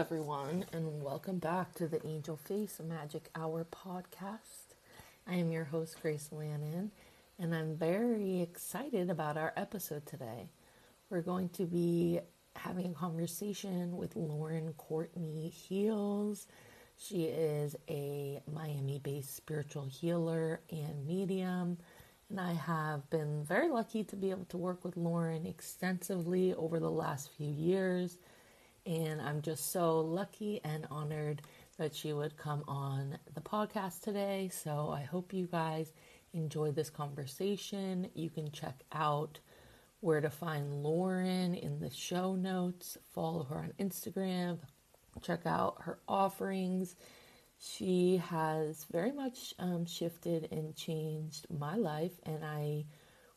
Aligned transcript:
everyone, 0.00 0.64
and 0.72 1.02
welcome 1.02 1.36
back 1.36 1.74
to 1.74 1.86
the 1.86 2.00
Angel 2.06 2.34
Face 2.34 2.80
Magic 2.82 3.28
Hour 3.34 3.66
podcast. 3.70 4.72
I 5.28 5.34
am 5.34 5.52
your 5.52 5.64
host, 5.64 6.00
Grace 6.00 6.30
Lannon, 6.32 6.90
and 7.38 7.54
I'm 7.54 7.76
very 7.76 8.40
excited 8.40 9.10
about 9.10 9.36
our 9.36 9.52
episode 9.58 10.06
today. 10.06 10.48
We're 11.10 11.20
going 11.20 11.50
to 11.50 11.66
be 11.66 12.18
having 12.56 12.86
a 12.86 12.94
conversation 12.94 13.94
with 13.98 14.16
Lauren 14.16 14.72
Courtney 14.78 15.50
Heals. 15.50 16.46
She 16.96 17.24
is 17.24 17.76
a 17.90 18.40
Miami 18.50 19.00
based 19.00 19.36
spiritual 19.36 19.84
healer 19.84 20.62
and 20.70 21.06
medium. 21.06 21.76
And 22.30 22.40
I 22.40 22.54
have 22.54 23.10
been 23.10 23.44
very 23.44 23.68
lucky 23.68 24.04
to 24.04 24.16
be 24.16 24.30
able 24.30 24.46
to 24.46 24.56
work 24.56 24.82
with 24.82 24.96
Lauren 24.96 25.44
extensively 25.44 26.54
over 26.54 26.80
the 26.80 26.90
last 26.90 27.32
few 27.36 27.52
years 27.52 28.16
and 28.86 29.20
I'm 29.20 29.42
just 29.42 29.72
so 29.72 30.00
lucky 30.00 30.60
and 30.64 30.86
honored 30.90 31.42
that 31.78 31.94
she 31.94 32.12
would 32.12 32.36
come 32.36 32.64
on 32.68 33.18
the 33.34 33.40
podcast 33.40 34.02
today. 34.02 34.50
So 34.52 34.90
I 34.94 35.02
hope 35.02 35.32
you 35.32 35.46
guys 35.46 35.92
enjoy 36.32 36.72
this 36.72 36.90
conversation. 36.90 38.08
You 38.14 38.30
can 38.30 38.50
check 38.52 38.82
out 38.92 39.38
where 40.00 40.20
to 40.20 40.30
find 40.30 40.82
Lauren 40.82 41.54
in 41.54 41.78
the 41.78 41.90
show 41.90 42.34
notes, 42.34 42.96
follow 43.14 43.44
her 43.44 43.56
on 43.58 43.72
Instagram, 43.78 44.58
check 45.22 45.46
out 45.46 45.76
her 45.80 45.98
offerings. 46.08 46.96
She 47.58 48.16
has 48.28 48.86
very 48.90 49.12
much 49.12 49.54
um, 49.58 49.84
shifted 49.84 50.48
and 50.50 50.74
changed 50.74 51.46
my 51.50 51.76
life, 51.76 52.12
and 52.24 52.42
I 52.42 52.86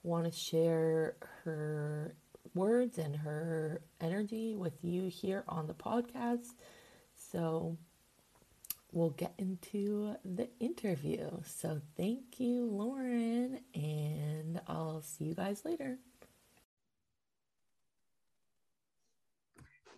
want 0.03 0.25
to 0.25 0.31
share 0.31 1.17
her 1.43 2.15
words 2.55 2.97
and 2.97 3.15
her 3.15 3.81
energy 3.99 4.55
with 4.55 4.83
you 4.83 5.07
here 5.07 5.43
on 5.47 5.67
the 5.67 5.73
podcast. 5.73 6.49
So 7.15 7.77
we'll 8.91 9.11
get 9.11 9.33
into 9.37 10.15
the 10.23 10.47
interview. 10.59 11.29
So 11.45 11.81
thank 11.97 12.39
you, 12.39 12.65
Lauren, 12.65 13.59
and 13.73 14.61
I'll 14.67 15.01
see 15.01 15.25
you 15.25 15.33
guys 15.33 15.63
later. 15.65 15.97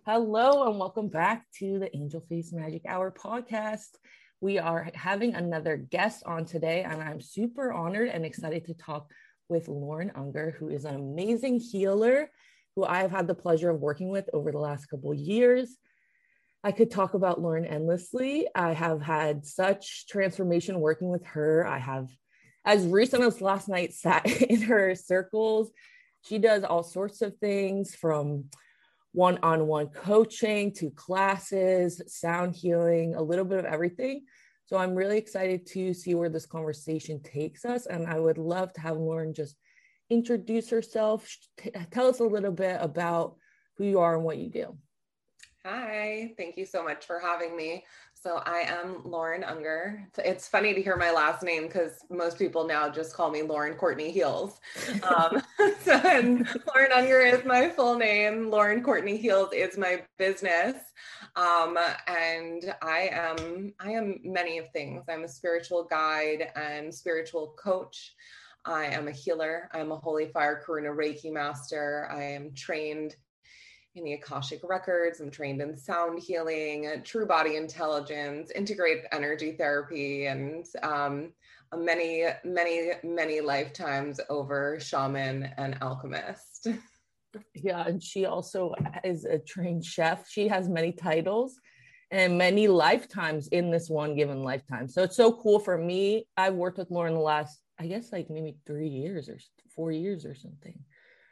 Hello, 0.06 0.70
and 0.70 0.80
welcome 0.80 1.10
back 1.10 1.46
to 1.58 1.80
the 1.80 1.94
Angel 1.96 2.22
Face 2.30 2.54
Magic 2.54 2.84
Hour 2.88 3.12
podcast. 3.12 3.98
We 4.40 4.60
are 4.60 4.92
having 4.94 5.34
another 5.34 5.78
guest 5.78 6.24
on 6.26 6.46
today, 6.46 6.84
and 6.84 7.02
I'm 7.02 7.20
super 7.20 7.74
honored 7.74 8.10
and 8.10 8.24
excited 8.24 8.66
to 8.66 8.76
talk 8.76 9.10
with 9.50 9.68
Lauren 9.68 10.12
Unger, 10.16 10.56
who 10.60 10.70
is 10.70 10.86
an 10.86 10.96
amazing 10.96 11.60
healer 11.60 12.30
who 12.76 12.84
I 12.84 13.00
have 13.00 13.12
had 13.12 13.28
the 13.28 13.36
pleasure 13.36 13.70
of 13.70 13.80
working 13.80 14.10
with 14.10 14.30
over 14.34 14.52
the 14.52 14.60
last 14.60 14.88
couple 14.88 15.14
years. 15.14 15.78
I 16.64 16.72
could 16.72 16.92
talk 16.92 17.14
about 17.14 17.40
Lauren 17.40 17.66
endlessly. 17.66 18.48
I 18.56 18.74
have 18.74 19.02
had 19.02 19.46
such 19.46 20.08
transformation 20.08 20.80
working 20.80 21.10
with 21.10 21.24
her. 21.28 21.66
I 21.66 21.78
have, 21.78 22.10
as 22.66 22.86
recent 22.86 23.24
as 23.24 23.40
last 23.40 23.70
night, 23.70 23.94
sat 23.94 24.26
in 24.26 24.62
her 24.64 24.96
circles. 24.96 25.72
She 26.24 26.40
does 26.40 26.64
all 26.64 26.84
sorts 26.84 27.22
of 27.22 27.38
things 27.38 27.94
from 27.94 28.46
one 29.12 29.40
on 29.44 29.68
one 29.68 29.88
coaching 29.88 30.74
to 30.74 30.90
classes, 30.90 32.02
sound 32.08 32.56
healing, 32.56 33.16
a 33.16 33.22
little 33.22 33.46
bit 33.46 33.60
of 33.60 33.66
everything. 33.66 34.26
So 34.66 34.78
I'm 34.78 34.96
really 34.96 35.18
excited 35.18 35.66
to 35.68 35.94
see 35.94 36.16
where 36.16 36.30
this 36.30 36.48
conversation 36.48 37.22
takes 37.22 37.66
us. 37.66 37.86
And 37.86 38.08
I 38.08 38.20
would 38.20 38.40
love 38.40 38.74
to 38.74 38.82
have 38.82 38.98
Lauren 38.98 39.34
just 39.34 39.58
introduce 40.10 40.70
herself, 40.70 41.28
t- 41.58 41.72
tell 41.92 42.08
us 42.08 42.20
a 42.20 42.24
little 42.24 42.52
bit 42.52 42.78
about 42.82 43.36
who 43.78 43.86
you 43.86 44.00
are 44.00 44.16
and 44.16 44.24
what 44.24 44.38
you 44.38 44.50
do. 44.50 44.78
Hi, 45.64 46.34
thank 46.38 46.58
you 46.58 46.66
so 46.66 46.84
much 46.84 47.06
for 47.06 47.20
having 47.20 47.56
me. 47.56 47.84
So 48.18 48.42
I 48.44 48.62
am 48.62 49.02
Lauren 49.04 49.44
Unger. 49.44 50.08
It's 50.18 50.48
funny 50.48 50.74
to 50.74 50.82
hear 50.82 50.96
my 50.96 51.12
last 51.12 51.44
name 51.44 51.68
because 51.68 52.06
most 52.10 52.40
people 52.40 52.66
now 52.66 52.90
just 52.90 53.14
call 53.14 53.30
me 53.30 53.44
Lauren 53.44 53.76
Courtney 53.76 54.10
Heals. 54.10 54.60
Um, 55.04 55.44
so 55.82 55.94
Lauren 55.94 56.92
Unger 56.92 57.20
is 57.20 57.46
my 57.46 57.70
full 57.70 57.96
name. 57.96 58.50
Lauren 58.50 58.82
Courtney 58.82 59.18
Heals 59.18 59.50
is 59.54 59.78
my 59.78 60.02
business, 60.18 60.76
um, 61.36 61.78
and 62.08 62.74
I 62.82 63.10
am 63.12 63.74
I 63.80 63.92
am 63.92 64.20
many 64.24 64.58
of 64.58 64.72
things. 64.72 65.04
I'm 65.08 65.26
a 65.26 65.30
spiritual 65.30 65.84
guide 65.84 66.52
and 66.56 66.92
spiritual 66.92 67.54
coach. 67.62 68.16
I 68.66 68.86
am 68.86 69.08
a 69.08 69.12
healer. 69.12 69.70
I'm 69.74 69.92
a 69.92 69.98
Holy 69.98 70.30
Fire 70.30 70.64
Karuna 70.66 70.96
Reiki 70.96 71.32
master. 71.32 72.08
I 72.12 72.24
am 72.24 72.54
trained 72.56 73.16
in 73.96 74.04
the 74.04 74.14
Akashic 74.14 74.60
Records. 74.64 75.20
I'm 75.20 75.32
trained 75.32 75.62
in 75.62 75.76
sound 75.78 76.22
healing, 76.22 77.02
true 77.04 77.26
body 77.26 77.56
intelligence, 77.56 78.52
integrated 78.52 79.06
energy 79.12 79.54
therapy, 79.54 80.26
and 80.26 80.66
um, 80.84 81.32
many, 81.76 82.26
many, 82.44 82.92
many 83.04 83.42
lifetimes 83.42 84.20
over 84.30 84.80
shaman 84.80 85.50
and 85.58 85.78
alchemist. 85.82 86.68
Yeah, 87.54 87.86
and 87.86 88.02
she 88.02 88.26
also 88.26 88.74
is 89.04 89.26
a 89.26 89.38
trained 89.38 89.84
chef. 89.84 90.26
She 90.30 90.48
has 90.48 90.70
many 90.70 90.94
titles 90.94 91.60
and 92.10 92.38
many 92.38 92.70
lifetimes 92.70 93.50
in 93.50 93.72
this 93.72 93.90
one 93.90 94.16
given 94.16 94.42
lifetime. 94.42 94.88
So 94.88 95.04
it's 95.04 95.18
so 95.18 95.34
cool 95.34 95.60
for 95.60 95.78
me. 95.78 96.30
I've 96.38 96.54
worked 96.54 96.78
with 96.78 96.92
Lauren 96.92 97.14
the 97.14 97.20
last 97.20 97.60
I 97.78 97.88
guess 97.88 98.14
like 98.14 98.30
maybe 98.30 98.56
three 98.66 98.88
years 98.88 99.28
or 99.28 99.38
four 99.76 99.92
years 99.92 100.26
or 100.26 100.34
something. 100.34 100.80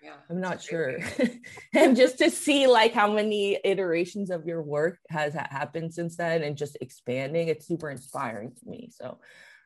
Yeah, 0.03 0.15
I'm 0.29 0.41
not 0.41 0.61
sure. 0.61 0.97
and 1.73 1.95
just 1.95 2.17
to 2.17 2.29
see 2.29 2.67
like 2.67 2.93
how 2.93 3.11
many 3.11 3.57
iterations 3.63 4.29
of 4.31 4.45
your 4.45 4.61
work 4.61 4.99
has 5.09 5.33
happened 5.33 5.93
since 5.93 6.17
then 6.17 6.43
and 6.43 6.57
just 6.57 6.77
expanding, 6.81 7.47
it's 7.47 7.65
super 7.65 7.89
inspiring 7.89 8.51
to 8.51 8.69
me. 8.69 8.89
So 8.91 9.19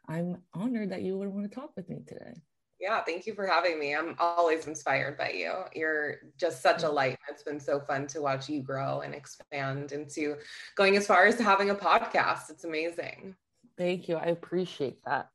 I'm 0.08 0.38
honored 0.54 0.92
that 0.92 1.02
you 1.02 1.18
would 1.18 1.30
want 1.30 1.50
to 1.50 1.56
talk 1.56 1.72
with 1.76 1.90
me 1.90 2.04
today. 2.08 2.36
Yeah, 2.80 3.04
thank 3.04 3.26
you 3.26 3.34
for 3.34 3.48
having 3.48 3.80
me. 3.80 3.96
I'm 3.96 4.16
always 4.20 4.68
inspired 4.68 5.18
by 5.18 5.32
you. 5.32 5.52
You're 5.74 6.18
just 6.38 6.62
such 6.62 6.84
a 6.84 6.90
light. 6.90 7.18
It's 7.28 7.42
been 7.42 7.60
so 7.60 7.80
fun 7.80 8.06
to 8.08 8.22
watch 8.22 8.48
you 8.48 8.62
grow 8.62 9.02
and 9.02 9.16
expand 9.16 9.92
into 9.92 10.36
going 10.76 10.96
as 10.96 11.08
far 11.08 11.26
as 11.26 11.40
having 11.40 11.72
a 11.72 11.76
podcast. 11.76 12.52
It's 12.52 12.64
amazing. 12.64 13.36
Thank 13.76 14.08
you. 14.08 14.18
I 14.18 14.26
appreciate 14.26 15.00
that. 15.06 15.30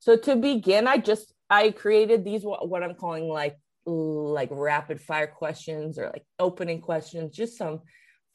So 0.00 0.16
to 0.16 0.34
begin, 0.34 0.88
I 0.88 0.96
just 0.96 1.32
I 1.48 1.70
created 1.70 2.24
these 2.24 2.42
what 2.42 2.82
I'm 2.82 2.94
calling 2.94 3.28
like 3.28 3.56
like 3.88 4.48
rapid 4.52 5.00
fire 5.00 5.26
questions 5.26 5.98
or 5.98 6.10
like 6.12 6.24
opening 6.38 6.80
questions, 6.80 7.34
just 7.34 7.56
some 7.56 7.80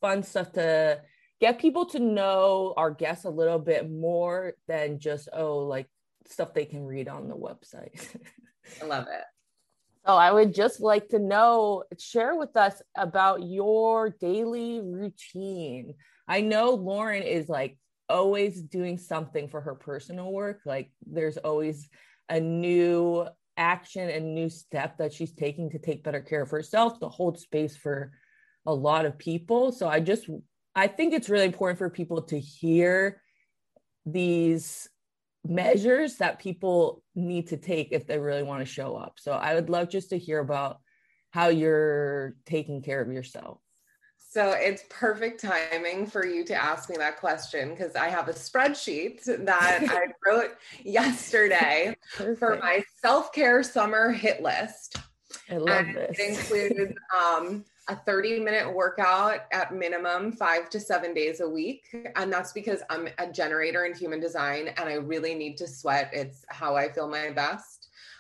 fun 0.02 0.24
stuff 0.24 0.52
to 0.54 1.02
get 1.40 1.60
people 1.60 1.86
to 1.86 2.00
know 2.00 2.74
our 2.78 2.92
guests 2.92 3.26
a 3.26 3.30
little 3.30 3.60
bit 3.60 3.90
more 3.90 4.54
than 4.68 5.00
just 5.00 5.30
oh 5.34 5.60
like 5.60 5.88
stuff 6.28 6.54
they 6.54 6.66
can 6.66 6.86
read 6.86 7.08
on 7.08 7.28
the 7.28 7.36
website. 7.36 8.06
I 8.82 8.86
love 8.86 9.08
it. 9.12 9.24
So 10.06 10.14
I 10.14 10.32
would 10.32 10.54
just 10.54 10.82
like 10.82 11.10
to 11.10 11.20
know, 11.20 11.84
share 11.98 12.36
with 12.36 12.58
us 12.58 12.82
about 12.98 13.44
your 13.44 14.10
daily 14.10 14.82
routine. 14.82 15.94
I 16.28 16.42
know 16.42 16.72
Lauren 16.72 17.24
is 17.24 17.48
like 17.48 17.78
always 18.10 18.62
doing 18.62 18.98
something 18.98 19.48
for 19.48 19.62
her 19.62 19.76
personal 19.76 20.32
work. 20.32 20.60
Like 20.66 20.92
there's 21.06 21.38
always 21.38 21.90
a 22.28 22.40
new 22.40 23.28
action 23.58 24.10
and 24.10 24.34
new 24.34 24.50
step 24.50 24.98
that 24.98 25.14
she's 25.14 25.34
taking 25.34 25.70
to 25.72 25.80
take 25.80 26.04
better 26.04 26.22
care 26.22 26.42
of 26.42 26.50
herself, 26.50 27.00
to 27.00 27.10
hold 27.10 27.40
space 27.40 27.76
for 27.76 28.12
a 28.66 28.74
lot 28.74 29.06
of 29.06 29.18
people. 29.18 29.72
So 29.72 29.88
I 29.88 30.00
just, 30.00 30.30
I 30.76 30.88
think 30.88 31.14
it's 31.14 31.30
really 31.30 31.46
important 31.46 31.78
for 31.78 31.90
people 31.90 32.22
to 32.24 32.40
hear 32.40 33.22
these 34.06 34.90
measures 35.46 36.18
that 36.18 36.40
people 36.40 37.04
need 37.16 37.48
to 37.48 37.58
take 37.58 37.90
if 37.92 38.08
they 38.08 38.18
really 38.18 38.44
want 38.44 38.62
to 38.62 38.66
show 38.66 38.96
up. 38.96 39.16
So 39.20 39.34
I 39.34 39.56
would 39.56 39.70
love 39.70 39.90
just 39.90 40.10
to 40.12 40.18
hear 40.18 40.40
about 40.40 40.78
how 41.32 41.48
you're 41.48 42.36
taking 42.46 42.82
care 42.82 43.02
of 43.02 43.12
yourself. 43.12 43.60
So 44.34 44.54
it's 44.54 44.84
perfect 44.90 45.42
timing 45.42 46.08
for 46.08 46.26
you 46.26 46.44
to 46.46 46.56
ask 46.56 46.90
me 46.90 46.96
that 46.98 47.20
question 47.20 47.70
because 47.70 47.96
I 47.96 48.08
have 48.08 48.30
a 48.30 48.34
spreadsheet 48.34 49.24
that 49.26 49.84
I 49.88 50.08
wrote 50.26 50.58
yesterday 50.84 51.96
perfect. 52.16 52.40
for 52.40 52.58
my 52.58 52.84
self 53.00 53.32
care 53.32 53.62
summer 53.62 54.12
hit 54.12 54.42
list. 54.42 54.98
I 55.52 55.58
love 55.58 55.86
and 55.86 55.96
this. 55.96 56.18
It 56.18 56.30
includes 56.32 56.98
um, 57.16 57.64
a 57.90 57.96
30 57.96 58.40
minute 58.40 58.74
workout 58.74 59.42
at 59.52 59.72
minimum 59.72 60.32
five 60.32 60.68
to 60.72 60.80
seven 60.80 61.14
days 61.14 61.40
a 61.40 61.48
week. 61.48 61.84
And 62.16 62.34
that's 62.34 62.54
because 62.54 62.82
I'm 62.90 63.10
a 63.20 63.32
generator 63.32 63.86
in 63.86 63.94
human 63.94 64.20
design 64.20 64.70
and 64.78 64.90
I 64.90 64.94
really 64.94 65.36
need 65.36 65.58
to 65.58 65.68
sweat. 65.68 66.10
It's 66.12 66.44
how 66.48 66.76
I 66.76 66.92
feel 66.92 67.08
my 67.08 67.30
best. 67.30 67.73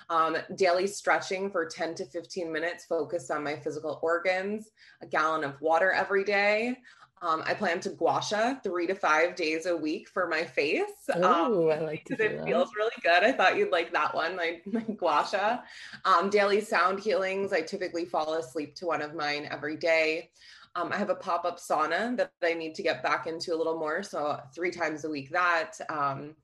Um, 0.10 0.38
daily 0.56 0.88
stretching 0.88 1.50
for 1.50 1.66
10 1.66 1.96
to 1.96 2.06
15 2.06 2.52
minutes, 2.52 2.86
focused 2.86 3.32
on 3.32 3.44
my 3.44 3.56
physical 3.56 4.00
organs, 4.02 4.70
a 5.02 5.08
gallon 5.08 5.44
of 5.44 5.60
water 5.62 5.92
every 5.92 6.24
day. 6.24 6.78
Um, 7.24 7.42
I 7.46 7.54
plan 7.54 7.80
to 7.82 7.90
gua 7.92 8.22
sha 8.22 8.56
three 8.66 8.86
to 8.86 8.96
five 8.96 9.36
days 9.36 9.66
a 9.66 9.76
week 9.76 10.10
for 10.10 10.28
my 10.28 10.44
face. 10.44 10.84
Oh, 11.16 11.72
um, 11.72 11.80
I 11.80 11.82
like 11.82 12.04
to 12.06 12.22
It 12.22 12.44
feels 12.44 12.70
really 12.76 12.92
good. 13.02 13.24
I 13.24 13.32
thought 13.32 13.56
you'd 13.56 13.72
like 13.72 13.94
that 13.94 14.14
one, 14.14 14.36
my, 14.36 14.60
my 14.66 14.82
gua 14.82 15.26
sha. 15.32 15.60
Um, 16.04 16.30
daily 16.30 16.60
sound 16.60 17.00
healings. 17.00 17.54
I 17.54 17.62
typically 17.62 18.04
fall 18.04 18.34
asleep 18.34 18.76
to 18.76 18.88
one 18.88 19.02
of 19.02 19.16
mine 19.16 19.48
every 19.50 19.78
day. 19.78 20.32
Um, 20.76 20.92
I 20.92 20.98
have 20.98 21.12
a 21.12 21.16
pop 21.16 21.46
up 21.46 21.60
sauna 21.60 22.18
that 22.18 22.32
I 22.44 22.56
need 22.56 22.76
to 22.76 22.84
get 22.84 23.04
back 23.04 23.26
into 23.26 23.54
a 23.54 23.58
little 23.58 23.80
more. 23.80 24.04
So, 24.04 24.38
three 24.54 24.72
times 24.72 25.06
a 25.06 25.10
week, 25.10 25.30
that. 25.30 25.80
Um, 25.88 26.36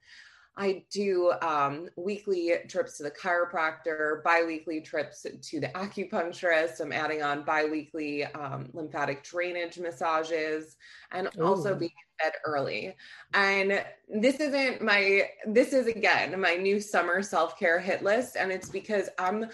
I 0.59 0.83
do 0.91 1.31
um, 1.41 1.87
weekly 1.95 2.53
trips 2.67 2.97
to 2.97 3.03
the 3.03 3.11
chiropractor, 3.11 4.21
biweekly 4.23 4.81
trips 4.81 5.21
to 5.23 5.59
the 5.59 5.69
acupuncturist. 5.69 6.81
I'm 6.81 6.91
adding 6.91 7.23
on 7.23 7.45
biweekly 7.45 8.25
um, 8.25 8.69
lymphatic 8.73 9.23
drainage 9.23 9.79
massages 9.79 10.75
and 11.13 11.29
Ooh. 11.37 11.43
also 11.43 11.75
being 11.75 11.91
in 11.91 12.25
bed 12.25 12.33
early. 12.45 12.93
And 13.33 13.85
this 14.13 14.41
isn't 14.41 14.81
my, 14.81 15.29
this 15.47 15.71
is 15.71 15.87
again 15.87 16.37
my 16.41 16.55
new 16.55 16.81
summer 16.81 17.21
self 17.21 17.57
care 17.57 17.79
hit 17.79 18.03
list. 18.03 18.35
And 18.35 18.51
it's 18.51 18.69
because 18.69 19.07
I'm 19.17 19.45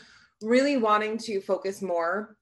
really 0.42 0.78
wanting 0.78 1.20
to 1.20 1.40
focus 1.40 1.84
more 1.84 2.36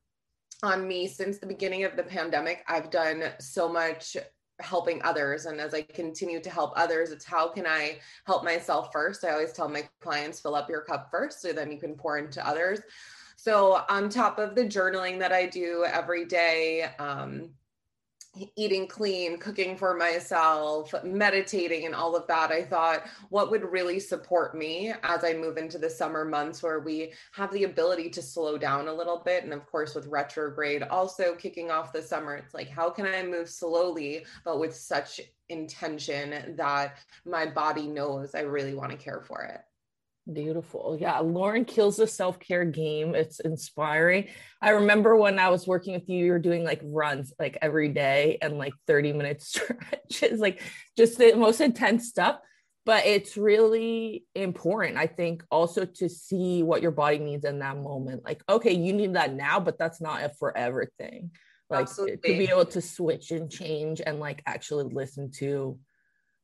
on 0.64 0.88
me 0.88 1.06
since 1.10 1.38
the 1.38 1.48
beginning 1.48 1.84
of 1.84 1.98
the 1.98 2.04
pandemic. 2.04 2.64
I've 2.70 2.90
done 2.90 3.26
so 3.40 3.68
much 3.68 4.16
helping 4.62 5.02
others 5.04 5.46
and 5.46 5.60
as 5.60 5.74
i 5.74 5.82
continue 5.82 6.40
to 6.40 6.50
help 6.50 6.72
others 6.76 7.12
it's 7.12 7.26
how 7.26 7.48
can 7.48 7.66
i 7.66 7.98
help 8.26 8.44
myself 8.44 8.90
first? 8.92 9.26
I 9.26 9.32
always 9.32 9.54
tell 9.54 9.68
my 9.68 9.88
clients 10.02 10.40
fill 10.40 10.56
up 10.56 10.70
your 10.70 10.82
cup 10.82 11.10
first 11.10 11.42
so 11.42 11.54
then 11.54 11.72
you 11.72 11.80
can 11.80 11.96
pour 11.96 12.18
into 12.18 12.46
others. 12.48 12.80
So 13.36 13.82
on 13.90 14.10
top 14.10 14.40
of 14.40 14.56
the 14.56 14.64
journaling 14.64 15.20
that 15.20 15.32
i 15.32 15.46
do 15.46 15.86
every 15.92 16.26
day 16.26 16.84
um, 17.00 17.50
eating 18.56 18.88
clean, 18.88 19.38
cooking 19.38 19.78
for 19.78 19.96
myself, 19.96 20.94
meditating, 21.04 21.86
and 21.86 21.94
all 21.94 22.16
of 22.16 22.26
that, 22.28 22.52
I 22.52 22.64
thought 22.64 23.04
what 23.30 23.52
would 23.52 23.64
really 23.64 24.00
support 24.00 24.56
me 24.56 24.94
as 25.04 25.24
I 25.24 25.34
move 25.34 25.58
into 25.58 25.78
the 25.78 25.90
summer 25.90 26.26
months 26.26 26.64
where 26.64 26.80
we 26.80 27.14
have 27.34 27.52
the 27.52 27.66
ability 27.66 28.10
to 28.12 28.22
slow 28.22 28.58
down 28.58 28.88
a 28.88 28.94
little 28.94 29.22
bit. 29.24 29.44
And 29.44 29.54
of 29.54 29.66
course, 29.68 29.94
with 29.94 30.08
retrograde 30.08 30.84
also 30.84 31.36
kicking 31.36 31.70
off 31.70 31.94
the 31.94 32.02
summer, 32.02 32.36
it's 32.36 32.54
like, 32.54 32.70
how 32.70 32.90
can 32.90 33.06
I 33.06 33.24
move 33.24 33.50
slowly, 33.50 34.26
but 34.44 34.60
with 34.60 34.76
such 34.76 35.22
intention 35.50 36.56
that 36.56 36.98
my 37.26 37.46
body 37.46 37.88
knows 37.88 38.34
I 38.34 38.42
really 38.42 38.74
want 38.74 38.92
to 38.92 38.98
care 38.98 39.22
for 39.22 39.44
it? 39.44 39.62
Beautiful. 40.32 40.98
Yeah, 41.00 41.20
Lauren 41.20 41.66
kills 41.66 41.98
the 41.98 42.08
self 42.08 42.40
care 42.40 42.64
game. 42.64 43.14
It's 43.14 43.42
inspiring. 43.42 44.30
I 44.62 44.70
remember 44.70 45.18
when 45.18 45.38
I 45.38 45.50
was 45.50 45.68
working 45.68 45.94
with 45.94 46.08
you, 46.08 46.26
you 46.26 46.32
were 46.32 46.40
doing 46.40 46.64
like 46.64 46.80
runs 46.82 47.34
like 47.40 47.58
every 47.62 47.90
day 47.90 48.38
and 48.42 48.58
like 48.58 48.74
30 48.88 49.12
minute 49.14 49.42
stretches, 49.42 50.40
like 50.40 50.62
just 50.96 51.18
the 51.18 51.36
most 51.36 51.60
intense 51.60 52.08
stuff. 52.08 52.40
But 52.86 53.06
it's 53.06 53.38
really 53.38 54.26
important, 54.36 54.98
I 54.98 55.08
think, 55.08 55.44
also 55.52 55.86
to 55.86 56.10
see 56.10 56.64
what 56.64 56.82
your 56.82 56.92
body 56.92 57.20
needs 57.20 57.46
in 57.46 57.60
that 57.60 57.78
moment. 57.78 58.24
Like, 58.26 58.44
okay, 58.48 58.74
you 58.74 58.94
need 58.94 59.16
that 59.16 59.34
now, 59.34 59.60
but 59.60 59.78
that's 59.78 60.02
not 60.02 60.24
a 60.24 60.30
forever 60.30 60.90
thing. 60.98 61.32
Like, 61.70 61.84
Absolutely. 61.84 62.18
to 62.18 62.38
be 62.38 62.50
able 62.50 62.66
to 62.66 62.82
switch 62.82 63.32
and 63.32 63.50
change 63.50 64.02
and 64.06 64.20
like 64.20 64.42
actually 64.46 64.94
listen 64.94 65.32
to 65.40 65.80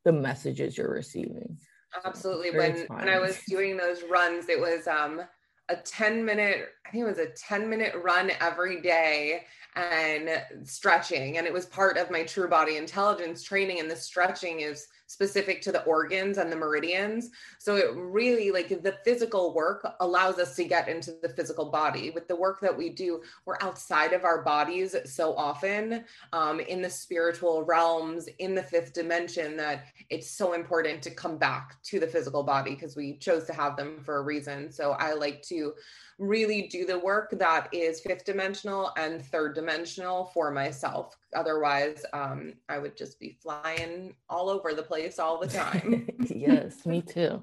the 0.06 0.14
messages 0.14 0.78
you're 0.78 0.92
receiving. 0.92 1.60
Absolutely. 2.06 2.52
When 2.52 2.88
when 2.98 3.10
I 3.10 3.20
was 3.20 3.44
doing 3.48 3.78
those 3.78 4.04
runs, 4.04 4.50
it 4.50 4.60
was 4.60 4.88
um 4.88 5.22
a 5.70 5.76
10 5.76 6.26
minute, 6.26 6.70
I 6.86 6.90
think 6.90 7.04
it 7.04 7.08
was 7.08 7.20
a 7.20 7.30
10 7.30 7.70
minute 7.70 7.94
run 7.96 8.32
every 8.40 8.82
day 8.82 9.46
and 9.76 10.68
stretching. 10.68 11.38
And 11.38 11.46
it 11.46 11.54
was 11.54 11.68
part 11.68 11.98
of 11.98 12.10
my 12.10 12.24
true 12.24 12.48
body 12.50 12.78
intelligence 12.78 13.44
training. 13.44 13.80
And 13.80 13.90
the 13.90 13.96
stretching 13.96 14.62
is 14.62 14.88
specific 15.10 15.60
to 15.60 15.72
the 15.72 15.84
organs 15.86 16.38
and 16.38 16.52
the 16.52 16.56
meridians. 16.56 17.32
So 17.58 17.76
it 17.78 17.88
really 17.96 18.52
like 18.52 18.70
the 18.70 18.96
physical 19.04 19.56
work 19.56 19.96
allows 20.00 20.38
us 20.38 20.56
to 20.58 20.64
get 20.64 20.88
into 20.88 21.16
the 21.24 21.30
physical 21.30 21.66
body. 21.66 22.12
With 22.12 22.28
the 22.28 22.36
work 22.36 22.62
that 22.62 22.78
we 22.78 22.90
do, 22.90 23.22
we're 23.46 23.58
outside 23.60 24.14
of 24.14 24.24
our 24.24 24.44
bodies 24.44 24.96
so 25.06 25.36
often 25.36 26.06
um, 26.32 26.60
in 26.60 26.84
the 26.84 26.90
spiritual 26.92 27.64
realms, 27.64 28.30
in 28.38 28.54
the 28.54 28.62
fifth 28.62 28.94
dimension, 28.94 29.58
that 29.58 29.86
it's 30.12 30.30
so 30.30 30.54
important 30.54 31.02
to 31.02 31.10
come 31.10 31.40
back 31.40 31.82
to 31.84 32.00
the 32.00 32.08
physical 32.08 32.44
body 32.44 32.76
because 32.76 32.96
we 32.96 33.18
chose 33.18 33.46
to 33.46 33.54
have 33.54 33.76
them 33.76 34.02
for 34.04 34.18
a 34.18 34.22
reason. 34.22 34.72
So 34.72 34.92
I 34.92 35.14
like 35.14 35.42
to 35.44 35.74
really 36.20 36.64
do 36.64 36.86
the 36.86 37.00
work 37.00 37.32
that 37.32 37.74
is 37.74 38.02
fifth 38.02 38.26
dimensional 38.26 38.92
and 38.98 39.26
third 39.26 39.56
dimensional 39.56 40.26
for 40.34 40.52
myself. 40.52 41.16
Otherwise, 41.34 42.06
um, 42.14 42.54
I 42.68 42.78
would 42.78 42.98
just 42.98 43.20
be 43.20 43.38
flying 43.42 44.14
all 44.30 44.50
over 44.50 44.74
the 44.74 44.84
place 44.84 45.18
all 45.18 45.40
the 45.40 45.48
time. 45.48 46.10
yes, 46.30 46.86
me 46.86 47.02
too. 47.02 47.42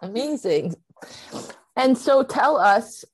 Amazing. 0.00 0.74
And 1.76 1.96
so 1.96 2.22
tell 2.22 2.56
us, 2.56 3.04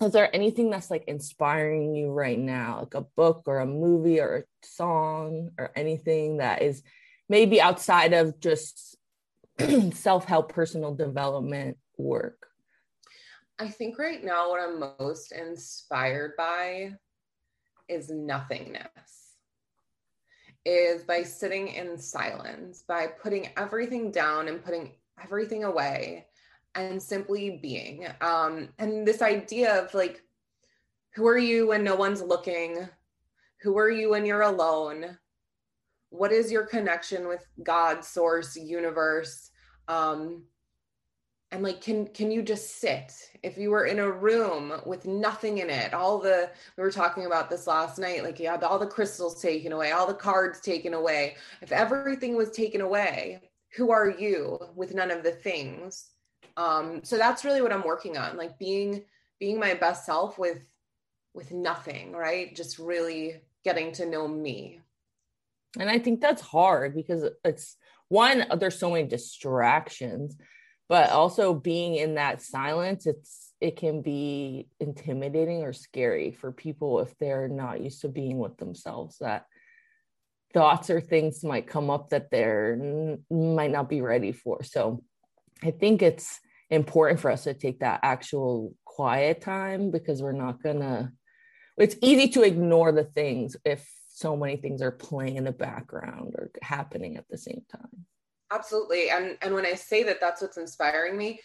is 0.00 0.12
there 0.12 0.34
anything 0.34 0.70
that's 0.70 0.90
like 0.90 1.04
inspiring 1.08 1.94
you 1.94 2.12
right 2.12 2.38
now, 2.38 2.80
like 2.80 2.94
a 2.94 3.00
book 3.16 3.44
or 3.46 3.60
a 3.60 3.66
movie 3.66 4.20
or 4.20 4.36
a 4.36 4.66
song 4.66 5.50
or 5.58 5.72
anything 5.74 6.36
that 6.36 6.62
is 6.62 6.82
maybe 7.28 7.60
outside 7.60 8.12
of 8.12 8.38
just 8.40 8.96
self 9.92 10.26
help, 10.26 10.52
personal 10.52 10.94
development 10.94 11.78
work? 11.96 12.47
I 13.58 13.68
think 13.68 13.98
right 13.98 14.22
now 14.22 14.50
what 14.50 14.60
I'm 14.60 14.78
most 15.00 15.32
inspired 15.32 16.32
by 16.36 16.94
is 17.88 18.10
nothingness. 18.10 18.88
Is 20.64 21.02
by 21.02 21.22
sitting 21.22 21.68
in 21.68 21.98
silence, 21.98 22.84
by 22.86 23.06
putting 23.06 23.48
everything 23.56 24.10
down 24.10 24.48
and 24.48 24.62
putting 24.62 24.92
everything 25.22 25.64
away 25.64 26.26
and 26.74 27.02
simply 27.02 27.58
being. 27.62 28.06
Um, 28.20 28.68
and 28.78 29.06
this 29.06 29.22
idea 29.22 29.82
of 29.82 29.94
like, 29.94 30.22
who 31.14 31.26
are 31.26 31.38
you 31.38 31.68
when 31.68 31.82
no 31.82 31.96
one's 31.96 32.22
looking? 32.22 32.88
Who 33.62 33.78
are 33.78 33.90
you 33.90 34.10
when 34.10 34.24
you're 34.24 34.42
alone? 34.42 35.18
What 36.10 36.32
is 36.32 36.52
your 36.52 36.66
connection 36.66 37.26
with 37.26 37.44
God, 37.62 38.04
source, 38.04 38.56
universe? 38.56 39.50
Um, 39.88 40.44
and 41.50 41.62
like 41.62 41.80
can 41.80 42.06
can 42.08 42.30
you 42.30 42.42
just 42.42 42.80
sit? 42.80 43.12
If 43.42 43.56
you 43.56 43.70
were 43.70 43.86
in 43.86 43.98
a 43.98 44.10
room 44.10 44.72
with 44.84 45.06
nothing 45.06 45.58
in 45.58 45.70
it 45.70 45.94
all 45.94 46.18
the 46.18 46.50
we 46.76 46.82
were 46.82 46.90
talking 46.90 47.26
about 47.26 47.48
this 47.48 47.66
last 47.66 47.98
night 47.98 48.22
like 48.22 48.38
you 48.38 48.48
had 48.48 48.62
all 48.62 48.78
the 48.78 48.86
crystals 48.86 49.40
taken 49.40 49.72
away 49.72 49.92
all 49.92 50.06
the 50.06 50.14
cards 50.14 50.60
taken 50.60 50.94
away. 50.94 51.36
If 51.62 51.72
everything 51.72 52.36
was 52.36 52.50
taken 52.50 52.80
away 52.80 53.40
who 53.76 53.90
are 53.90 54.10
you 54.10 54.58
with 54.74 54.94
none 54.94 55.10
of 55.10 55.22
the 55.22 55.32
things? 55.32 56.10
Um 56.56 57.00
so 57.02 57.16
that's 57.16 57.44
really 57.44 57.62
what 57.62 57.72
i'm 57.72 57.84
working 57.84 58.18
on 58.18 58.36
like 58.36 58.58
being 58.58 59.04
being 59.40 59.58
my 59.58 59.74
best 59.74 60.04
self 60.04 60.38
with 60.38 60.66
with 61.34 61.52
nothing 61.52 62.12
right? 62.12 62.54
Just 62.54 62.78
really 62.78 63.40
getting 63.64 63.92
to 63.92 64.06
know 64.06 64.28
me. 64.28 64.80
And 65.78 65.88
i 65.88 65.98
think 65.98 66.20
that's 66.20 66.42
hard 66.42 66.94
because 66.94 67.24
it's 67.42 67.76
one 68.08 68.44
there's 68.58 68.78
so 68.78 68.90
many 68.90 69.06
distractions 69.06 70.36
but 70.88 71.10
also 71.10 71.54
being 71.54 71.96
in 71.96 72.14
that 72.14 72.42
silence 72.42 73.06
it's 73.06 73.52
it 73.60 73.76
can 73.76 74.02
be 74.02 74.68
intimidating 74.78 75.62
or 75.62 75.72
scary 75.72 76.30
for 76.30 76.52
people 76.52 77.00
if 77.00 77.16
they're 77.18 77.48
not 77.48 77.80
used 77.80 78.00
to 78.00 78.08
being 78.08 78.38
with 78.38 78.56
themselves 78.56 79.18
that 79.18 79.46
thoughts 80.54 80.90
or 80.90 81.00
things 81.00 81.44
might 81.44 81.66
come 81.66 81.90
up 81.90 82.10
that 82.10 82.30
they're 82.30 83.18
might 83.30 83.70
not 83.70 83.88
be 83.88 84.00
ready 84.00 84.32
for. 84.32 84.62
So 84.62 85.02
i 85.62 85.70
think 85.70 86.02
it's 86.02 86.40
important 86.70 87.18
for 87.20 87.30
us 87.30 87.44
to 87.44 87.54
take 87.54 87.80
that 87.80 88.00
actual 88.02 88.74
quiet 88.84 89.40
time 89.40 89.90
because 89.90 90.22
we're 90.22 90.32
not 90.32 90.62
gonna 90.62 91.12
it's 91.76 91.96
easy 92.02 92.28
to 92.28 92.42
ignore 92.42 92.92
the 92.92 93.04
things 93.04 93.56
if 93.64 93.88
so 94.08 94.36
many 94.36 94.56
things 94.56 94.82
are 94.82 94.90
playing 94.90 95.36
in 95.36 95.44
the 95.44 95.52
background 95.52 96.34
or 96.36 96.50
happening 96.62 97.16
at 97.16 97.28
the 97.28 97.38
same 97.38 97.62
time 97.70 98.04
Absolutely. 98.50 99.10
And 99.10 99.36
and 99.42 99.54
when 99.54 99.66
I 99.66 99.74
say 99.74 100.02
that 100.04 100.20
that's 100.20 100.40
what's 100.40 100.56
inspiring 100.56 101.16
me, 101.16 101.40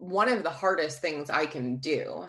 one 0.00 0.30
of 0.30 0.42
the 0.42 0.50
hardest 0.50 1.02
things 1.02 1.28
I 1.28 1.44
can 1.44 1.76
do. 1.76 2.26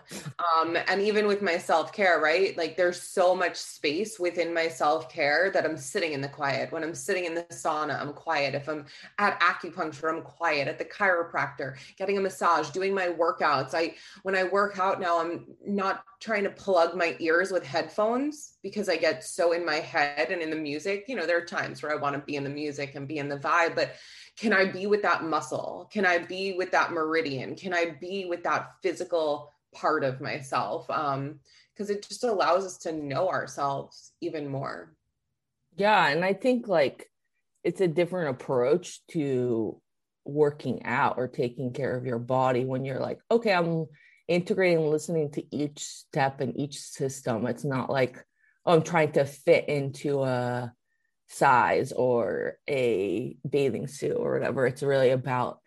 Um, 0.60 0.78
and 0.88 1.02
even 1.02 1.26
with 1.26 1.42
my 1.42 1.58
self 1.58 1.94
care, 1.94 2.20
right? 2.20 2.56
Like 2.58 2.76
there's 2.76 3.02
so 3.02 3.34
much 3.34 3.56
space 3.56 4.20
within 4.20 4.54
my 4.54 4.68
self 4.68 5.10
care 5.10 5.50
that 5.54 5.64
I'm 5.64 5.78
sitting 5.78 6.12
in 6.12 6.20
the 6.20 6.28
quiet. 6.28 6.72
When 6.74 6.84
I'm 6.84 6.94
sitting 6.94 7.24
in 7.24 7.34
the 7.34 7.44
sauna, 7.44 8.00
I'm 8.00 8.12
quiet. 8.12 8.56
If 8.56 8.68
I'm 8.68 8.86
at 9.18 9.40
acupuncture, 9.40 10.14
I'm 10.14 10.22
quiet. 10.22 10.68
At 10.68 10.80
the 10.80 10.86
chiropractor, 10.86 11.78
getting 11.98 12.18
a 12.18 12.22
massage, 12.22 12.70
doing 12.72 12.94
my 12.94 13.08
workouts. 13.08 13.74
I, 13.74 13.96
when 14.24 14.36
I 14.36 14.44
work 14.44 14.78
out 14.78 15.00
now, 15.00 15.22
I'm 15.22 15.46
not 15.66 16.04
trying 16.20 16.44
to 16.44 16.50
plug 16.50 16.96
my 16.96 17.16
ears 17.20 17.52
with 17.52 17.66
headphones 17.66 18.58
because 18.62 18.90
I 18.90 18.98
get 18.98 19.24
so 19.24 19.54
in 19.54 19.66
my 19.66 19.76
head 19.76 20.30
and 20.30 20.42
in 20.42 20.50
the 20.50 20.56
music. 20.58 21.06
You 21.08 21.16
know, 21.16 21.26
there 21.26 21.38
are 21.38 21.46
times 21.46 21.82
where 21.82 21.92
I 21.92 21.96
want 21.96 22.16
to 22.16 22.22
be 22.22 22.36
in 22.36 22.44
the 22.44 22.50
music 22.50 22.96
and 22.96 23.08
be 23.08 23.18
in 23.18 23.30
the 23.30 23.40
vibe, 23.40 23.76
but 23.76 23.96
can 24.42 24.54
I 24.54 24.66
be 24.66 24.88
with 24.88 25.04
that 25.04 25.24
muscle? 25.24 25.88
Can 25.94 26.04
I 26.04 26.18
be 26.18 26.54
with 26.54 26.72
that 26.72 26.92
meridian? 26.92 27.56
Can 27.56 27.76
I 27.76 27.96
be 28.02 28.26
with 28.26 28.42
that 28.42 28.72
physical 28.82 29.54
part 29.72 30.04
of 30.04 30.20
myself? 30.20 30.90
Um, 30.90 31.42
because 31.72 31.92
it 31.92 32.08
just 32.08 32.24
allows 32.24 32.66
us 32.66 32.80
to 32.80 32.92
know 32.92 33.30
ourselves 33.30 34.14
even 34.20 34.48
more. 34.48 34.96
Yeah. 35.76 36.08
And 36.08 36.26
I 36.26 36.34
think 36.34 36.68
like 36.68 37.08
it's 37.64 37.82
a 37.82 37.88
different 37.88 38.32
approach 38.32 39.06
to 39.12 39.80
working 40.26 40.86
out 40.86 41.20
or 41.20 41.28
taking 41.28 41.72
care 41.72 41.96
of 41.96 42.08
your 42.08 42.20
body 42.20 42.66
when 42.66 42.84
you're 42.84 43.00
like, 43.00 43.20
okay, 43.30 43.54
I'm 43.54 43.86
integrating 44.28 44.90
listening 44.90 45.30
to 45.34 45.56
each 45.56 45.84
step 45.84 46.42
and 46.42 46.60
each 46.60 46.80
system. 46.80 47.46
It's 47.46 47.64
not 47.64 47.92
like 47.92 48.26
oh, 48.66 48.74
I'm 48.74 48.82
trying 48.82 49.12
to 49.12 49.26
fit 49.26 49.70
into 49.70 50.24
a 50.24 50.74
size 51.32 51.92
or 51.94 52.58
a 52.70 53.38
bathing 53.50 53.88
suit 53.88 54.18
or 54.18 54.34
whatever. 54.34 54.68
It's 54.68 54.84
really 54.84 55.12
about 55.12 55.60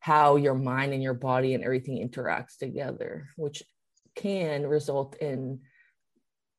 how 0.00 0.36
your 0.36 0.54
mind 0.54 0.92
and 0.92 1.02
your 1.02 1.14
body 1.14 1.54
and 1.54 1.62
everything 1.62 2.06
interacts 2.06 2.56
together, 2.58 3.28
which 3.36 3.62
can 4.16 4.66
result 4.66 5.16
in 5.16 5.60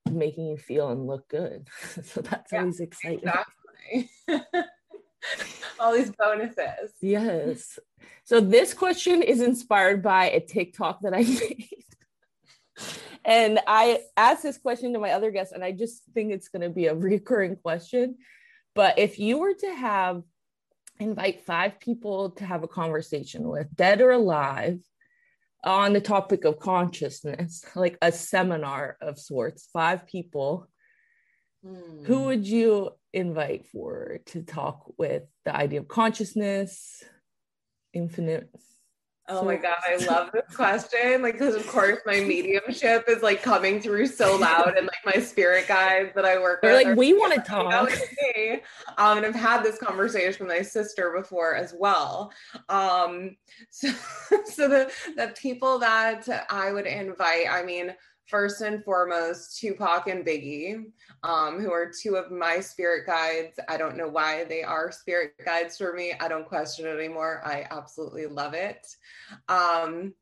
making 0.09 0.45
you 0.47 0.57
feel 0.57 0.89
and 0.89 1.07
look 1.07 1.27
good. 1.29 1.67
so 2.03 2.21
that's 2.21 2.51
yeah, 2.51 2.59
always 2.59 2.79
exciting. 2.79 3.19
Exactly. 3.19 4.09
All 5.79 5.93
these 5.93 6.11
bonuses. 6.11 6.91
Yes. 7.01 7.79
So 8.23 8.39
this 8.39 8.73
question 8.73 9.21
is 9.21 9.41
inspired 9.41 10.03
by 10.03 10.29
a 10.29 10.39
TikTok 10.39 11.01
that 11.01 11.13
I 11.13 11.23
made. 11.23 11.69
and 13.25 13.59
I 13.67 14.01
asked 14.15 14.43
this 14.43 14.57
question 14.57 14.93
to 14.93 14.99
my 14.99 15.11
other 15.11 15.31
guests, 15.31 15.53
and 15.53 15.63
I 15.63 15.71
just 15.71 16.03
think 16.13 16.31
it's 16.31 16.49
going 16.49 16.61
to 16.61 16.69
be 16.69 16.87
a 16.87 16.95
recurring 16.95 17.55
question. 17.55 18.17
But 18.75 18.97
if 18.97 19.19
you 19.19 19.37
were 19.37 19.53
to 19.53 19.73
have 19.75 20.23
invite 20.99 21.41
five 21.45 21.79
people 21.79 22.31
to 22.31 22.45
have 22.45 22.63
a 22.63 22.67
conversation 22.67 23.47
with, 23.47 23.75
dead 23.75 24.01
or 24.01 24.11
alive, 24.11 24.79
on 25.63 25.93
the 25.93 26.01
topic 26.01 26.43
of 26.45 26.59
consciousness, 26.59 27.63
like 27.75 27.97
a 28.01 28.11
seminar 28.11 28.97
of 29.01 29.19
sorts, 29.19 29.69
five 29.71 30.05
people, 30.07 30.67
mm. 31.65 32.05
who 32.05 32.25
would 32.25 32.45
you 32.45 32.91
invite 33.13 33.67
for 33.67 34.19
to 34.25 34.43
talk 34.43 34.91
with 34.97 35.23
the 35.45 35.55
idea 35.55 35.79
of 35.79 35.87
consciousness, 35.87 37.03
infinite 37.93 38.49
Oh 39.29 39.45
my 39.45 39.55
god, 39.55 39.77
I 39.87 39.95
love 40.05 40.31
this 40.33 40.53
question. 40.53 41.21
Like, 41.21 41.33
because 41.33 41.55
of 41.55 41.65
course 41.67 41.99
my 42.05 42.19
mediumship 42.27 43.05
is 43.07 43.23
like 43.23 43.41
coming 43.41 43.79
through 43.79 44.07
so 44.07 44.35
loud, 44.35 44.75
and 44.77 44.85
like 44.85 45.15
my 45.15 45.21
spirit 45.21 45.67
guides 45.67 46.11
that 46.15 46.25
I 46.25 46.39
work 46.39 46.61
They're 46.61 46.73
with, 46.73 46.87
like, 46.87 46.97
we 46.97 47.13
want 47.13 47.33
to 47.33 47.41
talk. 47.41 47.89
Um, 48.97 49.17
and 49.17 49.25
I've 49.25 49.35
had 49.35 49.63
this 49.63 49.77
conversation 49.77 50.45
with 50.45 50.55
my 50.55 50.61
sister 50.61 51.13
before 51.15 51.55
as 51.55 51.73
well. 51.77 52.33
Um, 52.67 53.37
so, 53.69 53.89
so 54.45 54.67
the 54.67 54.91
the 55.15 55.33
people 55.39 55.79
that 55.79 56.27
I 56.49 56.73
would 56.73 56.85
invite, 56.85 57.47
I 57.49 57.63
mean, 57.63 57.93
first 58.27 58.61
and 58.61 58.83
foremost, 58.83 59.59
Tupac 59.59 60.07
and 60.07 60.25
Biggie, 60.25 60.85
um, 61.23 61.59
who 61.59 61.71
are 61.71 61.91
two 62.01 62.15
of 62.15 62.31
my 62.31 62.59
spirit 62.59 63.05
guides. 63.05 63.59
I 63.67 63.77
don't 63.77 63.97
know 63.97 64.07
why 64.07 64.45
they 64.45 64.63
are 64.63 64.91
spirit 64.91 65.33
guides 65.43 65.77
for 65.77 65.93
me. 65.93 66.13
I 66.19 66.27
don't 66.27 66.47
question 66.47 66.85
it 66.85 66.97
anymore. 66.97 67.41
I 67.45 67.65
absolutely 67.69 68.27
love 68.27 68.53
it. 68.53 68.85
Um, 69.49 70.13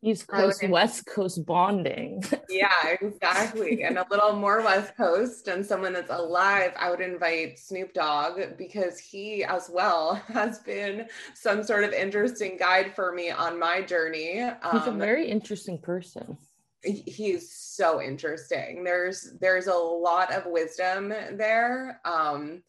East 0.00 0.28
Coast, 0.28 0.62
would, 0.62 0.70
West 0.70 1.06
Coast 1.06 1.44
bonding. 1.44 2.22
yeah, 2.48 2.94
exactly. 3.00 3.82
and 3.82 3.98
a 3.98 4.06
little 4.08 4.32
more 4.32 4.62
West 4.62 4.96
Coast 4.96 5.48
and 5.48 5.66
someone 5.66 5.92
that's 5.92 6.10
alive, 6.10 6.72
I 6.78 6.88
would 6.90 7.00
invite 7.00 7.58
Snoop 7.58 7.92
Dogg 7.94 8.56
because 8.56 9.00
he 9.00 9.42
as 9.42 9.68
well 9.72 10.14
has 10.28 10.60
been 10.60 11.08
some 11.34 11.64
sort 11.64 11.82
of 11.82 11.92
interesting 11.92 12.56
guide 12.56 12.94
for 12.94 13.12
me 13.12 13.30
on 13.30 13.58
my 13.58 13.82
journey. 13.82 14.34
He's 14.34 14.86
um, 14.86 14.94
a 14.94 14.98
very 14.98 15.28
interesting 15.28 15.78
person 15.78 16.38
he's 16.82 17.52
so 17.52 18.00
interesting. 18.00 18.84
There's 18.84 19.32
there's 19.40 19.66
a 19.66 19.74
lot 19.74 20.32
of 20.32 20.46
wisdom 20.46 21.08
there 21.08 22.00
um 22.04 22.62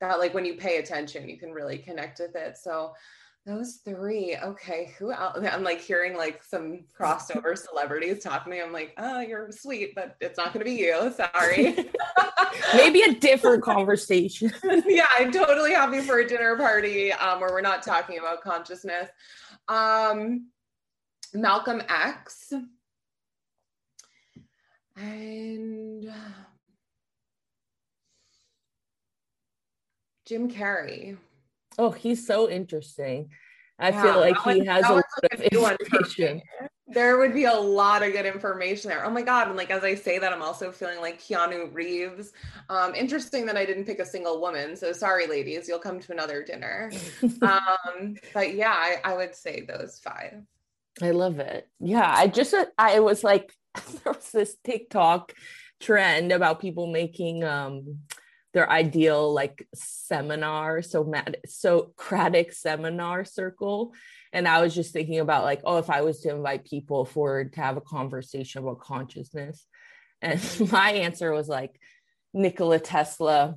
that 0.00 0.18
like 0.18 0.34
when 0.34 0.44
you 0.44 0.54
pay 0.54 0.78
attention 0.78 1.28
you 1.28 1.38
can 1.38 1.52
really 1.52 1.78
connect 1.78 2.20
with 2.20 2.36
it. 2.36 2.58
So 2.58 2.92
those 3.46 3.80
three 3.84 4.36
okay 4.42 4.94
who 4.98 5.12
else 5.12 5.36
i'm 5.52 5.62
like 5.62 5.80
hearing 5.80 6.16
like 6.16 6.42
some 6.42 6.84
crossover 6.98 7.56
celebrities 7.68 8.22
talking 8.22 8.50
to 8.50 8.56
me 8.56 8.62
i'm 8.62 8.72
like 8.72 8.94
oh 8.96 9.20
you're 9.20 9.50
sweet 9.52 9.94
but 9.94 10.16
it's 10.20 10.38
not 10.38 10.52
going 10.52 10.60
to 10.60 10.70
be 10.70 10.76
you 10.76 11.12
sorry. 11.14 11.76
Maybe 12.74 13.02
a 13.02 13.14
different 13.14 13.62
conversation. 13.62 14.52
Yeah 14.86 15.06
i'm 15.18 15.30
totally 15.30 15.72
happy 15.72 16.00
for 16.00 16.20
a 16.20 16.26
dinner 16.26 16.56
party 16.56 17.12
um, 17.12 17.40
where 17.40 17.50
we're 17.50 17.60
not 17.60 17.82
talking 17.82 18.18
about 18.18 18.40
consciousness. 18.42 19.10
Um 19.68 20.48
malcolm 21.34 21.82
x 21.88 22.52
and 24.96 26.10
Jim 30.26 30.50
Carrey. 30.50 31.16
Oh, 31.78 31.90
he's 31.90 32.26
so 32.26 32.48
interesting. 32.48 33.30
I 33.78 33.90
yeah, 33.90 34.02
feel 34.02 34.20
like 34.20 34.40
he 34.42 34.64
has 34.66 34.88
a 34.88 34.94
lot 34.94 35.04
of 35.32 35.40
information. 35.40 36.42
There 36.86 37.18
would 37.18 37.34
be 37.34 37.44
a 37.44 37.54
lot 37.54 38.04
of 38.04 38.12
good 38.12 38.24
information 38.26 38.90
there. 38.90 39.04
Oh 39.04 39.10
my 39.10 39.22
god! 39.22 39.48
And 39.48 39.56
like 39.56 39.70
as 39.70 39.82
I 39.82 39.96
say 39.96 40.18
that, 40.18 40.32
I'm 40.32 40.42
also 40.42 40.70
feeling 40.70 41.00
like 41.00 41.20
Keanu 41.20 41.74
Reeves. 41.74 42.32
Um, 42.68 42.94
interesting 42.94 43.46
that 43.46 43.56
I 43.56 43.64
didn't 43.64 43.84
pick 43.84 43.98
a 43.98 44.06
single 44.06 44.40
woman. 44.40 44.76
So 44.76 44.92
sorry, 44.92 45.26
ladies, 45.26 45.66
you'll 45.66 45.80
come 45.80 45.98
to 45.98 46.12
another 46.12 46.44
dinner. 46.44 46.92
um, 47.42 48.14
but 48.32 48.54
yeah, 48.54 48.72
I, 48.72 48.98
I 49.02 49.16
would 49.16 49.34
say 49.34 49.62
those 49.66 49.98
five. 49.98 50.42
I 51.02 51.10
love 51.10 51.40
it. 51.40 51.68
Yeah, 51.80 52.08
I 52.14 52.28
just 52.28 52.54
I 52.78 53.00
was 53.00 53.24
like 53.24 53.52
there 54.04 54.12
was 54.12 54.30
this 54.30 54.56
TikTok 54.64 55.32
trend 55.80 56.32
about 56.32 56.60
people 56.60 56.86
making 56.86 57.44
um 57.44 57.98
their 58.54 58.70
ideal 58.70 59.32
like 59.34 59.66
seminar 59.74 60.80
so 60.80 61.04
mad 61.04 61.36
socratic 61.46 62.52
seminar 62.52 63.24
circle. 63.24 63.92
And 64.32 64.48
i 64.48 64.62
was 64.62 64.74
just 64.74 64.92
thinking 64.92 65.20
about 65.20 65.44
like 65.44 65.60
oh 65.64 65.78
if 65.78 65.90
i 65.90 66.00
was 66.00 66.20
to 66.20 66.30
invite 66.30 66.64
people 66.64 67.04
for 67.04 67.44
to 67.44 67.60
have 67.60 67.76
a 67.76 67.82
conversation 67.82 68.62
about 68.62 68.80
consciousness. 68.80 69.66
And 70.22 70.40
my 70.72 70.92
answer 70.92 71.32
was 71.32 71.48
like 71.48 71.78
nikola 72.32 72.78
tesla 72.78 73.56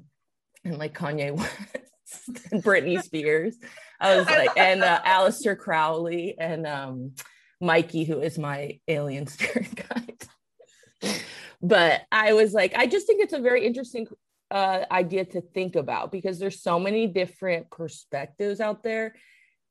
and 0.65 0.77
like 0.77 0.97
kanye 0.97 1.31
west 1.31 2.51
and 2.51 2.63
britney 2.63 3.01
spears. 3.01 3.55
I 3.99 4.17
was 4.17 4.27
like 4.27 4.57
and 4.57 4.83
uh, 4.83 5.01
Aleister 5.03 5.57
crowley 5.57 6.35
and 6.39 6.67
um 6.67 7.11
mikey 7.59 8.03
who 8.03 8.19
is 8.19 8.37
my 8.37 8.79
alien 8.87 9.27
spirit 9.35 9.73
guide. 9.75 11.13
But 11.61 12.01
I 12.11 12.33
was 12.33 12.53
like, 12.53 12.75
I 12.75 12.85
just 12.87 13.07
think 13.07 13.21
it's 13.21 13.33
a 13.33 13.39
very 13.39 13.65
interesting 13.65 14.07
uh, 14.51 14.85
idea 14.91 15.25
to 15.25 15.41
think 15.41 15.75
about 15.75 16.11
because 16.11 16.39
there's 16.39 16.61
so 16.61 16.79
many 16.79 17.07
different 17.07 17.69
perspectives 17.71 18.61
out 18.61 18.83
there, 18.83 19.15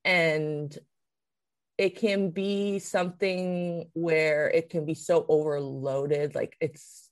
and 0.05 0.77
it 1.79 1.97
can 1.97 2.31
be 2.31 2.79
something 2.79 3.89
where 3.93 4.51
it 4.51 4.71
can 4.71 4.85
be 4.85 4.95
so 4.95 5.27
overloaded, 5.29 6.35
like 6.35 6.57
it's 6.61 7.11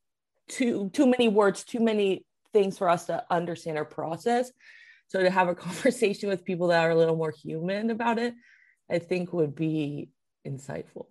too 0.49 0.91
too 0.93 1.07
many 1.07 1.29
words, 1.29 1.65
too 1.65 1.81
many 1.81 2.25
things 2.53 2.79
for 2.79 2.89
us 2.89 3.07
to 3.07 3.25
understand 3.31 3.79
or 3.79 3.85
process. 3.85 4.51
So 5.09 5.23
to 5.23 5.31
have 5.31 5.49
a 5.49 5.55
conversation 5.67 6.29
with 6.29 6.45
people 6.45 6.69
that 6.69 6.83
are 6.83 6.91
a 6.91 6.97
little 6.97 7.17
more 7.17 7.33
human 7.33 7.91
about 7.91 8.19
it, 8.19 8.35
I 8.91 8.99
think 8.99 9.33
would 9.33 9.55
be 9.55 10.09
insightful. 10.47 11.07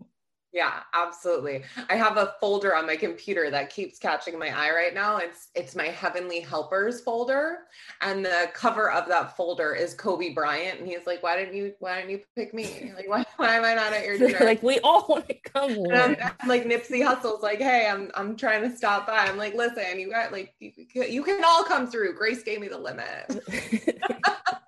Yeah, 0.54 0.82
absolutely. 0.94 1.64
I 1.90 1.96
have 1.96 2.18
a 2.18 2.36
folder 2.40 2.76
on 2.76 2.86
my 2.86 2.96
computer 2.96 3.50
that 3.50 3.72
keeps 3.72 3.98
catching 3.98 4.38
my 4.38 4.50
eye 4.50 4.70
right 4.72 4.94
now. 4.94 5.18
It's 5.18 5.48
it's 5.56 5.76
my 5.76 5.88
Heavenly 5.88 6.42
Helpers 6.42 7.02
folder, 7.02 7.62
and 8.02 8.24
the 8.24 8.52
cover 8.54 8.92
of 8.92 9.08
that 9.08 9.36
folder 9.36 9.74
is 9.74 9.96
Kobe 9.96 10.32
Bryant, 10.32 10.80
and 10.80 10.88
he's 10.88 11.08
like, 11.08 11.24
"Why 11.24 11.38
didn't 11.38 11.56
you? 11.56 11.74
Why 11.80 11.98
didn't 11.98 12.12
you 12.12 12.22
pick 12.36 12.54
me? 12.54 12.94
Like, 12.96 13.10
why, 13.10 13.26
why 13.38 13.56
am 13.56 13.66
I 13.66 13.74
not 13.74 13.94
at 13.94 14.06
your 14.06 14.18
dinner?" 14.20 14.46
like, 14.46 14.62
we 14.62 14.80
all 14.82 15.08
want 15.10 15.28
to 15.28 15.34
come. 15.34 15.72
I'm, 15.92 16.16
I'm 16.22 16.48
like 16.48 16.66
Nipsey 16.66 17.04
Hussle's 17.04 17.42
like, 17.42 17.58
"Hey, 17.58 17.88
I'm 17.90 18.12
I'm 18.14 18.36
trying 18.36 18.62
to 18.70 18.78
stop 18.78 19.08
by." 19.08 19.26
I'm 19.26 19.38
like, 19.38 19.56
"Listen, 19.56 20.00
you 20.00 20.12
got 20.12 20.32
like 20.32 20.54
you, 20.60 20.72
you 20.94 21.24
can 21.24 21.44
all 21.44 21.64
come 21.64 21.88
through. 21.88 22.14
Grace 22.14 22.44
gave 22.44 22.62
me 22.62 22.68
the 22.68 22.78
limit." 22.78 23.44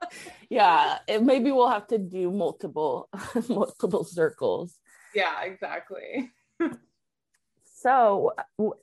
yeah, 0.50 1.00
it, 1.08 1.24
maybe 1.24 1.52
we'll 1.52 1.70
have 1.70 1.88
to 1.88 1.98
do 1.98 2.32
multiple 2.32 3.10
multiple 3.50 4.04
circles 4.04 4.78
yeah, 5.16 5.44
exactly. 5.44 6.32
so, 7.64 8.34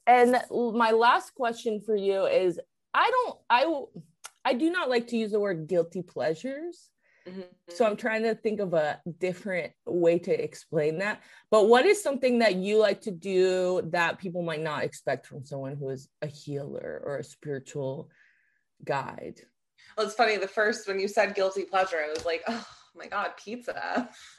and 0.06 0.42
my 0.50 0.90
last 0.90 1.34
question 1.34 1.80
for 1.84 1.94
you 1.94 2.24
is 2.24 2.58
I 2.94 3.10
don't, 3.10 3.38
I, 3.50 3.82
I 4.44 4.54
do 4.54 4.70
not 4.70 4.88
like 4.88 5.08
to 5.08 5.16
use 5.16 5.32
the 5.32 5.40
word 5.40 5.68
guilty 5.68 6.02
pleasures. 6.02 6.88
Mm-hmm. 7.28 7.42
So 7.68 7.84
I'm 7.84 7.96
trying 7.96 8.22
to 8.22 8.34
think 8.34 8.58
of 8.58 8.74
a 8.74 9.00
different 9.20 9.72
way 9.86 10.18
to 10.20 10.42
explain 10.42 10.98
that. 10.98 11.20
But 11.50 11.68
what 11.68 11.86
is 11.86 12.02
something 12.02 12.40
that 12.40 12.56
you 12.56 12.78
like 12.78 13.02
to 13.02 13.12
do 13.12 13.82
that 13.92 14.18
people 14.18 14.42
might 14.42 14.62
not 14.62 14.82
expect 14.82 15.26
from 15.26 15.44
someone 15.44 15.76
who 15.76 15.90
is 15.90 16.08
a 16.22 16.26
healer 16.26 17.00
or 17.04 17.18
a 17.18 17.24
spiritual 17.24 18.10
guide? 18.84 19.42
Well, 19.96 20.06
it's 20.06 20.14
funny. 20.14 20.36
The 20.36 20.48
first 20.48 20.88
when 20.88 21.00
you 21.00 21.08
said 21.08 21.34
guilty 21.34 21.64
pleasure, 21.64 21.98
I 22.04 22.10
was 22.10 22.24
like, 22.24 22.42
oh 22.48 22.66
my 22.96 23.06
god, 23.06 23.32
pizza. 23.42 24.08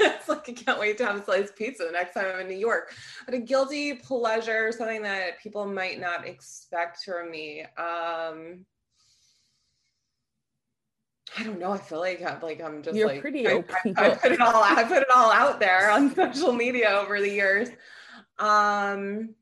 it's 0.00 0.28
like 0.28 0.48
I 0.48 0.52
can't 0.52 0.78
wait 0.78 0.98
to 0.98 1.06
have 1.06 1.16
a 1.16 1.24
slice 1.24 1.50
of 1.50 1.56
pizza 1.56 1.84
the 1.84 1.92
next 1.92 2.14
time 2.14 2.26
I'm 2.32 2.40
in 2.40 2.48
New 2.48 2.56
York. 2.56 2.92
But 3.24 3.34
a 3.34 3.38
guilty 3.38 3.94
pleasure, 3.94 4.72
something 4.72 5.02
that 5.02 5.40
people 5.42 5.66
might 5.66 6.00
not 6.00 6.26
expect 6.26 7.04
from 7.04 7.30
me. 7.30 7.62
Um 7.76 8.64
I 11.36 11.44
don't 11.44 11.58
know. 11.58 11.72
I 11.72 11.78
feel 11.78 12.00
like 12.00 12.22
I'm 12.22 12.40
like 12.40 12.62
I'm 12.62 12.82
just 12.82 12.96
You're 12.96 13.08
like 13.08 13.20
pretty. 13.20 13.46
I, 13.46 13.64
I, 13.96 14.10
I, 14.10 14.14
put 14.14 14.32
it 14.32 14.40
all 14.40 14.62
I 14.62 14.84
put 14.84 15.02
it 15.02 15.10
all 15.14 15.30
out 15.30 15.60
there 15.60 15.90
on 15.90 16.14
social 16.14 16.52
media 16.52 16.90
over 16.90 17.20
the 17.20 17.30
years. 17.30 17.68
Um 18.38 19.34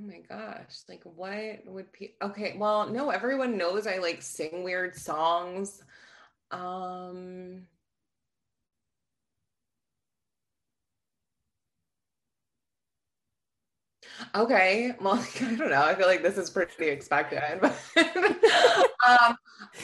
Oh 0.00 0.06
my 0.06 0.20
gosh. 0.28 0.78
Like 0.88 1.02
what 1.04 1.64
would 1.66 1.92
be 1.92 2.14
okay, 2.22 2.56
well, 2.56 2.88
no, 2.88 3.10
everyone 3.10 3.58
knows 3.58 3.86
I 3.86 3.98
like 3.98 4.22
sing 4.22 4.62
weird 4.64 4.96
songs. 4.96 5.82
Um 6.50 7.66
Okay. 14.34 14.94
Well, 15.00 15.14
I 15.40 15.54
don't 15.54 15.70
know. 15.70 15.82
I 15.82 15.94
feel 15.94 16.06
like 16.06 16.22
this 16.22 16.38
is 16.38 16.50
pretty 16.50 16.88
expected. 16.88 17.40
um, 19.06 19.36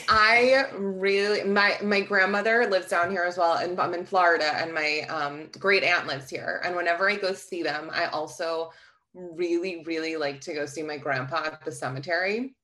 I 0.08 0.66
really 0.76 1.44
my 1.44 1.76
my 1.82 2.00
grandmother 2.00 2.66
lives 2.66 2.88
down 2.88 3.10
here 3.10 3.24
as 3.24 3.38
well, 3.38 3.54
and 3.58 3.78
I'm 3.80 3.94
in 3.94 4.04
Florida, 4.04 4.52
and 4.56 4.72
my 4.74 5.00
um, 5.08 5.48
great 5.58 5.82
aunt 5.84 6.06
lives 6.06 6.30
here. 6.30 6.60
And 6.64 6.76
whenever 6.76 7.08
I 7.10 7.16
go 7.16 7.32
see 7.32 7.62
them, 7.62 7.90
I 7.92 8.06
also 8.06 8.70
really, 9.16 9.82
really 9.84 10.16
like 10.16 10.40
to 10.42 10.54
go 10.54 10.66
see 10.66 10.82
my 10.82 10.98
grandpa 10.98 11.44
at 11.46 11.64
the 11.64 11.72
cemetery. 11.72 12.54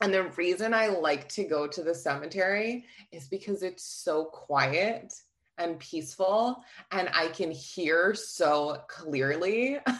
And 0.00 0.12
the 0.12 0.24
reason 0.30 0.74
I 0.74 0.88
like 0.88 1.28
to 1.30 1.44
go 1.44 1.66
to 1.68 1.82
the 1.82 1.94
cemetery 1.94 2.86
is 3.12 3.28
because 3.28 3.62
it's 3.62 3.84
so 3.84 4.24
quiet 4.24 5.12
and 5.58 5.78
peaceful, 5.78 6.64
and 6.90 7.08
I 7.14 7.28
can 7.28 7.52
hear 7.52 8.14
so 8.14 8.78
clearly. 8.88 9.78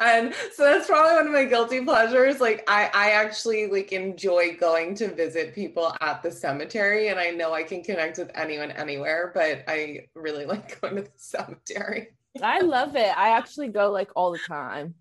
and 0.00 0.32
so 0.54 0.64
that's 0.64 0.86
probably 0.86 1.16
one 1.16 1.26
of 1.26 1.32
my 1.32 1.44
guilty 1.44 1.84
pleasures 1.84 2.40
like 2.40 2.62
i 2.68 2.88
i 2.94 3.10
actually 3.10 3.66
like 3.66 3.90
enjoy 3.92 4.56
going 4.56 4.94
to 4.94 5.12
visit 5.12 5.54
people 5.54 5.92
at 6.00 6.22
the 6.22 6.30
cemetery 6.30 7.08
and 7.08 7.18
i 7.18 7.30
know 7.30 7.52
i 7.52 7.62
can 7.62 7.82
connect 7.82 8.16
with 8.18 8.30
anyone 8.36 8.70
anywhere 8.70 9.32
but 9.34 9.64
i 9.66 10.06
really 10.14 10.46
like 10.46 10.80
going 10.80 10.94
to 10.94 11.02
the 11.02 11.10
cemetery 11.16 12.08
i 12.42 12.60
love 12.60 12.96
it 12.96 13.16
i 13.16 13.30
actually 13.30 13.68
go 13.68 13.90
like 13.90 14.10
all 14.14 14.32
the 14.32 14.40
time 14.46 14.94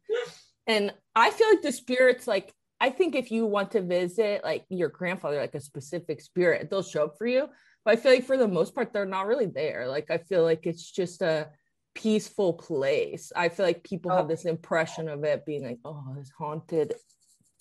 and 0.67 0.93
i 1.15 1.29
feel 1.29 1.47
like 1.49 1.61
the 1.61 1.71
spirits 1.71 2.27
like 2.27 2.53
i 2.79 2.89
think 2.89 3.15
if 3.15 3.31
you 3.31 3.45
want 3.45 3.71
to 3.71 3.81
visit 3.81 4.43
like 4.43 4.65
your 4.69 4.89
grandfather 4.89 5.39
like 5.39 5.55
a 5.55 5.61
specific 5.61 6.21
spirit 6.21 6.69
they'll 6.69 6.81
show 6.83 7.05
up 7.05 7.17
for 7.17 7.27
you 7.27 7.47
but 7.85 7.91
i 7.91 7.95
feel 7.95 8.11
like 8.11 8.25
for 8.25 8.37
the 8.37 8.47
most 8.47 8.73
part 8.73 8.91
they're 8.91 9.05
not 9.05 9.27
really 9.27 9.45
there 9.45 9.87
like 9.87 10.09
i 10.09 10.17
feel 10.17 10.43
like 10.43 10.65
it's 10.65 10.89
just 10.89 11.21
a 11.21 11.47
peaceful 11.95 12.53
place. 12.53 13.31
I 13.35 13.49
feel 13.49 13.65
like 13.65 13.83
people 13.83 14.11
oh. 14.11 14.17
have 14.17 14.27
this 14.27 14.45
impression 14.45 15.09
of 15.09 15.23
it 15.23 15.45
being 15.45 15.65
like, 15.65 15.79
oh, 15.85 16.15
it's 16.19 16.31
haunted. 16.31 16.93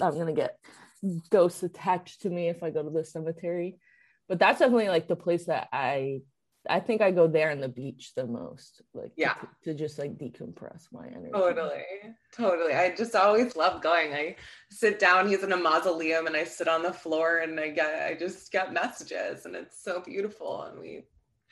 I'm 0.01 0.17
gonna 0.17 0.33
get 0.33 0.59
ghosts 1.31 1.63
attached 1.63 2.23
to 2.23 2.31
me 2.31 2.49
if 2.49 2.63
I 2.63 2.71
go 2.71 2.83
to 2.83 2.91
the 2.91 3.05
cemetery. 3.05 3.79
But 4.29 4.39
that's 4.39 4.59
definitely 4.59 4.89
like 4.89 5.09
the 5.09 5.17
place 5.17 5.47
that 5.47 5.69
I 5.73 6.21
I 6.69 6.81
think 6.81 7.01
I 7.01 7.11
go 7.11 7.27
there 7.27 7.51
in 7.51 7.61
the 7.61 7.69
beach 7.69 8.13
the 8.15 8.27
most, 8.27 8.83
like 8.93 9.13
yeah, 9.17 9.35
to, 9.35 9.49
to, 9.65 9.75
just 9.75 9.99
like 9.99 10.19
decompress 10.19 10.87
my 10.93 11.07
energy. 11.07 11.31
Totally, 11.33 11.85
totally. 12.35 12.75
I 12.75 12.95
just 12.95 13.15
always 13.15 13.57
love 13.57 13.83
going. 13.83 14.13
I 14.13 14.37
sit 14.71 14.99
down. 14.99 15.29
He's 15.29 15.43
in 15.43 15.53
a 15.53 15.57
mausoleum, 15.57 16.27
and 16.27 16.37
I 16.37 16.45
sit 16.45 16.69
on 16.69 16.83
the 16.83 16.93
floor, 16.93 17.39
and 17.39 17.59
I 17.59 17.69
get 17.71 18.03
I 18.03 18.17
just 18.19 18.51
get 18.51 18.73
messages, 18.73 19.47
and 19.47 19.55
it's 19.55 19.83
so 19.83 20.01
beautiful, 20.01 20.63
and 20.63 20.81
we 20.81 21.05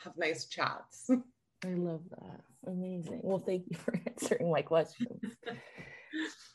have 0.04 0.16
nice 0.16 0.46
chats. 0.46 1.08
I 1.64 1.68
love 1.68 2.02
that. 2.10 2.40
Amazing. 2.66 3.20
Well, 3.22 3.38
thank 3.38 3.64
you 3.68 3.76
for 3.76 3.94
answering 4.06 4.50
my 4.50 4.62
questions. 4.62 5.20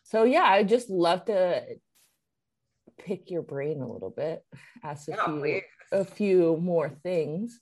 so 0.03 0.23
yeah, 0.23 0.43
I 0.43 0.63
just 0.63 0.89
love 0.89 1.25
to 1.25 1.63
pick 2.99 3.31
your 3.31 3.41
brain 3.41 3.81
a 3.81 3.87
little 3.87 4.11
bit, 4.11 4.43
ask 4.83 5.07
a 5.09 5.15
few 5.15 5.39
please. 5.39 5.63
a 5.91 6.05
few 6.05 6.57
more 6.61 6.89
things. 6.89 7.59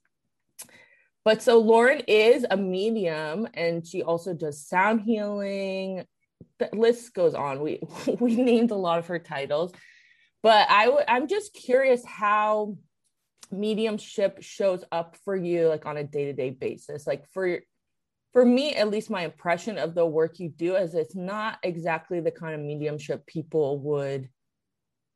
But 1.25 1.41
so 1.41 1.59
Lauren 1.59 2.01
is 2.07 2.45
a 2.49 2.57
medium 2.57 3.47
and 3.53 3.85
she 3.85 4.03
also 4.03 4.33
does 4.33 4.65
sound 4.65 5.01
healing. 5.01 6.05
The 6.59 6.69
list 6.73 7.13
goes 7.13 7.33
on. 7.33 7.61
We 7.61 7.81
we 8.19 8.35
named 8.35 8.71
a 8.71 8.75
lot 8.75 8.99
of 8.99 9.07
her 9.07 9.19
titles. 9.19 9.73
But 10.41 10.69
I 10.69 10.85
w- 10.85 11.05
I'm 11.07 11.27
just 11.27 11.53
curious 11.53 12.03
how 12.05 12.77
mediumship 13.51 14.41
shows 14.41 14.83
up 14.91 15.17
for 15.25 15.35
you 15.35 15.67
like 15.67 15.85
on 15.85 15.97
a 15.97 16.03
day-to-day 16.03 16.51
basis 16.51 17.07
like 17.07 17.27
for 17.29 17.59
for 18.31 18.45
me 18.45 18.75
at 18.75 18.91
least 18.91 19.09
my 19.09 19.23
impression 19.23 19.77
of 19.77 19.95
the 19.95 20.05
work 20.05 20.39
you 20.39 20.49
do 20.49 20.75
is 20.75 20.93
it's 20.93 21.15
not 21.15 21.57
exactly 21.63 22.19
the 22.19 22.31
kind 22.31 22.53
of 22.53 22.61
mediumship 22.61 23.25
people 23.25 23.79
would 23.79 24.29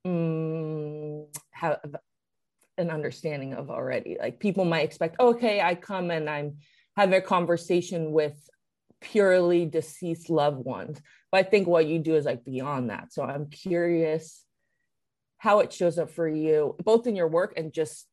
um, 0.06 1.27
have 1.51 1.80
an 2.77 2.89
understanding 2.89 3.53
of 3.53 3.69
already. 3.69 4.17
Like 4.19 4.39
people 4.39 4.65
might 4.65 4.86
expect 4.86 5.17
oh, 5.19 5.29
okay 5.29 5.62
i 5.62 5.75
come 5.75 6.12
and 6.12 6.29
i'm 6.29 6.57
having 6.95 7.15
a 7.15 7.21
conversation 7.21 8.12
with 8.12 8.36
purely 9.01 9.65
deceased 9.65 10.29
loved 10.29 10.63
ones. 10.65 11.01
But 11.31 11.45
i 11.45 11.49
think 11.49 11.67
what 11.67 11.88
you 11.88 11.99
do 11.99 12.15
is 12.15 12.25
like 12.25 12.45
beyond 12.45 12.89
that. 12.89 13.13
So 13.13 13.23
i'm 13.23 13.47
curious 13.49 14.43
how 15.38 15.59
it 15.59 15.73
shows 15.73 15.99
up 15.99 16.09
for 16.09 16.27
you 16.27 16.75
both 16.83 17.05
in 17.05 17.15
your 17.15 17.27
work 17.27 17.53
and 17.57 17.73
just 17.73 18.07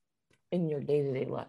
in 0.50 0.68
your 0.68 0.80
day-to-day 0.80 1.26
life. 1.26 1.46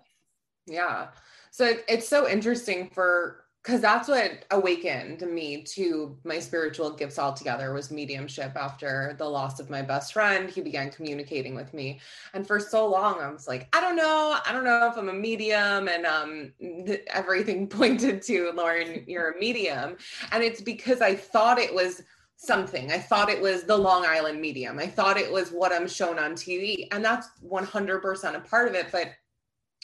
Yeah. 0.68 1.08
So 1.50 1.74
it's 1.88 2.08
so 2.08 2.30
interesting 2.30 2.92
for 2.94 3.44
because 3.64 3.80
that's 3.80 4.08
what 4.08 4.44
awakened 4.50 5.22
me 5.22 5.62
to 5.62 6.18
my 6.24 6.40
spiritual 6.40 6.90
gifts 6.92 7.20
altogether 7.20 7.74
was 7.74 7.92
mediumship 7.92 8.56
after 8.56 9.16
the 9.20 9.26
loss 9.26 9.60
of 9.60 9.70
my 9.70 9.84
best 9.84 10.14
friend. 10.14 10.50
He 10.50 10.62
began 10.62 10.90
communicating 10.90 11.54
with 11.54 11.74
me. 11.74 12.00
And 12.34 12.46
for 12.46 12.60
so 12.60 12.88
long 12.88 13.20
i 13.20 13.30
was 13.30 13.48
like 13.48 13.74
i 13.76 13.82
don't 13.82 13.96
know. 13.96 14.38
I 14.46 14.52
don't 14.52 14.64
know 14.64 14.88
if 14.88 14.98
i'm 14.98 15.10
a 15.10 15.14
medium. 15.14 15.88
And 15.88 16.06
um 16.06 16.54
th- 16.60 17.04
everything 17.08 17.68
pointed 17.80 18.22
to 18.24 18.52
lauren 18.56 19.04
you're 19.08 19.32
a 19.32 19.40
medium. 19.40 19.98
And 20.32 20.44
it's 20.44 20.62
because 20.62 21.02
i 21.02 21.14
thought 21.14 21.60
it 21.60 21.74
was 21.74 22.02
something. 22.38 22.92
I 22.92 22.98
thought 22.98 23.30
it 23.30 23.40
was 23.40 23.66
the 23.66 23.78
long 23.78 24.04
island 24.04 24.42
medium. 24.42 24.80
I 24.80 24.88
thought 24.88 25.18
it 25.18 25.32
was 25.32 25.50
what 25.52 25.72
i'm 25.72 25.88
shown 25.88 26.18
on 26.18 26.32
tv 26.34 26.88
and 26.92 27.06
that's 27.06 27.28
100% 27.46 28.36
a 28.36 28.40
part 28.40 28.68
of 28.68 28.74
it. 28.74 28.88
But 28.92 29.10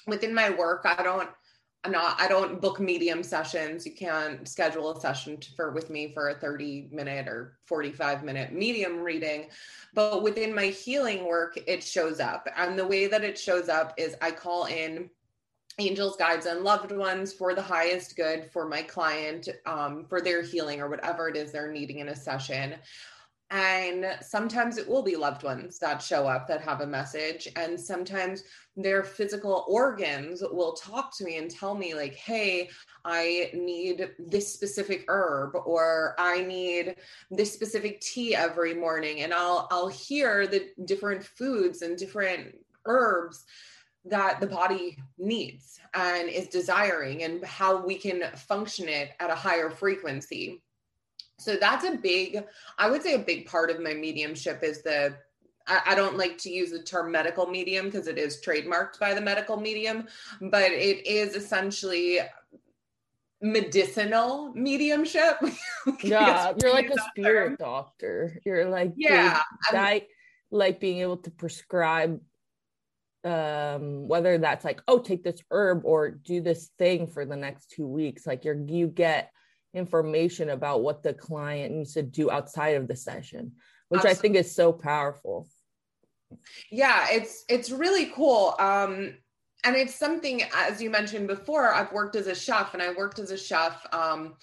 within 0.07 0.33
my 0.33 0.49
work 0.49 0.83
i 0.85 1.03
don't 1.03 1.29
I'm 1.83 1.91
not, 1.91 2.19
I 2.19 2.27
don't 2.27 2.59
book 2.59 2.79
medium 2.79 3.23
sessions. 3.23 3.85
You 3.85 3.93
can't 3.93 4.47
schedule 4.47 4.91
a 4.91 4.99
session 4.99 5.37
for 5.55 5.71
with 5.71 5.89
me 5.89 6.11
for 6.13 6.29
a 6.29 6.35
30 6.35 6.89
minute 6.91 7.27
or 7.27 7.57
45 7.65 8.23
minute 8.23 8.51
medium 8.51 8.99
reading. 8.99 9.49
But 9.93 10.21
within 10.21 10.53
my 10.53 10.65
healing 10.65 11.25
work, 11.25 11.57
it 11.65 11.83
shows 11.83 12.19
up. 12.19 12.47
And 12.57 12.77
the 12.77 12.85
way 12.85 13.07
that 13.07 13.23
it 13.23 13.37
shows 13.37 13.69
up 13.69 13.93
is 13.97 14.15
I 14.21 14.31
call 14.31 14.65
in 14.65 15.09
angels, 15.79 16.17
guides, 16.17 16.45
and 16.45 16.63
loved 16.63 16.91
ones 16.91 17.31
for 17.31 17.53
the 17.53 17.61
highest 17.61 18.15
good 18.15 18.49
for 18.51 18.67
my 18.67 18.81
client, 18.81 19.47
um, 19.65 20.05
for 20.09 20.21
their 20.21 20.41
healing 20.41 20.81
or 20.81 20.89
whatever 20.89 21.29
it 21.29 21.37
is 21.37 21.51
they're 21.51 21.71
needing 21.71 21.99
in 21.99 22.09
a 22.09 22.15
session. 22.15 22.75
And 23.49 24.17
sometimes 24.21 24.77
it 24.77 24.87
will 24.87 25.03
be 25.03 25.15
loved 25.15 25.43
ones 25.43 25.79
that 25.79 26.01
show 26.01 26.27
up 26.27 26.47
that 26.47 26.61
have 26.61 26.81
a 26.81 26.87
message. 26.87 27.47
And 27.55 27.79
sometimes 27.79 28.43
their 28.75 29.03
physical 29.03 29.65
organs 29.69 30.43
will 30.51 30.73
talk 30.73 31.15
to 31.17 31.23
me 31.23 31.37
and 31.37 31.49
tell 31.49 31.73
me, 31.73 31.93
like, 31.93 32.15
hey, 32.15 32.69
I 33.05 33.49
need 33.53 34.11
this 34.19 34.53
specific 34.53 35.05
herb, 35.07 35.55
or 35.65 36.13
I 36.19 36.41
need 36.41 36.97
this 37.31 37.53
specific 37.53 38.01
tea 38.01 38.35
every 38.35 38.73
morning. 38.73 39.21
And 39.21 39.33
I'll 39.33 39.69
I'll 39.71 39.87
hear 39.87 40.45
the 40.45 40.67
different 40.83 41.23
foods 41.23 41.83
and 41.83 41.97
different 41.97 42.53
herbs 42.85 43.45
that 44.03 44.39
the 44.39 44.47
body 44.47 44.97
needs 45.17 45.79
and 45.93 46.29
is 46.29 46.47
desiring 46.47 47.23
and 47.23 47.43
how 47.43 47.85
we 47.85 47.95
can 47.95 48.23
function 48.35 48.87
it 48.87 49.11
at 49.19 49.29
a 49.29 49.35
higher 49.35 49.69
frequency 49.69 50.61
so 51.37 51.55
that's 51.55 51.85
a 51.85 51.95
big 51.95 52.43
i 52.77 52.89
would 52.89 53.03
say 53.03 53.13
a 53.13 53.19
big 53.19 53.45
part 53.45 53.69
of 53.69 53.81
my 53.81 53.93
mediumship 53.93 54.63
is 54.63 54.81
the 54.81 55.15
I, 55.67 55.81
I 55.87 55.95
don't 55.95 56.17
like 56.17 56.37
to 56.39 56.49
use 56.49 56.71
the 56.71 56.81
term 56.81 57.11
medical 57.11 57.45
medium 57.45 57.85
because 57.85 58.07
it 58.07 58.17
is 58.17 58.41
trademarked 58.41 58.99
by 58.99 59.13
the 59.13 59.21
medical 59.21 59.57
medium 59.57 60.07
but 60.41 60.71
it 60.71 61.05
is 61.05 61.35
essentially 61.35 62.19
medicinal 63.41 64.51
mediumship. 64.53 65.37
Yeah 66.03 66.53
you're 66.61 66.73
like 66.73 66.89
a 66.89 66.99
spirit 67.09 67.57
doctor. 67.59 68.37
You're 68.45 68.65
like 68.65 68.93
yeah 68.97 69.39
like, 69.71 70.09
like 70.51 70.79
being 70.81 70.99
able 70.99 71.17
to 71.17 71.31
prescribe 71.31 72.19
um 73.23 74.07
whether 74.07 74.37
that's 74.37 74.65
like 74.65 74.81
oh 74.87 74.99
take 74.99 75.23
this 75.23 75.41
herb 75.49 75.81
or 75.85 76.11
do 76.11 76.41
this 76.41 76.71
thing 76.77 77.07
for 77.07 77.25
the 77.25 77.35
next 77.35 77.71
two 77.71 77.87
weeks 77.87 78.27
like 78.27 78.45
you're 78.45 78.61
you 78.67 78.87
get 78.87 79.31
information 79.77 80.49
about 80.49 80.81
what 80.81 81.03
the 81.03 81.13
client 81.13 81.73
needs 81.73 81.93
to 81.93 82.03
do 82.03 82.29
outside 82.31 82.75
of 82.75 82.87
the 82.87 82.95
session 82.95 83.51
which 83.89 83.99
Absolutely. 83.99 84.17
i 84.17 84.21
think 84.21 84.35
is 84.35 84.53
so 84.53 84.73
powerful 84.73 85.47
yeah 86.71 87.07
it's 87.09 87.45
it's 87.47 87.69
really 87.69 88.07
cool 88.07 88.55
um 88.59 89.13
and 89.63 89.75
it's 89.75 89.95
something 89.95 90.43
as 90.55 90.81
you 90.81 90.89
mentioned 90.89 91.27
before 91.27 91.73
i've 91.73 91.91
worked 91.91 92.15
as 92.15 92.27
a 92.27 92.35
chef 92.35 92.73
and 92.73 92.83
i 92.83 92.91
worked 92.93 93.19
as 93.19 93.31
a 93.31 93.37
chef 93.37 93.85
um 93.93 94.35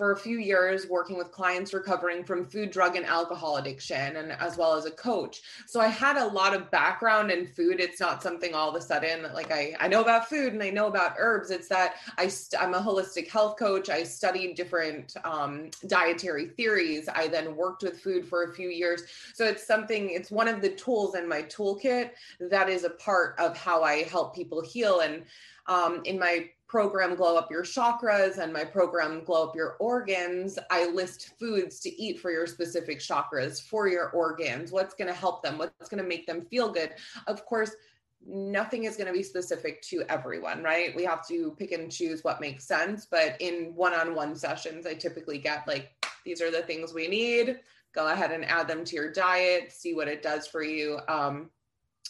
for 0.00 0.12
a 0.12 0.16
few 0.16 0.38
years 0.38 0.86
working 0.88 1.18
with 1.18 1.30
clients 1.30 1.74
recovering 1.74 2.24
from 2.24 2.46
food, 2.46 2.70
drug, 2.70 2.96
and 2.96 3.04
alcohol 3.04 3.58
addiction, 3.58 4.16
and 4.16 4.32
as 4.32 4.56
well 4.56 4.72
as 4.72 4.86
a 4.86 4.90
coach. 4.90 5.42
So 5.66 5.78
I 5.78 5.88
had 5.88 6.16
a 6.16 6.24
lot 6.24 6.54
of 6.54 6.70
background 6.70 7.30
in 7.30 7.46
food. 7.46 7.80
It's 7.80 8.00
not 8.00 8.22
something 8.22 8.54
all 8.54 8.70
of 8.70 8.74
a 8.74 8.80
sudden 8.80 9.30
like 9.34 9.52
I, 9.52 9.76
I 9.78 9.88
know 9.88 10.00
about 10.00 10.26
food 10.26 10.54
and 10.54 10.62
I 10.62 10.70
know 10.70 10.86
about 10.86 11.16
herbs. 11.18 11.50
It's 11.50 11.68
that 11.68 11.96
I 12.16 12.28
st- 12.28 12.62
I'm 12.62 12.72
a 12.72 12.80
holistic 12.80 13.28
health 13.28 13.58
coach. 13.58 13.90
I 13.90 14.04
studied 14.04 14.54
different 14.54 15.14
um, 15.22 15.68
dietary 15.86 16.46
theories. 16.46 17.06
I 17.14 17.28
then 17.28 17.54
worked 17.54 17.82
with 17.82 18.00
food 18.00 18.26
for 18.26 18.44
a 18.44 18.54
few 18.54 18.70
years. 18.70 19.02
So 19.34 19.44
it's 19.44 19.66
something, 19.66 20.08
it's 20.08 20.30
one 20.30 20.48
of 20.48 20.62
the 20.62 20.70
tools 20.70 21.14
in 21.14 21.28
my 21.28 21.42
toolkit 21.42 22.12
that 22.40 22.70
is 22.70 22.84
a 22.84 22.90
part 22.90 23.38
of 23.38 23.54
how 23.54 23.82
I 23.82 24.04
help 24.04 24.34
people 24.34 24.62
heal. 24.62 25.00
And 25.00 25.24
um, 25.66 26.00
in 26.06 26.18
my 26.18 26.48
program 26.70 27.16
glow 27.16 27.36
up 27.36 27.50
your 27.50 27.64
chakras 27.64 28.38
and 28.38 28.52
my 28.52 28.64
program 28.64 29.24
glow 29.24 29.48
up 29.48 29.56
your 29.56 29.74
organs 29.80 30.56
i 30.70 30.86
list 30.86 31.32
foods 31.36 31.80
to 31.80 31.90
eat 32.00 32.20
for 32.20 32.30
your 32.30 32.46
specific 32.46 33.00
chakras 33.00 33.60
for 33.60 33.88
your 33.88 34.10
organs. 34.10 34.70
What's 34.70 34.94
going 34.94 35.08
to 35.08 35.14
help 35.14 35.42
them? 35.42 35.58
What's 35.58 35.88
going 35.88 36.00
to 36.00 36.08
make 36.08 36.28
them 36.28 36.46
feel 36.48 36.70
good? 36.72 36.94
Of 37.26 37.44
course 37.44 37.72
nothing 38.24 38.84
is 38.84 38.96
going 38.96 39.08
to 39.08 39.12
be 39.12 39.24
specific 39.24 39.82
to 39.82 40.04
everyone 40.08 40.62
right? 40.62 40.94
We 40.94 41.02
have 41.04 41.26
to 41.26 41.56
pick 41.58 41.72
and 41.72 41.90
choose 41.90 42.22
what 42.22 42.40
makes 42.40 42.64
sense 42.64 43.04
but 43.10 43.36
in 43.40 43.72
one-on-one 43.74 44.36
sessions 44.36 44.86
i 44.86 44.94
typically 44.94 45.38
get 45.38 45.66
like 45.66 45.90
these 46.24 46.40
are 46.40 46.50
the 46.52 46.62
things 46.62 46.94
we 46.94 47.08
need. 47.08 47.58
Go 47.92 48.12
ahead 48.12 48.30
and 48.30 48.44
add 48.44 48.68
them 48.68 48.84
to 48.84 48.94
your 48.94 49.10
diet 49.10 49.72
see 49.72 49.92
what 49.94 50.06
it 50.06 50.22
does 50.22 50.46
for 50.46 50.62
you. 50.62 51.00
Um, 51.08 51.50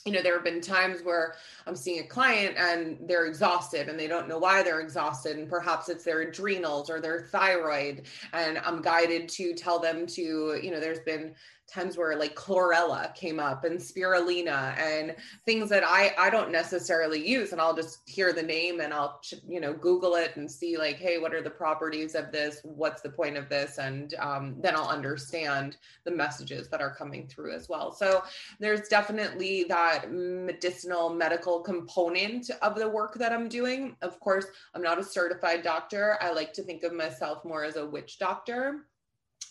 you 0.07 0.13
know, 0.13 0.23
there 0.23 0.35
have 0.35 0.45
been 0.45 0.63
times 0.63 1.03
where 1.03 1.35
I'm 1.67 1.77
seeing 1.77 2.01
a 2.01 2.07
client 2.07 2.57
and 2.57 2.97
they're 3.07 3.27
exhausted 3.27 3.89
and 3.89 4.01
they 4.01 4.07
don't 4.07 4.29
know 4.29 4.39
why 4.39 4.63
they're 4.63 4.81
exhausted. 4.81 5.37
And 5.37 5.49
perhaps 5.49 5.91
it's 5.91 6.05
their 6.05 6.23
adrenals 6.23 6.89
or 6.89 7.01
their 7.01 7.29
thyroid. 7.31 8.07
And 8.33 8.59
I'm 8.59 8.81
guided 8.81 9.29
to 9.31 9.53
tell 9.55 9.79
them 9.79 10.07
to, 10.07 10.59
you 10.63 10.71
know, 10.71 10.81
there's 10.81 11.01
been 11.01 11.35
times 11.71 11.97
where 11.97 12.17
like 12.17 12.35
chlorella 12.35 13.15
came 13.15 13.39
up 13.39 13.65
and 13.65 13.79
spirulina 13.79 14.77
and 14.79 15.15
things 15.47 15.69
that 15.71 15.85
I 15.85 16.13
I 16.19 16.31
don't 16.31 16.51
necessarily 16.51 17.27
use 17.27 17.53
and 17.53 17.61
I'll 17.61 17.75
just 17.75 18.09
hear 18.09 18.33
the 18.33 18.43
name 18.43 18.81
and 18.81 18.93
I'll 18.93 19.21
you 19.47 19.61
know 19.61 19.73
Google 19.73 20.17
it 20.17 20.37
and 20.37 20.51
see 20.51 20.77
like 20.77 20.97
hey 20.97 21.19
what 21.19 21.35
are 21.35 21.43
the 21.43 21.51
properties 21.51 22.15
of 22.15 22.33
this? 22.33 22.61
What's 22.65 23.03
the 23.03 23.11
point 23.11 23.37
of 23.37 23.49
this? 23.49 23.79
And 23.79 24.15
um, 24.19 24.57
then 24.61 24.75
I'll 24.75 24.89
understand 24.89 25.77
the 26.05 26.11
messages 26.11 26.69
that 26.69 26.81
are 26.81 26.95
coming 26.95 27.27
through 27.29 27.53
as 27.55 27.69
well. 27.69 27.93
So 27.93 28.23
there's 28.59 28.89
definitely 28.89 29.65
that 29.65 30.13
medicinal 30.13 31.11
medical 31.11 31.61
component 31.61 32.51
of 32.63 32.75
the 32.75 32.89
work 32.89 33.15
that 33.15 33.33
I'm 33.33 33.49
doing. 33.49 33.97
Of 34.03 34.19
course 34.21 34.47
I'm 34.75 34.83
not 34.83 34.99
a 34.99 35.05
certified 35.05 35.63
doctor. 35.63 36.19
I 36.21 36.33
like 36.33 36.53
to 36.55 36.63
think 36.63 36.83
of 36.83 36.93
myself 36.93 37.45
more 37.45 37.65
as 37.65 37.77
a 37.77 37.87
witch 37.87 38.19
doctor 38.19 38.87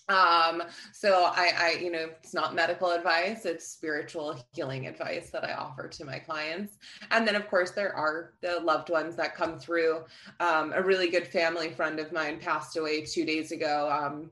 um, 0.09 0.63
so 0.91 1.31
I, 1.35 1.51
I, 1.55 1.79
you 1.81 1.91
know, 1.91 2.09
it's 2.21 2.33
not 2.33 2.55
medical 2.55 2.91
advice, 2.91 3.45
it's 3.45 3.65
spiritual 3.65 4.43
healing 4.53 4.87
advice 4.87 5.29
that 5.29 5.45
I 5.45 5.53
offer 5.53 5.87
to 5.87 6.05
my 6.05 6.17
clients. 6.19 6.77
And 7.11 7.27
then 7.27 7.35
of 7.35 7.47
course 7.47 7.71
there 7.71 7.95
are 7.95 8.33
the 8.41 8.59
loved 8.59 8.89
ones 8.89 9.15
that 9.15 9.35
come 9.35 9.59
through. 9.59 10.03
Um, 10.39 10.73
a 10.73 10.81
really 10.81 11.09
good 11.09 11.27
family 11.27 11.69
friend 11.69 11.99
of 11.99 12.11
mine 12.11 12.39
passed 12.39 12.75
away 12.75 13.05
two 13.05 13.25
days 13.25 13.51
ago. 13.51 13.89
Um, 13.91 14.31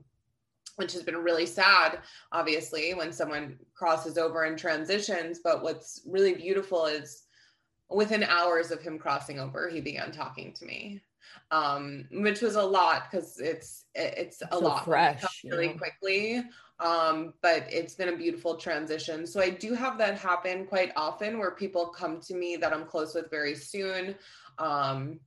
which 0.76 0.92
has 0.92 1.02
been 1.02 1.16
really 1.16 1.44
sad, 1.44 1.98
obviously, 2.30 2.94
when 2.94 3.10
someone 3.10 3.58
crosses 3.74 4.16
over 4.16 4.44
and 4.44 4.56
transitions. 4.56 5.40
But 5.42 5.60
what's 5.60 6.02
really 6.06 6.34
beautiful 6.34 6.86
is 6.86 7.24
within 7.90 8.22
hours 8.22 8.70
of 8.70 8.80
him 8.80 8.96
crossing 8.96 9.40
over, 9.40 9.68
he 9.68 9.80
began 9.80 10.12
talking 10.12 10.52
to 10.52 10.64
me 10.64 11.02
um, 11.50 12.04
which 12.10 12.40
was 12.40 12.56
a 12.56 12.62
lot 12.62 13.10
because 13.10 13.38
it's 13.38 13.84
it's 13.94 14.42
a 14.42 14.48
so 14.52 14.58
lot 14.58 14.84
fresh 14.84 15.24
really 15.44 15.68
know? 15.68 15.74
quickly. 15.74 16.44
Um, 16.80 17.34
but 17.42 17.66
it's 17.68 17.94
been 17.94 18.10
a 18.10 18.16
beautiful 18.16 18.54
transition. 18.54 19.26
So 19.26 19.40
I 19.40 19.50
do 19.50 19.74
have 19.74 19.98
that 19.98 20.16
happen 20.16 20.64
quite 20.64 20.92
often 20.94 21.38
where 21.38 21.50
people 21.50 21.86
come 21.88 22.20
to 22.20 22.34
me 22.34 22.56
that 22.56 22.72
I'm 22.72 22.84
close 22.84 23.14
with 23.14 23.30
very 23.30 23.56
soon. 23.56 24.14
Um, 24.58 25.18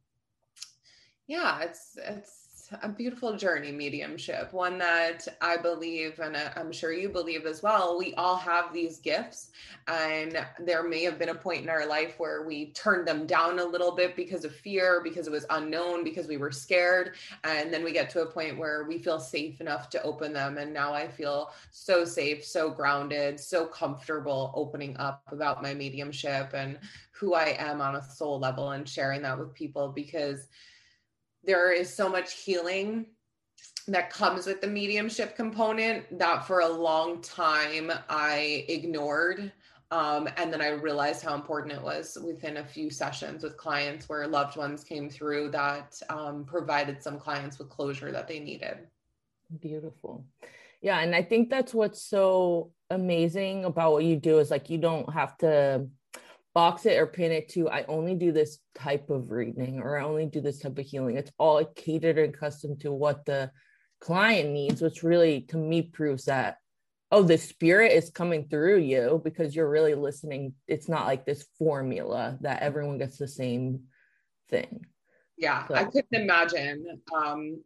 yeah, 1.28 1.62
it's 1.62 1.98
it's 1.98 2.51
a 2.82 2.90
beautiful 2.90 3.36
journey, 3.36 3.72
mediumship, 3.72 4.54
one 4.54 4.78
that 4.78 5.28
I 5.42 5.58
believe, 5.58 6.20
and 6.20 6.36
uh, 6.36 6.52
I'm 6.56 6.72
sure 6.72 6.94
you 6.94 7.10
believe 7.10 7.46
as 7.46 7.62
well, 7.62 7.98
we 7.98 8.14
all 8.14 8.38
have 8.38 8.74
these 8.74 9.00
gifts. 9.00 9.52
And 9.88 10.46
there 10.60 10.84
may 10.88 11.04
have 11.04 11.20
been 11.20 11.30
a 11.30 11.36
point 11.36 11.64
in 11.64 11.70
our 11.70 11.86
life 11.86 12.16
where 12.18 12.44
we 12.44 12.72
turned 12.72 13.08
them 13.08 13.26
down 13.26 13.60
a 13.60 13.66
little 13.66 13.92
bit 13.92 14.16
because 14.16 14.46
of 14.46 14.56
fear, 14.56 15.02
because 15.04 15.28
it 15.28 15.32
was 15.32 15.46
unknown, 15.50 16.04
because 16.04 16.28
we 16.28 16.38
were 16.38 16.52
scared. 16.52 17.16
And 17.44 17.74
then 17.74 17.84
we 17.84 17.92
get 17.92 18.10
to 18.12 18.22
a 18.22 18.32
point 18.32 18.58
where 18.58 18.86
we 18.88 18.98
feel 18.98 19.20
safe 19.20 19.60
enough 19.60 19.90
to 19.90 20.04
open 20.04 20.32
them. 20.32 20.58
And 20.58 20.74
now 20.74 20.94
I 20.94 21.10
feel 21.10 21.52
so 21.72 22.06
safe, 22.06 22.46
so 22.46 22.70
grounded, 22.70 23.40
so 23.40 23.66
comfortable 23.66 24.52
opening 24.56 24.96
up 24.98 25.24
about 25.32 25.62
my 25.62 25.74
mediumship 25.74 26.54
and 26.54 26.80
who 27.12 27.34
I 27.34 27.56
am 27.60 27.82
on 27.82 27.98
a 27.98 28.02
soul 28.02 28.40
level 28.40 28.72
and 28.72 28.88
sharing 28.88 29.22
that 29.24 29.38
with 29.38 29.54
people 29.54 29.90
because 29.90 30.48
there 31.44 31.72
is 31.72 31.94
so 31.94 32.10
much 32.10 32.34
healing 32.34 33.08
that 33.88 34.12
comes 34.12 34.46
with 34.46 34.62
the 34.62 34.68
mediumship 34.68 35.36
component 35.36 36.18
that 36.18 36.46
for 36.46 36.62
a 36.62 36.68
long 36.68 37.22
time 37.22 37.92
I 38.10 38.66
ignored. 38.68 39.52
Um, 39.90 40.30
and 40.38 40.54
then 40.54 40.62
I 40.62 40.70
realized 40.70 41.22
how 41.22 41.36
important 41.36 41.74
it 41.74 41.82
was 41.82 42.18
within 42.24 42.58
a 42.58 42.66
few 42.66 42.90
sessions 42.90 43.44
with 43.44 43.58
clients 43.58 44.08
where 44.08 44.26
loved 44.26 44.56
ones 44.56 44.86
came 44.86 45.10
through 45.10 45.52
that 45.52 46.02
um, 46.10 46.46
provided 46.46 47.04
some 47.04 47.20
clients 47.20 47.60
with 47.60 47.70
closure 47.70 48.12
that 48.12 48.28
they 48.28 48.40
needed. 48.40 48.88
Beautiful. 49.60 50.24
Yeah. 50.82 51.00
And 51.00 51.14
I 51.14 51.22
think 51.22 51.50
that's 51.50 51.74
what's 51.74 52.02
so 52.02 52.72
amazing 52.90 53.66
about 53.66 53.92
what 53.92 54.06
you 54.06 54.16
do 54.16 54.40
is 54.40 54.50
like 54.50 54.70
you 54.70 54.78
don't 54.78 55.12
have 55.12 55.38
to 55.40 55.88
box 56.54 56.86
it 56.86 56.98
or 56.98 57.08
pin 57.08 57.32
it 57.32 57.50
to 57.50 57.70
I 57.70 57.84
only 57.88 58.16
do 58.16 58.32
this 58.32 58.60
type 58.76 59.10
of 59.10 59.32
reading 59.32 59.80
or 59.80 59.98
I 59.98 60.04
only 60.04 60.26
do 60.26 60.42
this 60.42 60.60
type 60.60 60.78
of 60.78 60.86
healing. 60.86 61.18
It's 61.18 61.32
all 61.38 61.64
catered 61.64 62.18
and 62.18 62.34
custom 62.38 62.78
to 62.80 62.92
what 62.92 63.26
the 63.26 63.52
client 64.02 64.50
needs, 64.50 64.82
which 64.82 65.04
really 65.04 65.42
to 65.50 65.58
me 65.58 65.84
proves 65.84 66.26
that 66.26 66.58
oh, 67.12 67.24
the 67.24 67.38
spirit 67.38 67.92
is 67.92 68.10
coming 68.10 68.48
through 68.48 68.78
you 68.78 69.22
because 69.24 69.56
you're 69.56 69.70
really 69.70 69.96
listening. 69.96 70.54
It's 70.68 70.88
not 70.88 71.06
like 71.06 71.26
this 71.26 71.46
formula 71.60 72.38
that 72.42 72.62
everyone 72.62 72.98
gets 72.98 73.18
the 73.18 73.28
same 73.28 73.82
thing. 74.50 74.86
Yeah, 75.38 75.68
so. 75.68 75.76
I 75.76 75.84
couldn't 75.86 76.14
imagine 76.14 77.02
um, 77.14 77.62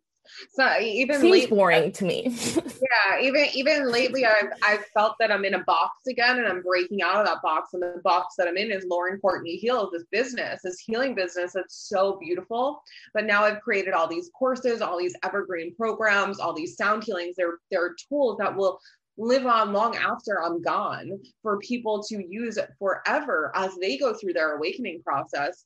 so 0.54 0.80
even 0.80 1.22
seems 1.22 1.32
lately, 1.32 1.56
boring 1.56 1.90
uh, 1.90 1.92
to 1.92 2.06
me. 2.06 2.24
yeah, 2.56 3.20
even 3.22 3.48
even 3.54 3.92
lately, 3.92 4.26
I've 4.26 4.52
I've 4.62 4.86
felt 4.88 5.16
that 5.20 5.32
I'm 5.32 5.46
in 5.46 5.56
a 5.56 5.64
box 5.64 6.08
again, 6.08 6.38
and 6.38 6.48
I'm 6.48 6.62
breaking 6.62 7.02
out 7.02 7.18
of 7.18 7.26
that 7.26 7.42
box. 7.42 7.74
And 7.74 7.82
the 7.82 8.02
box 8.04 8.36
that 8.38 8.48
I'm 8.48 8.58
in 8.58 8.72
is 8.72 8.86
Lauren 8.88 9.20
Courtney 9.20 9.56
Heals, 9.56 9.92
this 9.92 10.06
business, 10.12 10.62
this 10.64 10.80
healing 10.80 11.16
business 11.16 11.54
that's 11.54 11.88
so 11.90 12.18
beautiful. 12.20 12.82
But 13.14 13.26
now 13.26 13.44
I've 13.44 13.62
created 13.62 13.94
all 13.94 14.08
these 14.08 14.30
courses, 14.38 14.82
all 14.82 14.98
these 14.98 15.16
evergreen 15.24 15.76
programs, 15.76 16.40
all 16.40 16.54
these 16.54 16.76
sound 16.76 17.04
healings. 17.04 17.36
They're 17.38 17.60
they're 17.72 17.96
tools 18.10 18.38
that 18.40 18.56
will 18.56 18.80
live 19.18 19.46
on 19.46 19.72
long 19.72 19.96
after 19.96 20.44
I'm 20.44 20.62
gone 20.62 21.20
for 21.42 21.58
people 21.60 22.04
to 22.04 22.24
use 22.28 22.58
forever 22.78 23.52
as 23.56 23.74
they 23.80 23.98
go 23.98 24.14
through 24.14 24.34
their 24.34 24.58
awakening 24.58 25.02
process 25.04 25.66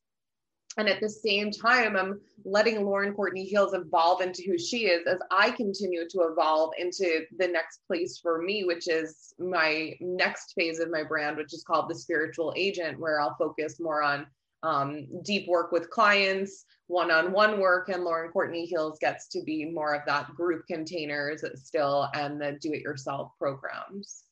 and 0.80 0.88
at 0.88 1.02
the 1.02 1.10
same 1.10 1.52
time, 1.52 1.98
I'm 1.98 2.22
letting 2.46 2.86
Lauren 2.86 3.14
Courtney 3.14 3.44
Heals 3.44 3.74
evolve 3.74 4.22
into 4.22 4.44
who 4.44 4.58
she 4.58 4.86
is 4.86 5.06
as 5.08 5.20
I 5.30 5.52
continue 5.52 6.08
to 6.08 6.22
evolve 6.32 6.72
into 6.80 7.26
the 7.38 7.50
next 7.50 7.82
place 7.86 8.18
for 8.18 8.42
me, 8.42 8.64
which 8.64 8.88
is 8.88 9.34
my 9.40 9.94
next 10.00 10.54
phase 10.54 10.80
of 10.80 10.90
my 10.90 11.04
brand, 11.04 11.36
which 11.36 11.54
is 11.54 11.66
called 11.66 11.90
the 11.90 11.96
spiritual 11.96 12.54
agent, 12.56 12.98
where 12.98 13.20
I'll 13.20 13.36
focus 13.38 13.78
more 13.82 14.02
on 14.02 14.26
um, 14.64 15.06
deep 15.22 15.50
work 15.50 15.74
with 15.74 15.90
clients, 15.90 16.64
one 16.88 17.12
on 17.12 17.34
one 17.34 17.60
work. 17.60 17.90
And 17.90 18.06
Lauren 18.06 18.32
Courtney 18.32 18.66
Heals 18.66 19.00
gets 19.00 19.28
to 19.30 19.44
be 19.44 19.66
more 19.66 19.94
of 19.94 20.04
that 20.06 20.34
group 20.34 20.66
containers 20.66 21.44
still 21.56 22.08
and 22.14 22.40
the 22.40 22.58
do 22.62 22.72
it 22.72 22.84
yourself 22.84 23.34
programs. 23.38 24.24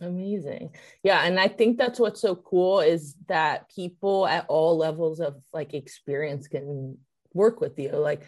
Amazing. 0.00 0.74
Yeah. 1.02 1.22
And 1.22 1.38
I 1.38 1.48
think 1.48 1.78
that's 1.78 2.00
what's 2.00 2.20
so 2.20 2.34
cool 2.34 2.80
is 2.80 3.14
that 3.28 3.70
people 3.74 4.26
at 4.26 4.46
all 4.48 4.76
levels 4.76 5.20
of 5.20 5.36
like 5.52 5.74
experience 5.74 6.48
can 6.48 6.98
work 7.32 7.60
with 7.60 7.78
you. 7.78 7.90
Like 7.90 8.22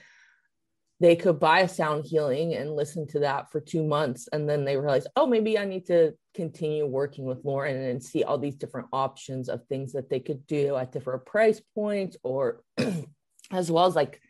they 1.01 1.17
could 1.17 1.39
buy 1.39 1.61
a 1.61 1.69
sound 1.69 2.07
healing 2.07 2.55
and 2.55 2.75
listen 2.75 3.07
to 3.09 3.21
that 3.21 3.51
for 3.51 3.61
two 3.61 3.83
months. 3.83 4.29
And 4.33 4.49
then 4.49 4.65
they 4.65 4.77
realize, 4.77 5.07
oh, 5.17 5.27
maybe 5.27 5.59
I 5.59 5.65
need 5.65 5.87
to 5.87 6.15
continue 6.35 6.87
working 6.87 7.25
with 7.25 7.45
Lauren 7.45 7.77
and 7.77 8.03
see 8.03 8.25
all 8.25 8.39
these 8.39 8.57
different 8.57 8.89
options 8.93 9.49
of 9.49 9.67
things 9.67 9.93
that 9.93 10.09
they 10.09 10.21
could 10.21 10.47
do 10.47 10.77
at 10.77 10.93
different 10.93 11.27
price 11.27 11.61
points 11.75 12.17
or 12.23 12.63
as 13.51 13.71
well 13.71 13.87
as 13.87 13.95
like 13.95 14.21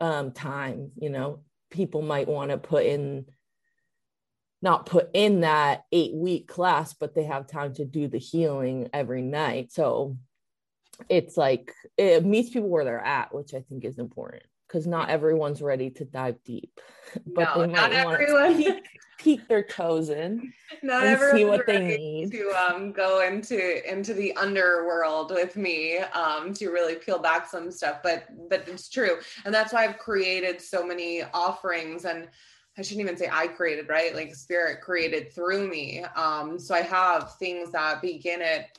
um, 0.00 0.32
time, 0.32 0.90
you 0.96 1.10
know, 1.10 1.40
people 1.70 2.02
might 2.02 2.28
want 2.28 2.50
to 2.50 2.58
put 2.58 2.84
in 2.86 3.26
not 4.64 4.86
put 4.86 5.10
in 5.12 5.42
that 5.42 5.84
eight 5.92 6.14
week 6.14 6.48
class, 6.48 6.94
but 6.94 7.14
they 7.14 7.24
have 7.24 7.46
time 7.46 7.74
to 7.74 7.84
do 7.84 8.08
the 8.08 8.18
healing 8.18 8.88
every 8.92 9.22
night. 9.22 9.70
So 9.70 10.16
it's 11.08 11.36
like 11.36 11.72
it 11.98 12.24
meets 12.24 12.50
people 12.50 12.70
where 12.70 12.84
they're 12.84 12.98
at, 12.98 13.34
which 13.34 13.54
I 13.54 13.60
think 13.60 13.84
is 13.84 13.98
important 13.98 14.42
because 14.66 14.86
not 14.86 15.10
everyone's 15.10 15.62
ready 15.62 15.90
to 15.90 16.04
dive 16.04 16.42
deep. 16.44 16.80
But 17.26 17.54
no, 17.54 17.60
they 17.60 17.72
might 17.72 17.92
not 17.92 17.92
everyone. 17.92 18.56
Peek, 18.56 18.84
peek, 19.18 19.48
their 19.48 19.62
toes 19.62 20.08
in 20.08 20.52
not 20.82 21.04
and 21.04 21.20
see 21.36 21.44
what 21.44 21.66
they 21.66 21.80
need 21.80 22.32
to 22.32 22.50
um, 22.50 22.90
go 22.90 23.22
into 23.22 23.90
into 23.90 24.14
the 24.14 24.34
underworld 24.36 25.30
with 25.30 25.56
me 25.56 25.98
um, 25.98 26.54
to 26.54 26.70
really 26.70 26.96
peel 26.96 27.18
back 27.18 27.48
some 27.48 27.70
stuff. 27.70 27.98
But 28.02 28.24
but 28.48 28.66
it's 28.66 28.88
true, 28.88 29.18
and 29.44 29.54
that's 29.54 29.74
why 29.74 29.84
I've 29.84 29.98
created 29.98 30.60
so 30.60 30.86
many 30.86 31.22
offerings 31.34 32.04
and. 32.04 32.28
I 32.76 32.82
shouldn't 32.82 33.02
even 33.02 33.16
say 33.16 33.28
I 33.30 33.46
created, 33.46 33.88
right? 33.88 34.14
Like 34.14 34.34
spirit 34.34 34.80
created 34.80 35.32
through 35.32 35.68
me. 35.68 36.04
Um, 36.16 36.58
so 36.58 36.74
I 36.74 36.82
have 36.82 37.36
things 37.36 37.70
that 37.72 38.02
begin 38.02 38.42
at 38.42 38.78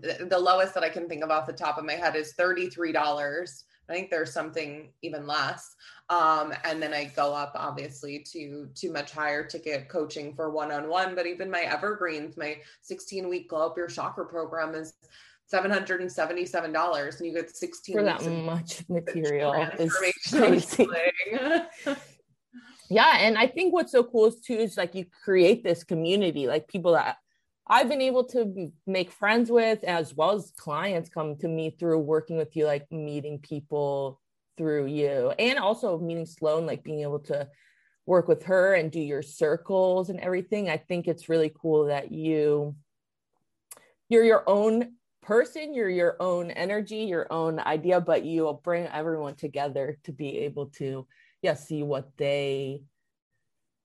the, 0.00 0.26
the 0.28 0.38
lowest 0.38 0.74
that 0.74 0.82
I 0.82 0.88
can 0.88 1.08
think 1.08 1.22
of 1.22 1.30
off 1.30 1.46
the 1.46 1.52
top 1.52 1.78
of 1.78 1.84
my 1.84 1.94
head 1.94 2.16
is 2.16 2.34
$33 2.38 2.94
I 3.88 3.94
think 3.94 4.10
there's 4.10 4.32
something 4.32 4.88
even 5.02 5.26
less. 5.26 5.74
Um, 6.10 6.52
and 6.64 6.82
then 6.82 6.92
I 6.92 7.04
go 7.04 7.34
up 7.34 7.52
obviously 7.54 8.24
to 8.32 8.68
to 8.74 8.92
much 8.92 9.12
higher 9.12 9.44
ticket 9.44 9.88
coaching 9.88 10.34
for 10.34 10.50
one-on-one. 10.50 11.14
But 11.14 11.26
even 11.26 11.50
my 11.50 11.62
evergreens, 11.62 12.36
my 12.36 12.58
16 12.82 13.28
week 13.28 13.48
glow 13.48 13.66
up 13.66 13.76
your 13.76 13.86
chakra 13.86 14.26
program 14.26 14.74
is 14.74 14.94
$777 15.52 17.18
and 17.18 17.26
you 17.26 17.32
get 17.32 17.56
16 17.56 17.96
for 17.96 18.02
that 18.02 18.22
much 18.26 18.84
material 18.88 19.54
is 19.78 19.94
crazy. 20.30 20.86
yeah. 22.88 23.18
And 23.18 23.36
I 23.38 23.46
think 23.46 23.72
what's 23.72 23.92
so 23.92 24.02
cool 24.02 24.26
is 24.26 24.40
too 24.40 24.54
is 24.54 24.76
like 24.76 24.94
you 24.94 25.06
create 25.24 25.62
this 25.62 25.84
community, 25.84 26.46
like 26.46 26.68
people 26.68 26.92
that 26.92 27.16
I've 27.66 27.88
been 27.88 28.00
able 28.00 28.24
to 28.24 28.72
make 28.86 29.10
friends 29.10 29.50
with, 29.50 29.84
as 29.84 30.14
well 30.14 30.32
as 30.32 30.52
clients 30.56 31.10
come 31.10 31.36
to 31.36 31.48
me 31.48 31.70
through 31.70 31.98
working 31.98 32.36
with 32.38 32.56
you, 32.56 32.64
like 32.64 32.90
meeting 32.90 33.38
people 33.38 34.20
through 34.56 34.86
you, 34.86 35.32
and 35.38 35.58
also 35.58 35.98
meeting 35.98 36.24
Sloan, 36.26 36.66
like 36.66 36.82
being 36.82 37.02
able 37.02 37.20
to 37.20 37.48
work 38.06 38.26
with 38.26 38.44
her 38.44 38.72
and 38.72 38.90
do 38.90 39.00
your 39.00 39.22
circles 39.22 40.08
and 40.08 40.18
everything. 40.20 40.70
I 40.70 40.78
think 40.78 41.06
it's 41.06 41.28
really 41.28 41.52
cool 41.60 41.86
that 41.86 42.10
you 42.10 42.74
you're 44.08 44.24
your 44.24 44.44
own 44.46 44.94
person, 45.20 45.74
you're 45.74 45.90
your 45.90 46.16
own 46.18 46.50
energy, 46.50 47.00
your 47.00 47.30
own 47.30 47.60
idea, 47.60 48.00
but 48.00 48.24
you 48.24 48.58
bring 48.64 48.86
everyone 48.86 49.34
together 49.34 49.98
to 50.04 50.12
be 50.12 50.38
able 50.38 50.68
to 50.70 51.06
yeah 51.42 51.54
see 51.54 51.82
what 51.82 52.10
they 52.16 52.82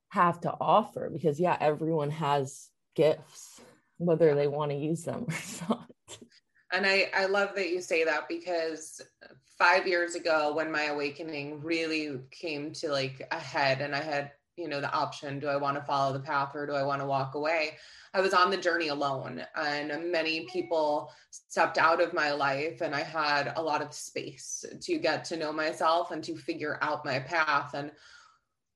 have 0.10 0.40
to 0.42 0.54
offer 0.60 1.10
because 1.12 1.40
yeah 1.40 1.58
everyone 1.60 2.10
has 2.10 2.70
gifts 2.96 3.62
whether 3.98 4.36
they 4.36 4.48
want 4.48 4.72
to 4.72 4.78
use 4.78 5.04
them 5.04 5.26
or 5.70 5.70
not. 5.70 5.90
And 6.72 6.86
I, 6.86 7.10
I 7.16 7.26
love 7.26 7.50
that 7.56 7.70
you 7.70 7.82
say 7.82 8.04
that 8.04 8.28
because 8.28 9.02
five 9.58 9.88
years 9.88 10.16
ago, 10.16 10.54
when 10.56 10.72
my 10.72 10.86
awakening 10.86 11.62
really 11.62 12.20
came 12.32 12.72
to 12.74 12.92
like 12.92 13.28
a 13.32 13.40
head, 13.40 13.82
and 13.82 13.96
I 13.96 14.02
had, 14.02 14.32
you 14.56 14.68
know, 14.68 14.80
the 14.80 14.92
option 14.92 15.40
do 15.40 15.48
I 15.48 15.58
want 15.58 15.78
to 15.78 15.84
follow 15.84 16.14
the 16.14 16.20
path 16.20 16.56
or 16.56 16.66
do 16.66 16.74
I 16.74 16.84
want 16.84 17.02
to 17.02 17.08
walk 17.08 17.36
away? 17.36 17.78
I 18.14 18.22
was 18.22 18.34
on 18.34 18.52
the 18.52 18.58
journey 18.58 18.90
alone, 18.90 19.44
and 19.56 20.12
many 20.12 20.46
people 20.46 21.12
stepped 21.32 21.80
out 21.80 22.00
of 22.00 22.14
my 22.14 22.32
life, 22.32 22.82
and 22.82 22.94
I 22.94 23.02
had 23.02 23.54
a 23.56 23.62
lot 23.62 23.82
of 23.82 23.94
space 23.94 24.64
to 24.82 25.00
get 25.00 25.26
to 25.26 25.38
know 25.38 25.52
myself 25.52 26.12
and 26.12 26.24
to 26.26 26.36
figure 26.36 26.78
out 26.82 27.06
my 27.06 27.20
path. 27.20 27.74
And 27.74 27.92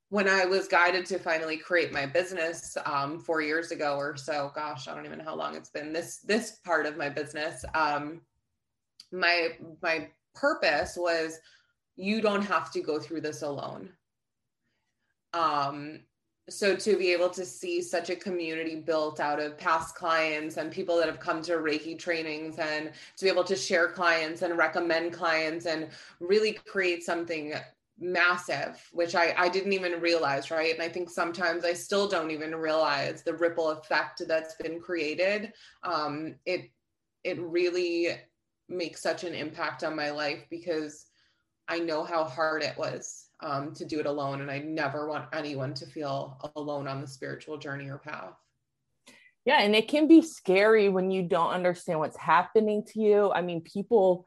when 0.08 0.28
I 0.28 0.44
was 0.44 0.66
guided 0.66 1.06
to 1.06 1.18
finally 1.18 1.56
create 1.56 1.92
my 1.92 2.06
business 2.06 2.76
um, 2.84 3.20
four 3.20 3.40
years 3.40 3.70
ago 3.70 3.96
or 3.96 4.16
so, 4.16 4.50
gosh, 4.54 4.88
I 4.88 4.94
don't 4.94 5.06
even 5.06 5.18
know 5.18 5.24
how 5.24 5.36
long 5.36 5.54
it's 5.54 5.70
been. 5.70 5.92
This 5.92 6.18
this 6.18 6.58
part 6.64 6.86
of 6.86 6.96
my 6.96 7.08
business, 7.08 7.64
um, 7.74 8.22
my 9.12 9.50
my 9.82 10.08
purpose 10.34 10.96
was 10.96 11.38
you 11.94 12.20
don't 12.20 12.42
have 12.42 12.72
to 12.72 12.80
go 12.80 12.98
through 12.98 13.20
this 13.20 13.42
alone. 13.42 13.90
Um, 15.32 16.00
so 16.48 16.74
to 16.74 16.96
be 16.96 17.12
able 17.12 17.28
to 17.30 17.44
see 17.44 17.82
such 17.82 18.08
a 18.10 18.16
community 18.16 18.76
built 18.76 19.20
out 19.20 19.38
of 19.38 19.58
past 19.58 19.94
clients 19.94 20.56
and 20.56 20.70
people 20.72 20.96
that 20.96 21.06
have 21.06 21.20
come 21.20 21.42
to 21.42 21.52
Reiki 21.52 21.98
trainings 21.98 22.58
and 22.58 22.90
to 23.16 23.24
be 23.24 23.30
able 23.30 23.44
to 23.44 23.56
share 23.56 23.88
clients 23.88 24.42
and 24.42 24.56
recommend 24.56 25.12
clients 25.12 25.66
and 25.66 25.88
really 26.20 26.52
create 26.52 27.04
something 27.04 27.54
massive 28.00 28.80
which 28.92 29.14
I, 29.16 29.34
I 29.36 29.48
didn't 29.48 29.72
even 29.72 30.00
realize 30.00 30.50
right? 30.50 30.72
And 30.72 30.82
i 30.82 30.88
think 30.88 31.10
sometimes 31.10 31.64
i 31.64 31.72
still 31.72 32.08
don't 32.08 32.30
even 32.30 32.54
realize 32.54 33.22
the 33.22 33.34
ripple 33.34 33.70
effect 33.70 34.22
that's 34.26 34.54
been 34.54 34.80
created. 34.80 35.52
Um, 35.82 36.36
it 36.46 36.70
it 37.24 37.40
really 37.40 38.10
makes 38.68 39.02
such 39.02 39.24
an 39.24 39.34
impact 39.34 39.82
on 39.82 39.96
my 39.96 40.10
life 40.10 40.44
because 40.50 41.06
i 41.66 41.78
know 41.78 42.04
how 42.04 42.22
hard 42.22 42.62
it 42.62 42.78
was 42.78 43.27
um, 43.40 43.72
to 43.74 43.84
do 43.84 44.00
it 44.00 44.06
alone 44.06 44.40
and 44.40 44.50
i 44.50 44.58
never 44.58 45.08
want 45.08 45.26
anyone 45.32 45.72
to 45.74 45.86
feel 45.86 46.38
alone 46.56 46.88
on 46.88 47.00
the 47.00 47.06
spiritual 47.06 47.56
journey 47.56 47.88
or 47.88 47.98
path. 47.98 48.34
Yeah 49.44 49.60
and 49.60 49.74
it 49.74 49.88
can 49.88 50.08
be 50.08 50.22
scary 50.22 50.88
when 50.88 51.10
you 51.10 51.22
don't 51.22 51.50
understand 51.50 52.00
what's 52.00 52.16
happening 52.16 52.84
to 52.88 53.00
you. 53.00 53.32
I 53.32 53.42
mean 53.42 53.60
people 53.60 54.26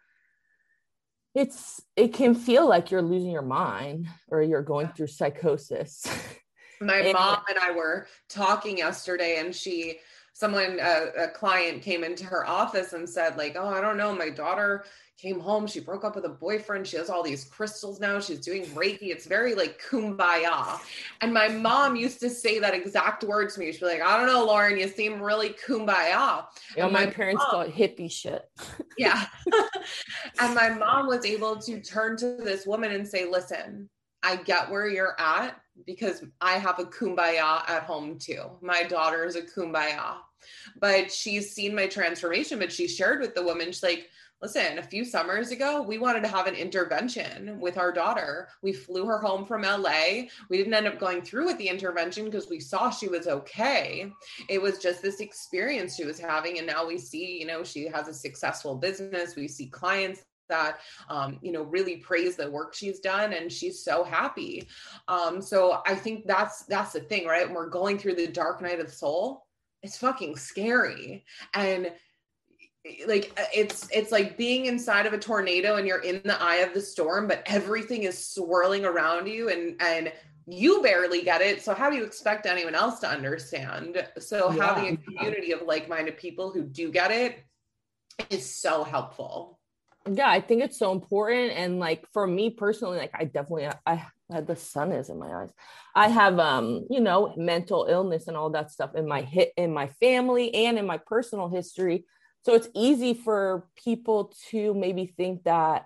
it's 1.33 1.81
it 1.95 2.13
can 2.13 2.35
feel 2.35 2.67
like 2.67 2.91
you're 2.91 3.01
losing 3.01 3.31
your 3.31 3.41
mind 3.41 4.07
or 4.27 4.41
you're 4.41 4.61
going 4.61 4.89
through 4.89 5.07
psychosis. 5.07 6.05
My 6.81 6.97
and, 6.97 7.13
mom 7.13 7.43
and 7.47 7.59
i 7.59 7.71
were 7.71 8.07
talking 8.27 8.79
yesterday 8.79 9.37
and 9.37 9.55
she 9.55 9.99
someone 10.33 10.79
a, 10.81 11.25
a 11.25 11.27
client 11.27 11.83
came 11.83 12.03
into 12.03 12.25
her 12.25 12.47
office 12.47 12.93
and 12.93 13.07
said 13.07 13.37
like 13.37 13.55
oh 13.55 13.67
i 13.67 13.79
don't 13.79 13.97
know 13.97 14.15
my 14.15 14.29
daughter 14.29 14.83
came 15.21 15.39
home. 15.39 15.67
She 15.67 15.79
broke 15.79 16.03
up 16.03 16.15
with 16.15 16.25
a 16.25 16.29
boyfriend. 16.29 16.87
She 16.87 16.97
has 16.97 17.09
all 17.09 17.21
these 17.21 17.45
crystals 17.45 17.99
now. 17.99 18.19
She's 18.19 18.39
doing 18.39 18.65
Reiki. 18.67 19.03
It's 19.03 19.27
very 19.27 19.53
like 19.53 19.79
kumbaya. 19.81 20.79
And 21.21 21.33
my 21.33 21.47
mom 21.47 21.95
used 21.95 22.19
to 22.21 22.29
say 22.29 22.57
that 22.59 22.73
exact 22.73 23.23
words 23.23 23.53
to 23.53 23.59
me. 23.59 23.71
She'd 23.71 23.81
be 23.81 23.85
like, 23.85 24.01
I 24.01 24.17
don't 24.17 24.25
know, 24.25 24.45
Lauren, 24.45 24.79
you 24.79 24.87
seem 24.87 25.21
really 25.21 25.55
kumbaya. 25.67 26.45
Yeah, 26.75 26.87
my, 26.87 27.05
my, 27.05 27.11
parents 27.11 27.43
mom, 27.51 27.65
call 27.65 27.71
hippie 27.71 28.11
shit. 28.11 28.49
yeah. 28.97 29.25
and 30.39 30.55
my 30.55 30.69
mom 30.69 31.07
was 31.07 31.25
able 31.25 31.57
to 31.57 31.79
turn 31.81 32.17
to 32.17 32.37
this 32.37 32.65
woman 32.65 32.91
and 32.91 33.07
say, 33.07 33.29
listen, 33.29 33.89
I 34.23 34.37
get 34.37 34.69
where 34.71 34.87
you're 34.87 35.19
at 35.19 35.61
because 35.85 36.23
I 36.41 36.53
have 36.53 36.79
a 36.79 36.85
kumbaya 36.85 37.69
at 37.69 37.83
home 37.83 38.17
too. 38.17 38.43
My 38.61 38.83
daughter 38.83 39.25
is 39.25 39.35
a 39.35 39.41
kumbaya. 39.41 40.15
But 40.79 41.11
she's 41.11 41.51
seen 41.51 41.75
my 41.75 41.85
transformation, 41.85 42.57
but 42.57 42.71
she 42.71 42.87
shared 42.87 43.21
with 43.21 43.35
the 43.35 43.43
woman, 43.43 43.67
she's 43.67 43.83
like, 43.83 44.09
listen, 44.41 44.79
a 44.79 44.83
few 44.83 45.05
summers 45.05 45.51
ago, 45.51 45.81
we 45.81 45.97
wanted 45.97 46.23
to 46.23 46.27
have 46.27 46.47
an 46.47 46.55
intervention 46.55 47.59
with 47.59 47.77
our 47.77 47.91
daughter. 47.91 48.47
We 48.63 48.73
flew 48.73 49.05
her 49.05 49.19
home 49.19 49.45
from 49.45 49.61
LA. 49.61 50.23
We 50.49 50.57
didn't 50.57 50.73
end 50.73 50.87
up 50.87 50.99
going 50.99 51.21
through 51.21 51.45
with 51.45 51.57
the 51.57 51.67
intervention 51.67 52.25
because 52.25 52.49
we 52.49 52.59
saw 52.59 52.89
she 52.89 53.07
was 53.07 53.27
okay. 53.27 54.11
It 54.49 54.61
was 54.61 54.79
just 54.79 55.01
this 55.01 55.19
experience 55.19 55.95
she 55.95 56.05
was 56.05 56.19
having. 56.19 56.57
And 56.57 56.65
now 56.65 56.87
we 56.87 56.97
see, 56.97 57.39
you 57.39 57.45
know, 57.45 57.63
she 57.63 57.87
has 57.87 58.07
a 58.07 58.13
successful 58.13 58.75
business. 58.75 59.35
We 59.35 59.47
see 59.47 59.67
clients 59.67 60.23
that 60.49 60.79
um, 61.09 61.39
you 61.41 61.51
know 61.51 61.63
really 61.63 61.95
praise 61.97 62.35
the 62.35 62.51
work 62.51 62.75
she's 62.75 62.99
done 62.99 63.31
and 63.31 63.49
she's 63.49 63.85
so 63.85 64.03
happy 64.03 64.67
um, 65.07 65.41
so 65.41 65.81
i 65.87 65.95
think 65.95 66.27
that's 66.27 66.65
that's 66.65 66.91
the 66.91 66.99
thing 66.99 67.25
right 67.25 67.45
when 67.45 67.55
we're 67.55 67.69
going 67.69 67.97
through 67.97 68.15
the 68.15 68.27
dark 68.27 68.61
night 68.61 68.81
of 68.81 68.91
soul 68.91 69.47
it's 69.81 69.97
fucking 69.97 70.35
scary 70.35 71.23
and 71.53 71.93
like 73.07 73.31
uh, 73.37 73.43
it's 73.53 73.87
it's 73.91 74.11
like 74.11 74.37
being 74.37 74.65
inside 74.65 75.05
of 75.05 75.13
a 75.13 75.17
tornado 75.17 75.75
and 75.75 75.87
you're 75.87 76.01
in 76.01 76.19
the 76.25 76.41
eye 76.41 76.57
of 76.57 76.73
the 76.73 76.81
storm 76.81 77.27
but 77.27 77.43
everything 77.45 78.03
is 78.03 78.27
swirling 78.27 78.85
around 78.85 79.27
you 79.27 79.49
and 79.49 79.79
and 79.81 80.11
you 80.47 80.81
barely 80.81 81.21
get 81.21 81.41
it. 81.41 81.61
So 81.61 81.73
how 81.73 81.89
do 81.89 81.95
you 81.95 82.03
expect 82.03 82.45
anyone 82.45 82.75
else 82.75 82.99
to 82.99 83.07
understand? 83.07 84.05
So 84.19 84.51
yeah. 84.51 84.65
having 84.65 84.93
a 84.93 84.97
community 84.97 85.51
of 85.51 85.61
like-minded 85.61 86.17
people 86.17 86.51
who 86.51 86.63
do 86.63 86.91
get 86.91 87.11
it 87.11 87.43
is 88.29 88.53
so 88.53 88.83
helpful. 88.83 89.59
Yeah 90.11 90.29
i 90.29 90.41
think 90.41 90.63
it's 90.63 90.79
so 90.79 90.91
important. 90.91 91.53
And 91.53 91.79
like 91.79 92.05
for 92.11 92.25
me 92.25 92.49
personally 92.49 92.97
like 92.97 93.11
i 93.13 93.25
definitely 93.25 93.69
i 93.85 94.05
had 94.31 94.47
the 94.47 94.55
sun 94.55 94.91
is 94.91 95.09
in 95.09 95.19
my 95.19 95.43
eyes. 95.43 95.51
I 95.95 96.07
have 96.07 96.39
um 96.39 96.87
you 96.89 97.01
know 97.01 97.33
mental 97.37 97.85
illness 97.87 98.27
and 98.27 98.35
all 98.35 98.49
that 98.51 98.71
stuff 98.71 98.95
in 98.95 99.07
my 99.07 99.21
hit 99.21 99.51
in 99.57 99.73
my 99.73 99.87
family 99.87 100.53
and 100.55 100.79
in 100.79 100.85
my 100.85 100.97
personal 100.97 101.49
history 101.49 102.05
so 102.43 102.55
it's 102.55 102.69
easy 102.73 103.13
for 103.13 103.67
people 103.75 104.33
to 104.49 104.73
maybe 104.73 105.05
think 105.05 105.43
that, 105.43 105.85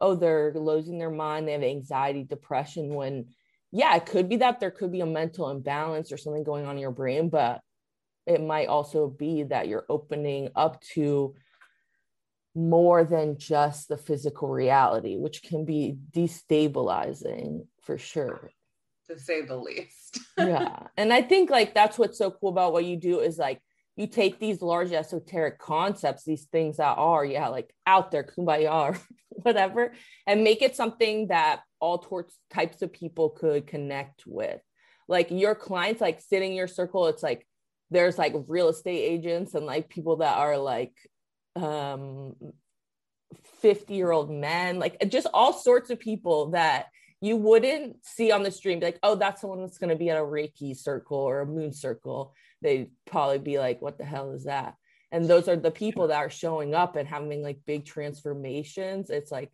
oh, 0.00 0.14
they're 0.14 0.52
losing 0.54 0.98
their 0.98 1.10
mind, 1.10 1.48
they 1.48 1.52
have 1.52 1.62
anxiety, 1.62 2.22
depression, 2.22 2.94
when, 2.94 3.26
yeah, 3.72 3.94
it 3.96 4.06
could 4.06 4.28
be 4.28 4.36
that 4.36 4.60
there 4.60 4.70
could 4.70 4.92
be 4.92 5.00
a 5.00 5.06
mental 5.06 5.50
imbalance 5.50 6.12
or 6.12 6.16
something 6.16 6.44
going 6.44 6.64
on 6.64 6.76
in 6.76 6.80
your 6.80 6.92
brain, 6.92 7.28
but 7.28 7.60
it 8.26 8.40
might 8.40 8.68
also 8.68 9.08
be 9.08 9.42
that 9.44 9.68
you're 9.68 9.86
opening 9.88 10.50
up 10.54 10.80
to 10.94 11.34
more 12.54 13.04
than 13.04 13.38
just 13.38 13.88
the 13.88 13.96
physical 13.96 14.48
reality, 14.48 15.16
which 15.16 15.42
can 15.42 15.64
be 15.64 15.96
destabilizing 16.12 17.66
for 17.82 17.98
sure. 17.98 18.50
To 19.08 19.18
say 19.18 19.42
the 19.42 19.56
least. 19.56 20.20
yeah. 20.38 20.86
And 20.96 21.12
I 21.12 21.22
think 21.22 21.50
like 21.50 21.74
that's 21.74 21.98
what's 21.98 22.18
so 22.18 22.30
cool 22.30 22.50
about 22.50 22.72
what 22.72 22.84
you 22.84 22.96
do 22.96 23.20
is 23.20 23.38
like 23.38 23.60
you 24.00 24.06
take 24.06 24.38
these 24.38 24.62
large 24.62 24.92
esoteric 24.92 25.58
concepts, 25.58 26.24
these 26.24 26.44
things 26.44 26.78
that 26.78 26.96
are, 26.96 27.24
yeah, 27.24 27.48
like 27.48 27.74
out 27.86 28.10
there, 28.10 28.24
kumbaya, 28.24 28.72
or 28.72 28.98
whatever, 29.28 29.92
and 30.26 30.42
make 30.42 30.62
it 30.62 30.74
something 30.74 31.28
that 31.28 31.60
all 31.80 31.98
torts 31.98 32.34
types 32.50 32.82
of 32.82 32.92
people 32.92 33.30
could 33.30 33.66
connect 33.66 34.24
with. 34.26 34.60
Like 35.06 35.30
your 35.30 35.54
clients, 35.54 36.00
like 36.00 36.20
sitting 36.20 36.52
in 36.52 36.56
your 36.56 36.68
circle, 36.68 37.08
it's 37.08 37.22
like 37.22 37.46
there's 37.90 38.16
like 38.16 38.34
real 38.46 38.68
estate 38.68 39.02
agents 39.02 39.54
and 39.54 39.66
like 39.66 39.88
people 39.88 40.16
that 40.16 40.36
are 40.36 40.56
like 40.56 40.94
um 41.56 42.34
50 43.60 43.94
year 43.94 44.10
old 44.10 44.30
men, 44.30 44.78
like 44.78 44.96
just 45.08 45.26
all 45.34 45.52
sorts 45.52 45.90
of 45.90 45.98
people 45.98 46.50
that 46.50 46.86
you 47.20 47.36
wouldn't 47.36 48.04
see 48.04 48.32
on 48.32 48.42
the 48.42 48.50
stream, 48.50 48.80
like, 48.80 48.98
oh, 49.02 49.14
that's 49.14 49.42
someone 49.42 49.60
that's 49.60 49.78
going 49.78 49.90
to 49.90 49.96
be 49.96 50.08
at 50.08 50.16
a 50.16 50.24
Reiki 50.24 50.74
circle 50.76 51.18
or 51.18 51.40
a 51.40 51.46
moon 51.46 51.72
circle. 51.72 52.34
They'd 52.62 52.90
probably 53.06 53.38
be 53.38 53.58
like, 53.58 53.80
what 53.80 53.98
the 53.98 54.04
hell 54.04 54.32
is 54.32 54.44
that? 54.44 54.74
And 55.12 55.26
those 55.26 55.48
are 55.48 55.56
the 55.56 55.70
people 55.70 56.08
that 56.08 56.18
are 56.18 56.30
showing 56.30 56.74
up 56.74 56.96
and 56.96 57.08
having 57.08 57.42
like 57.42 57.60
big 57.66 57.84
transformations. 57.84 59.10
It's 59.10 59.32
like, 59.32 59.50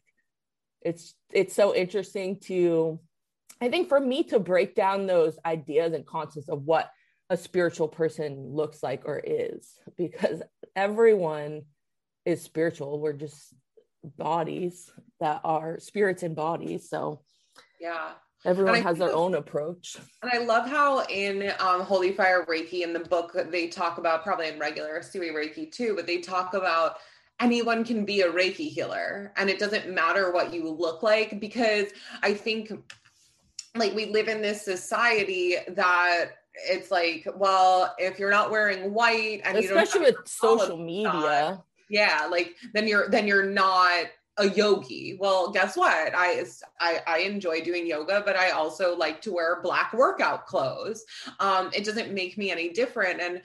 it's 0.82 1.14
it's 1.32 1.54
so 1.54 1.74
interesting 1.74 2.38
to 2.38 3.00
i 3.62 3.68
think 3.68 3.88
for 3.88 3.98
me 3.98 4.22
to 4.22 4.38
break 4.38 4.74
down 4.74 5.06
those 5.06 5.36
ideas 5.44 5.94
and 5.94 6.06
concepts 6.06 6.50
of 6.50 6.62
what 6.62 6.90
a 7.30 7.36
spiritual 7.36 7.88
person 7.88 8.50
looks 8.54 8.82
like 8.82 9.02
or 9.04 9.20
is 9.24 9.78
because 9.96 10.42
everyone 10.76 11.62
is 12.24 12.42
spiritual. 12.42 13.00
We're 13.00 13.12
just 13.12 13.54
bodies 14.04 14.90
that 15.20 15.40
are 15.44 15.78
spirits 15.80 16.22
and 16.22 16.36
bodies. 16.36 16.88
So 16.88 17.22
yeah 17.80 18.12
everyone 18.46 18.82
has 18.82 18.98
their 18.98 19.12
own 19.12 19.34
approach. 19.34 19.96
and 20.22 20.30
i 20.32 20.38
love 20.38 20.68
how 20.68 21.02
in 21.04 21.52
um, 21.58 21.80
holy 21.82 22.12
fire 22.12 22.44
reiki 22.48 22.82
in 22.82 22.92
the 22.92 23.00
book 23.00 23.36
they 23.50 23.66
talk 23.66 23.98
about 23.98 24.22
probably 24.22 24.48
in 24.48 24.58
regular 24.58 25.00
Usui 25.00 25.32
reiki 25.32 25.70
too 25.70 25.94
but 25.94 26.06
they 26.06 26.18
talk 26.18 26.54
about 26.54 26.96
anyone 27.40 27.84
can 27.84 28.04
be 28.04 28.22
a 28.22 28.30
reiki 28.30 28.70
healer 28.70 29.32
and 29.36 29.50
it 29.50 29.58
doesn't 29.58 29.92
matter 29.92 30.32
what 30.32 30.52
you 30.54 30.68
look 30.70 31.02
like 31.02 31.40
because 31.40 31.88
i 32.22 32.32
think 32.32 32.72
like 33.74 33.94
we 33.94 34.06
live 34.06 34.28
in 34.28 34.40
this 34.40 34.62
society 34.62 35.56
that 35.68 36.30
it's 36.68 36.90
like 36.90 37.26
well 37.36 37.94
if 37.98 38.18
you're 38.18 38.30
not 38.30 38.50
wearing 38.50 38.92
white 38.94 39.42
and 39.44 39.58
especially 39.58 40.00
with 40.00 40.16
social 40.24 40.78
media. 40.78 41.62
yeah 41.90 42.26
like 42.30 42.54
then 42.72 42.88
you're 42.88 43.08
then 43.10 43.26
you're 43.26 43.44
not 43.44 44.06
a 44.38 44.48
yogi. 44.50 45.16
Well, 45.18 45.50
guess 45.50 45.76
what? 45.76 46.12
I, 46.14 46.44
I 46.80 47.00
I 47.06 47.18
enjoy 47.20 47.62
doing 47.62 47.86
yoga, 47.86 48.22
but 48.24 48.36
I 48.36 48.50
also 48.50 48.96
like 48.96 49.20
to 49.22 49.32
wear 49.32 49.60
black 49.62 49.92
workout 49.92 50.46
clothes. 50.46 51.04
Um, 51.40 51.70
it 51.74 51.84
doesn't 51.84 52.12
make 52.12 52.36
me 52.36 52.50
any 52.50 52.70
different. 52.70 53.20
And 53.20 53.42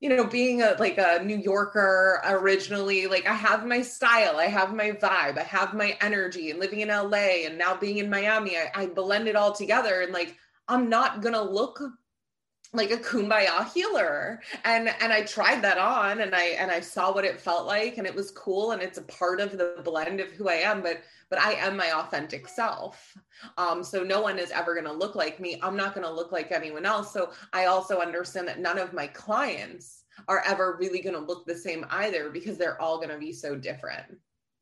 you 0.00 0.10
know, 0.10 0.24
being 0.24 0.60
a 0.60 0.76
like 0.78 0.98
a 0.98 1.22
New 1.24 1.38
Yorker 1.38 2.20
originally, 2.26 3.06
like 3.06 3.26
I 3.26 3.32
have 3.32 3.66
my 3.66 3.80
style, 3.80 4.36
I 4.36 4.46
have 4.46 4.74
my 4.74 4.90
vibe, 4.90 5.38
I 5.38 5.44
have 5.44 5.72
my 5.72 5.96
energy, 6.00 6.50
and 6.50 6.60
living 6.60 6.80
in 6.80 6.88
LA 6.88 7.46
and 7.46 7.56
now 7.56 7.74
being 7.74 7.98
in 7.98 8.10
Miami, 8.10 8.56
I, 8.56 8.70
I 8.74 8.86
blend 8.86 9.28
it 9.28 9.36
all 9.36 9.52
together. 9.52 10.02
And 10.02 10.12
like 10.12 10.36
I'm 10.68 10.90
not 10.90 11.22
gonna 11.22 11.42
look 11.42 11.80
like 12.74 12.90
a 12.90 12.96
kumbaya 12.96 13.72
healer. 13.72 14.42
And 14.64 14.88
and 15.00 15.12
i 15.12 15.22
tried 15.22 15.62
that 15.62 15.78
on 15.78 16.20
and 16.20 16.34
i 16.34 16.44
and 16.58 16.70
i 16.70 16.80
saw 16.80 17.12
what 17.12 17.24
it 17.24 17.40
felt 17.40 17.66
like 17.66 17.98
and 17.98 18.06
it 18.06 18.14
was 18.14 18.30
cool 18.32 18.72
and 18.72 18.82
it's 18.82 18.98
a 18.98 19.02
part 19.02 19.40
of 19.40 19.56
the 19.56 19.80
blend 19.84 20.20
of 20.20 20.30
who 20.32 20.48
i 20.48 20.54
am 20.54 20.82
but 20.82 21.02
but 21.30 21.38
i 21.38 21.52
am 21.52 21.76
my 21.76 21.92
authentic 21.92 22.48
self. 22.48 23.16
Um 23.56 23.82
so 23.84 24.02
no 24.02 24.20
one 24.20 24.38
is 24.38 24.50
ever 24.50 24.74
going 24.74 24.86
to 24.86 24.92
look 24.92 25.14
like 25.14 25.40
me. 25.40 25.58
I'm 25.62 25.76
not 25.76 25.94
going 25.94 26.06
to 26.06 26.12
look 26.12 26.32
like 26.32 26.52
anyone 26.52 26.84
else. 26.84 27.12
So 27.12 27.30
i 27.52 27.66
also 27.66 28.00
understand 28.00 28.48
that 28.48 28.60
none 28.60 28.78
of 28.78 28.92
my 28.92 29.06
clients 29.06 30.02
are 30.28 30.42
ever 30.46 30.76
really 30.78 31.02
going 31.02 31.16
to 31.16 31.20
look 31.20 31.44
the 31.44 31.56
same 31.56 31.84
either 31.90 32.30
because 32.30 32.56
they're 32.56 32.80
all 32.80 32.98
going 32.98 33.08
to 33.08 33.18
be 33.18 33.32
so 33.32 33.56
different. 33.56 34.04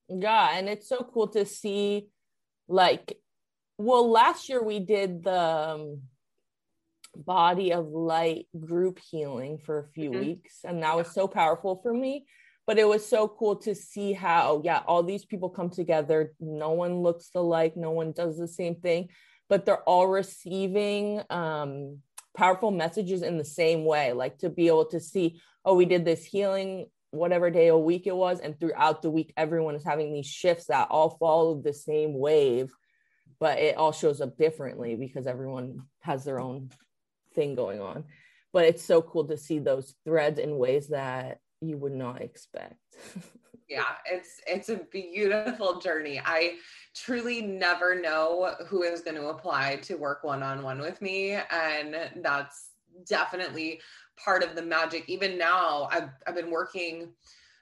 Yeah 0.08 0.50
and 0.56 0.68
it's 0.68 0.88
so 0.88 1.08
cool 1.12 1.28
to 1.28 1.44
see 1.46 2.08
like 2.68 3.18
well 3.78 4.10
last 4.10 4.48
year 4.48 4.62
we 4.62 4.78
did 4.80 5.24
the 5.24 5.40
um, 5.40 6.02
body 7.16 7.72
of 7.72 7.88
light 7.88 8.46
group 8.58 8.98
healing 9.10 9.58
for 9.58 9.78
a 9.78 9.88
few 9.88 10.10
mm-hmm. 10.10 10.20
weeks 10.20 10.60
and 10.64 10.82
that 10.82 10.96
was 10.96 11.10
so 11.12 11.28
powerful 11.28 11.80
for 11.82 11.92
me 11.92 12.24
but 12.66 12.78
it 12.78 12.88
was 12.88 13.04
so 13.04 13.28
cool 13.28 13.56
to 13.56 13.74
see 13.74 14.12
how 14.12 14.62
yeah 14.64 14.80
all 14.86 15.02
these 15.02 15.24
people 15.24 15.48
come 15.48 15.68
together 15.68 16.32
no 16.40 16.70
one 16.70 17.02
looks 17.02 17.28
alike 17.34 17.76
no 17.76 17.90
one 17.90 18.12
does 18.12 18.38
the 18.38 18.48
same 18.48 18.74
thing 18.76 19.08
but 19.48 19.66
they're 19.66 19.82
all 19.82 20.06
receiving 20.06 21.20
um 21.30 21.98
powerful 22.34 22.70
messages 22.70 23.22
in 23.22 23.36
the 23.36 23.44
same 23.44 23.84
way 23.84 24.12
like 24.12 24.38
to 24.38 24.48
be 24.48 24.66
able 24.66 24.86
to 24.86 24.98
see 24.98 25.40
oh 25.64 25.74
we 25.74 25.84
did 25.84 26.04
this 26.04 26.24
healing 26.24 26.86
whatever 27.10 27.50
day 27.50 27.68
a 27.68 27.76
week 27.76 28.06
it 28.06 28.16
was 28.16 28.40
and 28.40 28.58
throughout 28.58 29.02
the 29.02 29.10
week 29.10 29.34
everyone 29.36 29.74
is 29.74 29.84
having 29.84 30.14
these 30.14 30.26
shifts 30.26 30.66
that 30.66 30.88
all 30.90 31.10
follow 31.20 31.60
the 31.60 31.74
same 31.74 32.14
wave 32.14 32.72
but 33.38 33.58
it 33.58 33.76
all 33.76 33.92
shows 33.92 34.20
up 34.20 34.38
differently 34.38 34.94
because 34.94 35.26
everyone 35.26 35.80
has 36.00 36.24
their 36.24 36.40
own 36.40 36.70
thing 37.34 37.54
going 37.54 37.80
on. 37.80 38.04
But 38.52 38.66
it's 38.66 38.84
so 38.84 39.00
cool 39.00 39.24
to 39.26 39.36
see 39.36 39.58
those 39.58 39.94
threads 40.04 40.38
in 40.38 40.58
ways 40.58 40.88
that 40.88 41.38
you 41.60 41.76
would 41.78 41.94
not 41.94 42.20
expect. 42.20 42.76
Yeah 43.68 43.84
it's 44.04 44.42
it's 44.46 44.68
a 44.68 44.82
beautiful 44.90 45.80
journey. 45.80 46.20
I 46.22 46.56
truly 46.94 47.40
never 47.40 47.98
know 47.98 48.54
who 48.66 48.82
is 48.82 49.00
going 49.00 49.16
to 49.16 49.28
apply 49.28 49.76
to 49.84 49.94
work 49.94 50.24
one-on-one 50.24 50.78
with 50.78 51.00
me 51.00 51.38
and 51.50 51.96
that's 52.16 52.72
definitely 53.06 53.80
part 54.22 54.42
of 54.42 54.54
the 54.54 54.60
magic. 54.62 55.04
Even 55.08 55.38
now 55.38 55.88
i've, 55.90 56.10
I've 56.26 56.34
been 56.34 56.50
working 56.50 57.14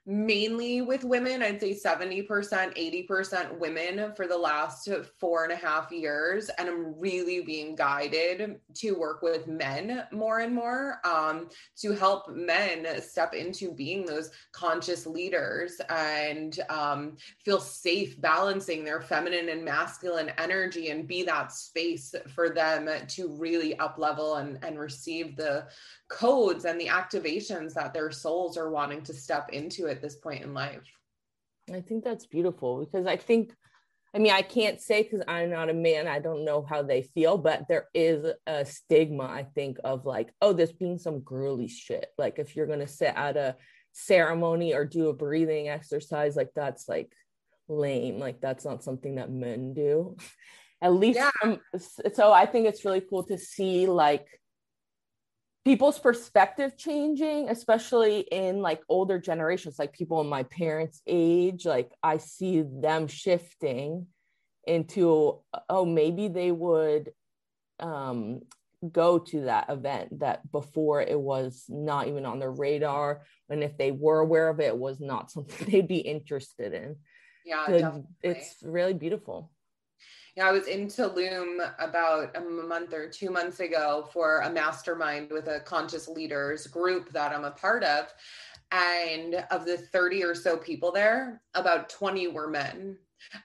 mainly 0.06 0.80
with 0.80 1.04
women. 1.04 1.42
I'd 1.42 1.60
say 1.60 1.74
70%, 1.74 2.26
80% 2.26 3.58
women 3.58 4.12
for 4.14 4.26
the 4.26 4.36
last 4.36 4.88
four 5.18 5.44
and 5.44 5.52
a 5.52 5.56
half 5.56 5.92
years. 5.92 6.48
And 6.58 6.68
I'm 6.68 6.98
really 6.98 7.42
being 7.42 7.76
guided 7.76 8.60
to 8.76 8.92
work 8.92 9.22
with 9.22 9.46
men 9.46 10.04
more 10.10 10.40
and 10.40 10.54
more 10.54 11.00
um, 11.04 11.48
to 11.80 11.92
help 11.92 12.30
men 12.30 12.86
step 13.02 13.34
into 13.34 13.72
being 13.72 14.06
those 14.06 14.30
conscious 14.52 15.06
leaders 15.06 15.80
and 15.90 16.58
um, 16.70 17.16
feel 17.44 17.60
safe 17.60 18.20
balancing 18.20 18.84
their 18.84 19.02
feminine 19.02 19.50
and 19.50 19.64
masculine 19.64 20.32
energy 20.38 20.88
and 20.88 21.06
be 21.06 21.22
that 21.22 21.52
space 21.52 22.14
for 22.34 22.48
them 22.48 22.88
to 23.08 23.28
really 23.36 23.78
up 23.78 23.98
level 23.98 24.36
and, 24.36 24.58
and 24.64 24.78
receive 24.78 25.36
the 25.36 25.66
codes 26.08 26.64
and 26.64 26.80
the 26.80 26.86
activations 26.86 27.72
that 27.74 27.94
their 27.94 28.10
souls 28.10 28.56
are 28.56 28.70
wanting 28.70 29.02
to 29.02 29.14
step 29.14 29.48
into 29.52 29.86
at 29.90 30.02
this 30.02 30.16
point 30.16 30.42
in 30.42 30.54
life. 30.54 30.82
I 31.72 31.80
think 31.80 32.04
that's 32.04 32.26
beautiful 32.26 32.84
because 32.84 33.06
I 33.06 33.16
think, 33.16 33.52
I 34.14 34.18
mean, 34.18 34.32
I 34.32 34.42
can't 34.42 34.80
say 34.80 35.02
because 35.02 35.22
I'm 35.28 35.50
not 35.50 35.70
a 35.70 35.74
man, 35.74 36.08
I 36.08 36.18
don't 36.18 36.44
know 36.44 36.66
how 36.68 36.82
they 36.82 37.02
feel, 37.02 37.38
but 37.38 37.66
there 37.68 37.88
is 37.94 38.26
a 38.46 38.64
stigma, 38.64 39.24
I 39.24 39.46
think, 39.54 39.78
of 39.84 40.04
like, 40.04 40.32
oh, 40.40 40.52
this 40.52 40.72
being 40.72 40.98
some 40.98 41.20
girly 41.20 41.68
shit. 41.68 42.06
Like, 42.18 42.38
if 42.38 42.56
you're 42.56 42.66
going 42.66 42.80
to 42.80 42.88
sit 42.88 43.12
at 43.14 43.36
a 43.36 43.56
ceremony 43.92 44.74
or 44.74 44.84
do 44.84 45.08
a 45.08 45.12
breathing 45.12 45.68
exercise, 45.68 46.34
like, 46.34 46.50
that's 46.54 46.88
like 46.88 47.12
lame. 47.68 48.18
Like, 48.18 48.40
that's 48.40 48.64
not 48.64 48.82
something 48.82 49.16
that 49.16 49.30
men 49.30 49.74
do. 49.74 50.16
at 50.82 50.92
least, 50.92 51.18
yeah. 51.18 51.30
from, 51.40 51.60
so 52.12 52.32
I 52.32 52.46
think 52.46 52.66
it's 52.66 52.84
really 52.84 53.02
cool 53.02 53.24
to 53.24 53.38
see 53.38 53.86
like, 53.86 54.26
people's 55.64 55.98
perspective 55.98 56.76
changing 56.76 57.48
especially 57.48 58.20
in 58.20 58.62
like 58.62 58.80
older 58.88 59.18
generations 59.18 59.78
like 59.78 59.92
people 59.92 60.20
in 60.20 60.26
my 60.26 60.42
parents 60.44 61.02
age 61.06 61.66
like 61.66 61.92
i 62.02 62.16
see 62.16 62.62
them 62.62 63.06
shifting 63.06 64.06
into 64.66 65.38
oh 65.68 65.84
maybe 65.84 66.28
they 66.28 66.50
would 66.50 67.12
um 67.78 68.40
go 68.92 69.18
to 69.18 69.42
that 69.42 69.68
event 69.68 70.20
that 70.20 70.50
before 70.50 71.02
it 71.02 71.18
was 71.18 71.64
not 71.68 72.08
even 72.08 72.24
on 72.24 72.38
their 72.38 72.50
radar 72.50 73.22
and 73.50 73.62
if 73.62 73.76
they 73.76 73.90
were 73.90 74.20
aware 74.20 74.48
of 74.48 74.60
it, 74.60 74.68
it 74.68 74.78
was 74.78 75.00
not 75.00 75.30
something 75.30 75.70
they'd 75.70 75.88
be 75.88 75.98
interested 75.98 76.72
in 76.72 76.96
yeah 77.44 77.66
definitely. 77.66 78.04
it's 78.22 78.56
really 78.62 78.94
beautiful 78.94 79.50
I 80.42 80.52
was 80.52 80.66
in 80.66 80.86
Tulum 80.86 81.58
about 81.78 82.36
a 82.36 82.40
month 82.40 82.92
or 82.92 83.08
two 83.08 83.30
months 83.30 83.60
ago 83.60 84.08
for 84.12 84.40
a 84.40 84.50
mastermind 84.50 85.30
with 85.30 85.48
a 85.48 85.60
conscious 85.60 86.08
leaders 86.08 86.66
group 86.66 87.12
that 87.12 87.32
I'm 87.32 87.44
a 87.44 87.50
part 87.50 87.84
of. 87.84 88.12
And 88.72 89.44
of 89.50 89.64
the 89.64 89.76
30 89.76 90.24
or 90.24 90.34
so 90.34 90.56
people 90.56 90.92
there, 90.92 91.42
about 91.54 91.88
20 91.88 92.28
were 92.28 92.48
men. 92.48 92.96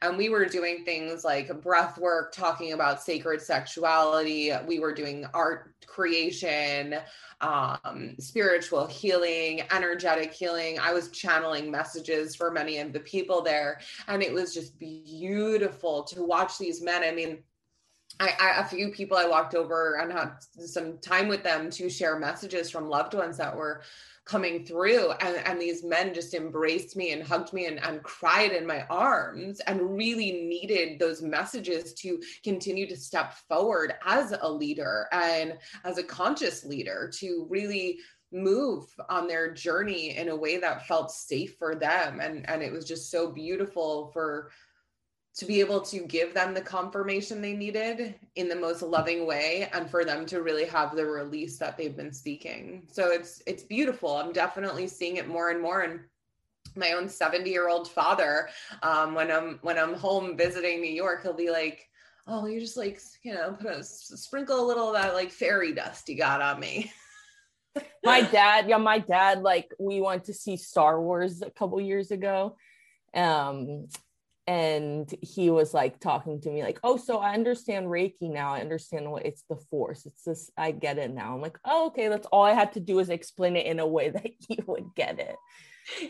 And 0.02 0.18
we 0.18 0.30
were 0.30 0.46
doing 0.46 0.84
things 0.86 1.24
like 1.24 1.62
breath 1.62 1.98
work, 1.98 2.32
talking 2.32 2.74
about 2.74 3.02
sacred 3.02 3.42
sexuality. 3.42 4.52
We 4.68 4.80
were 4.80 4.94
doing 4.94 5.26
art 5.34 5.74
creation, 5.86 6.96
um, 7.42 8.16
spiritual 8.20 8.88
healing, 8.88 9.62
energetic 9.72 10.34
healing. 10.34 10.80
I 10.80 10.94
was 10.94 11.10
channeling 11.10 11.70
messages 11.70 12.36
for 12.36 12.52
many 12.52 12.78
of 12.80 12.94
the 12.94 13.00
people 13.02 13.42
there. 13.42 13.80
And 14.08 14.24
it 14.24 14.34
was 14.34 14.54
just 14.54 14.78
beautiful 14.80 16.04
to 16.06 16.24
watch 16.24 16.58
these 16.58 16.82
men. 16.82 17.04
I 17.04 17.12
mean, 17.12 17.40
I, 18.20 18.34
I, 18.40 18.62
a 18.62 18.66
few 18.66 18.92
people 18.92 19.18
I 19.18 19.28
walked 19.28 19.56
over 19.56 19.96
and 19.96 20.12
had 20.12 20.36
some 20.40 21.00
time 21.00 21.28
with 21.28 21.44
them 21.44 21.70
to 21.72 21.90
share 21.90 22.18
messages 22.18 22.70
from 22.70 22.88
loved 22.88 23.14
ones 23.14 23.38
that 23.38 23.56
were 23.56 23.82
coming 24.26 24.66
through 24.66 25.12
and, 25.22 25.38
and 25.46 25.62
these 25.62 25.84
men 25.84 26.14
just 26.14 26.34
embraced 26.34 26.96
me 26.96 27.12
and 27.12 27.24
hugged 27.24 27.54
me 27.54 27.68
and, 27.68 27.80
and 27.86 28.02
cried 28.02 28.52
in 28.52 28.66
my 28.66 28.82
arms 28.90 29.60
and 29.62 29.96
really 29.98 30.32
needed 30.32 31.00
those 31.00 31.22
messages 31.22 31.94
to 31.94 32.20
continue 32.44 32.88
to 32.88 32.98
step 32.98 33.34
forward 33.48 33.94
as 34.04 34.34
a 34.42 34.52
leader 34.52 35.08
and 35.12 35.54
as 35.84 35.98
a 36.00 36.04
conscious 36.04 36.66
leader 36.66 37.12
to 37.14 37.46
really 37.50 38.00
move 38.32 38.84
on 39.10 39.28
their 39.28 39.54
journey 39.54 40.18
in 40.18 40.30
a 40.30 40.36
way 40.36 40.58
that 40.58 40.88
felt 40.88 41.12
safe 41.12 41.56
for 41.58 41.76
them. 41.76 42.20
And 42.20 42.48
and 42.50 42.62
it 42.62 42.72
was 42.72 42.86
just 42.86 43.10
so 43.10 43.32
beautiful 43.32 44.10
for 44.12 44.52
to 45.36 45.46
be 45.46 45.60
able 45.60 45.82
to 45.82 46.00
give 46.00 46.34
them 46.34 46.54
the 46.54 46.62
confirmation 46.62 47.42
they 47.42 47.54
needed 47.54 48.16
in 48.36 48.48
the 48.48 48.56
most 48.56 48.82
loving 48.82 49.26
way 49.26 49.70
and 49.74 49.90
for 49.90 50.06
them 50.06 50.26
to 50.26 50.42
really 50.42 50.66
have 50.66 50.96
the 50.96 51.06
release 51.06 51.58
that 51.58 51.78
they've 51.78 51.98
been 51.98 52.14
seeking. 52.14 52.84
So 52.90 53.12
it's 53.12 53.44
it's 53.46 53.64
beautiful. 53.64 54.16
I'm 54.16 54.32
definitely 54.32 54.88
seeing 54.88 55.18
it 55.18 55.28
more 55.28 55.50
and 55.50 55.62
more. 55.62 55.82
And 55.82 56.00
my 56.76 56.92
own 56.94 57.08
70 57.10 57.50
year 57.50 57.70
old 57.70 57.88
father 57.88 58.50
um, 58.84 59.14
when 59.14 59.32
i'm 59.32 59.60
when 59.62 59.78
i'm 59.78 59.94
home 59.94 60.36
visiting 60.36 60.82
new 60.82 60.92
york 60.92 61.22
he'll 61.22 61.32
be 61.32 61.50
like 61.50 61.88
oh 62.28 62.48
you 62.48 62.60
just 62.60 62.76
like 62.76 63.00
you 63.24 63.34
know 63.34 63.54
put 63.54 63.72
a 63.72 63.84
sprinkle 63.84 64.60
a 64.60 64.66
little 64.66 64.88
of 64.88 64.94
that 64.96 65.14
like 65.14 65.32
fairy 65.32 65.74
dust 65.74 66.10
you 66.10 66.18
got 66.18 66.42
on 66.42 66.60
me. 66.60 66.92
My 68.04 68.22
dad 68.22 68.68
yeah 68.68 68.78
my 68.78 69.00
dad 69.00 69.42
like 69.42 69.72
we 69.80 70.02
went 70.02 70.26
to 70.26 70.34
see 70.34 70.58
star 70.58 71.02
wars 71.02 71.42
a 71.42 71.50
couple 71.52 71.80
years 71.82 72.12
ago. 72.12 72.56
Um 73.14 73.88
and 74.48 75.12
he 75.22 75.50
was 75.50 75.74
like 75.74 76.00
talking 76.00 76.40
to 76.40 76.50
me 76.52 76.62
like 76.62 76.80
oh 76.84 76.98
so 76.98 77.18
i 77.18 77.34
understand 77.34 77.88
reiki 77.88 78.32
now. 78.32 78.54
I 78.54 78.62
understand 78.62 79.12
what 79.12 79.26
it's 79.26 79.44
the 79.50 79.56
force. 79.56 80.06
It's 80.06 80.24
this 80.24 80.52
i 80.58 80.72
get 80.72 80.98
it 80.98 81.12
now. 81.12 81.34
I'm 81.34 81.42
like 81.42 81.58
oh 81.66 81.88
okay. 81.88 82.08
That's 82.08 82.28
all 82.28 82.44
i 82.44 82.54
had 82.54 82.74
to 82.74 82.80
do 82.80 83.00
is 83.00 83.10
explain 83.10 83.56
it 83.56 83.66
in 83.66 83.80
a 83.80 83.88
way 83.88 84.10
that 84.12 84.32
you 84.48 84.58
would 84.68 84.94
get 84.96 85.20
it. 85.20 85.36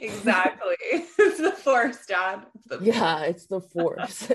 Exactly. 0.01 0.75
It's 1.17 1.39
the 1.39 1.51
force 1.51 2.05
dad 2.05 2.45
it's 2.55 2.67
the 2.67 2.79
yeah 2.81 3.21
it's 3.21 3.47
the 3.47 3.61
force. 3.73 4.31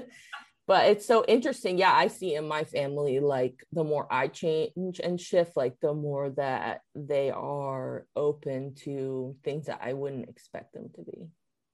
But 0.66 0.86
it's 0.86 1.06
so 1.06 1.24
interesting. 1.26 1.78
Yeah 1.78 1.92
i 1.92 2.08
see 2.08 2.36
in 2.36 2.48
my 2.48 2.64
family 2.64 3.20
like 3.20 3.66
the 3.72 3.84
more 3.84 4.06
i 4.10 4.28
change 4.28 5.00
and 5.02 5.20
shift 5.20 5.56
like 5.56 5.76
the 5.80 5.92
more 5.92 6.30
that 6.30 6.80
they 6.94 7.30
are 7.30 8.06
open 8.16 8.74
to 8.86 9.36
things 9.44 9.66
that 9.66 9.80
i 9.82 9.92
wouldn't 9.92 10.28
expect 10.28 10.72
them 10.72 10.90
to 10.94 11.02
be 11.02 11.28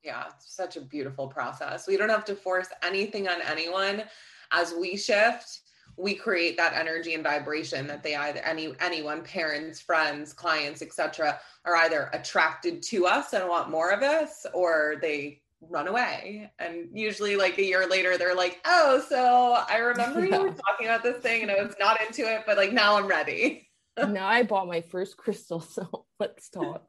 yeah, 0.07 0.25
it's 0.35 0.55
such 0.55 0.77
a 0.77 0.81
beautiful 0.81 1.27
process. 1.27 1.89
We 1.89 1.97
don't 1.97 2.09
have 2.09 2.25
to 2.27 2.37
force 2.37 2.69
anything 2.83 3.27
on 3.29 3.43
anyone. 3.43 4.05
As 4.53 4.73
we 4.73 4.97
shift, 4.97 5.61
we 5.99 6.15
create 6.15 6.57
that 6.57 6.75
energy 6.75 7.15
and 7.15 7.25
vibration 7.25 7.89
that 7.89 8.05
they 8.05 8.15
either 8.15 8.41
any 8.41 8.73
anyone, 8.81 9.23
parents, 9.23 9.81
friends, 9.81 10.33
clients, 10.33 10.81
etc., 10.81 11.41
are 11.65 11.77
either 11.77 12.09
attracted 12.13 12.83
to 12.83 13.07
us 13.07 13.33
and 13.33 13.49
want 13.49 13.69
more 13.69 13.91
of 13.91 14.03
us, 14.03 14.47
or 14.55 14.97
they 15.03 15.43
run 15.61 15.89
away. 15.89 16.53
And 16.61 16.89
usually, 16.93 17.35
like 17.35 17.59
a 17.59 17.65
year 17.65 17.89
later, 17.89 18.17
they're 18.17 18.37
like, 18.37 18.61
"Oh, 18.65 19.05
so 19.09 19.65
I 19.69 19.79
remember 19.79 20.25
you 20.25 20.41
were 20.41 20.53
talking 20.69 20.87
about 20.87 21.03
this 21.03 21.21
thing, 21.21 21.43
and 21.43 21.51
I 21.51 21.61
was 21.61 21.75
not 21.81 22.01
into 22.01 22.23
it, 22.23 22.45
but 22.47 22.57
like 22.57 22.73
now 22.73 22.97
I'm 22.97 23.09
ready." 23.09 23.69
now 23.99 24.29
I 24.29 24.45
bought 24.45 24.69
my 24.69 24.83
first 24.83 25.17
crystal, 25.17 25.61
so 25.77 26.07
let's 26.21 26.49
talk. 26.49 26.87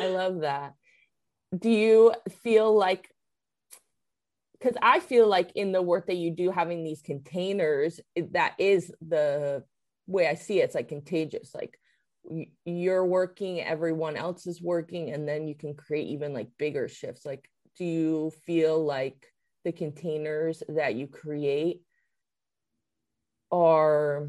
I 0.00 0.06
love 0.06 0.40
that 0.40 0.74
do 1.56 1.70
you 1.70 2.14
feel 2.42 2.74
like 2.76 3.10
because 4.60 4.76
I 4.82 5.00
feel 5.00 5.26
like 5.26 5.52
in 5.54 5.72
the 5.72 5.80
work 5.80 6.06
that 6.06 6.16
you 6.16 6.30
do, 6.30 6.50
having 6.50 6.84
these 6.84 7.00
containers, 7.00 7.98
that 8.32 8.54
is 8.58 8.92
the 9.00 9.64
way 10.06 10.28
I 10.28 10.34
see 10.34 10.60
it. 10.60 10.64
It's 10.64 10.74
like 10.74 10.88
contagious. 10.88 11.54
Like 11.54 11.78
you're 12.66 13.06
working, 13.06 13.62
everyone 13.62 14.16
else 14.16 14.46
is 14.46 14.60
working, 14.60 15.12
and 15.12 15.26
then 15.26 15.48
you 15.48 15.54
can 15.54 15.74
create 15.74 16.08
even 16.08 16.34
like 16.34 16.48
bigger 16.58 16.88
shifts. 16.88 17.24
Like, 17.24 17.48
do 17.78 17.84
you 17.84 18.32
feel 18.44 18.84
like 18.84 19.32
the 19.64 19.72
containers 19.72 20.62
that 20.68 20.94
you 20.94 21.06
create 21.06 21.82
are 23.50 24.28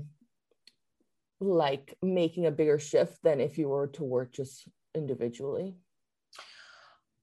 like 1.42 1.98
making 2.02 2.46
a 2.46 2.52
bigger 2.52 2.80
shift 2.80 3.18
than 3.24 3.42
if 3.42 3.58
you 3.58 3.68
were 3.68 3.88
to 3.88 4.04
work 4.04 4.32
just 4.32 4.68
individually? 4.96 5.76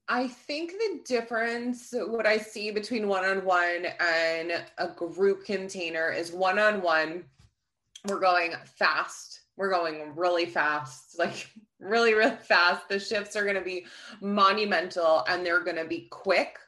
I 0.09 0.27
think 0.27 0.73
the 0.73 1.01
difference, 1.05 1.93
what 1.93 2.27
I 2.27 2.39
see 2.39 2.71
between 2.71 3.09
one 3.09 3.27
on 3.27 3.45
one 3.45 3.87
and 4.01 4.65
a 4.79 4.89
group 4.89 5.45
container 5.45 6.11
is 6.11 6.33
one 6.33 6.59
on 6.59 6.81
one, 6.81 7.25
we're 8.07 8.21
going 8.21 8.55
fast. 8.65 9.41
We're 9.57 9.71
going 9.71 10.15
really 10.17 10.47
fast, 10.47 11.19
like 11.19 11.51
really, 11.79 12.15
really 12.15 12.37
fast. 12.37 12.89
The 12.89 12.99
shifts 12.99 13.37
are 13.37 13.43
going 13.43 13.57
to 13.57 13.61
be 13.61 13.87
monumental 14.23 15.25
and 15.29 15.45
they're 15.45 15.65
going 15.65 15.77
to 15.77 15.85
be 15.85 16.09
quick. 16.11 16.59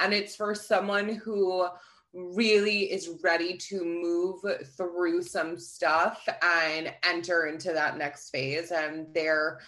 And 0.00 0.12
it's 0.12 0.34
for 0.34 0.54
someone 0.54 1.08
who 1.08 1.68
really 2.12 2.90
is 2.90 3.10
ready 3.22 3.56
to 3.56 3.84
move 3.84 4.40
through 4.76 5.22
some 5.22 5.56
stuff 5.56 6.26
and 6.42 6.92
enter 7.04 7.46
into 7.46 7.72
that 7.72 7.96
next 7.96 8.30
phase. 8.30 8.72
And 8.72 9.06
they're, 9.14 9.60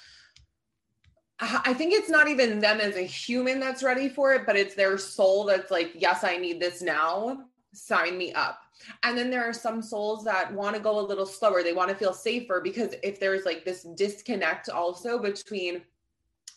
I 1.41 1.73
think 1.73 1.95
it's 1.95 2.11
not 2.11 2.29
even 2.29 2.61
them 2.61 2.81
as 2.81 2.97
a 2.97 3.03
human 3.03 3.61
that's 3.61 3.83
ready 3.83 4.09
for 4.09 4.35
it, 4.35 4.45
but 4.45 4.57
it's 4.57 4.75
their 4.75 4.99
soul 4.99 5.45
that's 5.45 5.71
like, 5.71 5.93
yes, 5.95 6.23
I 6.23 6.37
need 6.37 6.61
this 6.61 6.83
now. 6.83 7.45
Sign 7.73 8.19
me 8.19 8.33
up. 8.35 8.61
And 9.03 9.17
then 9.17 9.31
there 9.31 9.49
are 9.49 9.53
some 9.53 9.81
souls 9.81 10.25
that 10.25 10.53
want 10.53 10.77
to 10.77 10.83
go 10.83 10.99
a 10.99 11.01
little 11.01 11.27
slower. 11.27 11.63
They 11.63 11.73
want 11.73 11.91
to 11.91 11.97
feel 11.97 12.13
safer 12.13 12.61
because 12.61 12.95
if 13.03 13.19
there's 13.21 13.45
like 13.45 13.65
this 13.65 13.85
disconnect 13.95 14.69
also 14.69 15.19
between 15.19 15.83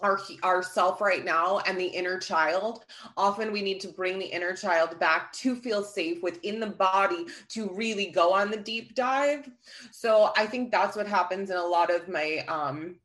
our 0.02 0.20
our 0.42 0.62
self 0.62 1.00
right 1.02 1.24
now 1.24 1.60
and 1.60 1.80
the 1.80 1.86
inner 1.86 2.20
child 2.20 2.86
often 3.16 3.52
we 3.52 3.62
need 3.62 3.80
to 3.80 3.88
bring 3.88 4.18
the 4.18 4.26
inner 4.26 4.56
child 4.56 5.00
back 5.00 5.32
to 5.32 5.56
feel 5.56 5.84
safe 5.84 6.22
within 6.24 6.60
the 6.60 6.68
body 6.68 7.26
to 7.48 7.70
really 7.74 8.08
go 8.08 8.34
on 8.34 8.50
the 8.50 8.58
deep 8.58 8.96
dive 8.96 9.50
so 9.92 10.34
i 10.36 10.48
think 10.48 10.72
that's 10.72 10.98
what 10.98 11.08
happens 11.08 11.52
in 11.52 11.58
a 11.58 11.64
lot 11.64 11.94
of 11.94 12.10
my 12.10 12.40
um 12.48 12.96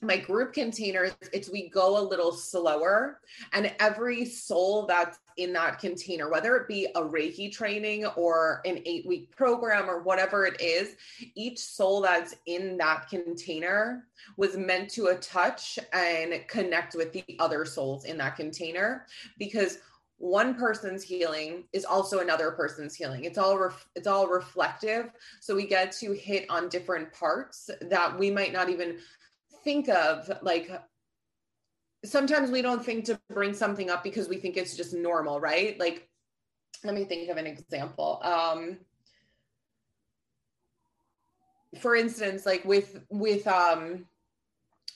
my 0.00 0.16
group 0.16 0.52
containers 0.52 1.12
it's 1.32 1.50
we 1.50 1.68
go 1.68 1.98
a 1.98 2.02
little 2.08 2.30
slower 2.30 3.20
and 3.52 3.74
every 3.80 4.24
soul 4.24 4.86
that's 4.86 5.18
in 5.38 5.52
that 5.52 5.80
container 5.80 6.30
whether 6.30 6.56
it 6.56 6.68
be 6.68 6.86
a 6.94 7.00
reiki 7.00 7.50
training 7.50 8.06
or 8.16 8.60
an 8.64 8.80
8 8.86 9.06
week 9.06 9.36
program 9.36 9.90
or 9.90 10.00
whatever 10.02 10.46
it 10.46 10.60
is 10.60 10.94
each 11.34 11.58
soul 11.58 12.00
that's 12.00 12.36
in 12.46 12.76
that 12.76 13.08
container 13.08 14.06
was 14.36 14.56
meant 14.56 14.88
to 14.88 15.06
a 15.06 15.16
touch 15.16 15.80
and 15.92 16.46
connect 16.46 16.94
with 16.94 17.12
the 17.12 17.24
other 17.40 17.64
souls 17.64 18.04
in 18.04 18.16
that 18.18 18.36
container 18.36 19.04
because 19.36 19.78
one 20.18 20.54
person's 20.54 21.02
healing 21.02 21.64
is 21.72 21.84
also 21.84 22.18
another 22.18 22.50
person's 22.50 22.94
healing. 22.94 23.24
It's 23.24 23.38
all 23.38 23.56
ref- 23.56 23.86
it's 23.94 24.08
all 24.08 24.26
reflective. 24.26 25.12
So 25.40 25.54
we 25.54 25.64
get 25.66 25.92
to 25.92 26.12
hit 26.12 26.44
on 26.50 26.68
different 26.68 27.12
parts 27.12 27.70
that 27.82 28.18
we 28.18 28.28
might 28.28 28.52
not 28.52 28.68
even 28.68 28.98
think 29.68 29.90
of 29.90 30.32
like 30.40 30.70
sometimes 32.02 32.50
we 32.50 32.62
don't 32.62 32.82
think 32.82 33.04
to 33.04 33.20
bring 33.28 33.52
something 33.52 33.90
up 33.90 34.02
because 34.02 34.26
we 34.26 34.38
think 34.38 34.56
it's 34.56 34.74
just 34.74 34.94
normal, 34.94 35.40
right? 35.40 35.78
Like, 35.78 36.08
let 36.84 36.94
me 36.94 37.04
think 37.04 37.28
of 37.28 37.36
an 37.36 37.46
example. 37.46 38.18
Um, 38.22 38.78
for 41.80 41.94
instance, 41.94 42.46
like 42.46 42.64
with 42.64 42.98
with 43.10 43.46
um 43.46 44.06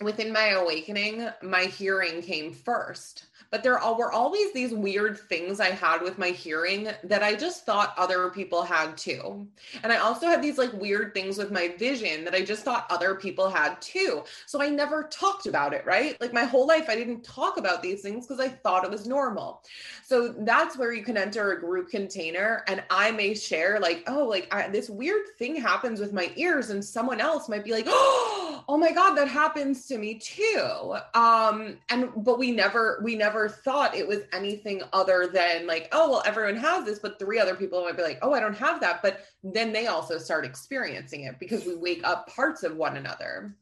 within 0.04 0.32
my 0.32 0.50
awakening, 0.50 1.28
my 1.42 1.64
hearing 1.64 2.22
came 2.22 2.52
first 2.52 3.26
but 3.52 3.62
there 3.62 3.74
were 3.74 4.10
always 4.10 4.50
these 4.54 4.72
weird 4.72 5.18
things 5.18 5.60
I 5.60 5.68
had 5.68 6.00
with 6.00 6.18
my 6.18 6.28
hearing 6.28 6.88
that 7.04 7.22
I 7.22 7.34
just 7.34 7.66
thought 7.66 7.94
other 7.98 8.30
people 8.30 8.62
had 8.62 8.96
too. 8.96 9.46
And 9.82 9.92
I 9.92 9.98
also 9.98 10.26
had 10.26 10.40
these 10.40 10.56
like 10.56 10.72
weird 10.72 11.12
things 11.12 11.36
with 11.36 11.52
my 11.52 11.68
vision 11.78 12.24
that 12.24 12.34
I 12.34 12.40
just 12.40 12.64
thought 12.64 12.86
other 12.88 13.14
people 13.14 13.50
had 13.50 13.78
too. 13.82 14.24
So 14.46 14.62
I 14.62 14.70
never 14.70 15.02
talked 15.04 15.44
about 15.44 15.74
it, 15.74 15.84
right? 15.84 16.18
Like 16.18 16.32
my 16.32 16.44
whole 16.44 16.66
life, 16.66 16.86
I 16.88 16.94
didn't 16.94 17.24
talk 17.24 17.58
about 17.58 17.82
these 17.82 18.00
things 18.00 18.26
because 18.26 18.40
I 18.40 18.48
thought 18.48 18.84
it 18.84 18.90
was 18.90 19.06
normal. 19.06 19.62
So 20.02 20.28
that's 20.28 20.78
where 20.78 20.94
you 20.94 21.04
can 21.04 21.18
enter 21.18 21.52
a 21.52 21.60
group 21.60 21.90
container 21.90 22.64
and 22.68 22.82
I 22.88 23.10
may 23.10 23.34
share, 23.34 23.78
like, 23.80 24.02
oh, 24.06 24.24
like 24.24 24.48
I, 24.50 24.68
this 24.68 24.88
weird 24.88 25.26
thing 25.38 25.56
happens 25.56 26.00
with 26.00 26.14
my 26.14 26.32
ears, 26.36 26.70
and 26.70 26.82
someone 26.82 27.20
else 27.20 27.50
might 27.50 27.64
be 27.64 27.72
like, 27.72 27.84
oh 27.88 28.51
my 28.78 28.92
God, 28.92 29.14
that 29.14 29.28
happens 29.28 29.86
to 29.86 29.98
me 29.98 30.14
too. 30.14 30.96
Um, 31.14 31.78
and 31.88 32.10
but 32.16 32.38
we 32.38 32.52
never, 32.52 33.00
we 33.02 33.16
never 33.16 33.32
never 33.32 33.48
thought 33.48 33.94
it 33.94 34.06
was 34.06 34.20
anything 34.32 34.82
other 34.92 35.26
than 35.32 35.66
like, 35.66 35.88
oh, 35.92 36.10
well, 36.10 36.22
everyone 36.26 36.56
has 36.56 36.84
this, 36.84 36.98
but 36.98 37.18
three 37.18 37.38
other 37.38 37.54
people 37.54 37.82
might 37.82 37.96
be 37.96 38.02
like, 38.02 38.18
oh, 38.22 38.32
I 38.32 38.40
don't 38.40 38.56
have 38.56 38.80
that. 38.80 39.02
But 39.02 39.24
then 39.42 39.72
they 39.72 39.86
also 39.86 40.18
start 40.18 40.44
experiencing 40.44 41.24
it 41.24 41.38
because 41.38 41.64
we 41.64 41.74
wake 41.74 42.02
up 42.04 42.28
parts 42.28 42.62
of 42.62 42.76
one 42.76 42.96
another. 42.96 43.56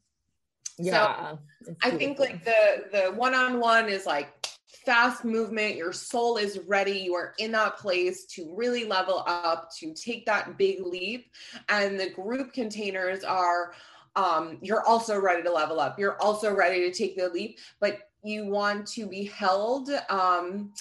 Yeah. 0.77 1.35
So 1.63 1.75
I 1.83 1.91
think 1.91 2.19
like 2.19 2.43
the 2.43 2.85
the 2.91 3.11
one-on-one 3.11 3.87
is 3.87 4.05
like 4.05 4.47
fast 4.85 5.23
movement 5.23 5.75
your 5.75 5.93
soul 5.93 6.37
is 6.37 6.59
ready 6.65 6.93
you 6.93 7.13
are 7.13 7.35
in 7.37 7.51
that 7.51 7.77
place 7.77 8.25
to 8.25 8.51
really 8.55 8.85
level 8.85 9.21
up 9.27 9.69
to 9.77 9.93
take 9.93 10.25
that 10.25 10.57
big 10.57 10.83
leap 10.83 11.29
and 11.69 11.99
the 11.99 12.09
group 12.09 12.51
containers 12.51 13.23
are 13.23 13.73
um, 14.15 14.57
you're 14.61 14.85
also 14.85 15.19
ready 15.19 15.43
to 15.43 15.51
level 15.51 15.79
up. 15.79 15.97
You're 15.97 16.21
also 16.21 16.53
ready 16.53 16.81
to 16.81 16.97
take 16.97 17.17
the 17.17 17.29
leap, 17.29 17.59
but 17.79 17.99
you 18.23 18.45
want 18.45 18.87
to 18.87 19.07
be 19.07 19.25
held 19.25 19.89
um, 20.09 20.73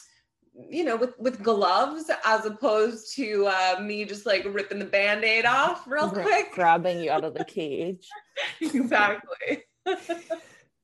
you 0.68 0.84
know 0.84 0.96
with 0.96 1.18
with 1.18 1.42
gloves 1.42 2.10
as 2.24 2.44
opposed 2.44 3.14
to 3.16 3.46
uh, 3.46 3.80
me 3.80 4.04
just 4.04 4.26
like 4.26 4.44
ripping 4.50 4.78
the 4.78 4.84
band-aid 4.84 5.46
off 5.46 5.86
real 5.86 6.10
quick. 6.10 6.52
grabbing 6.52 7.00
you 7.00 7.10
out 7.10 7.24
of 7.24 7.34
the 7.34 7.44
cage. 7.46 8.08
Exactly. 8.60 9.64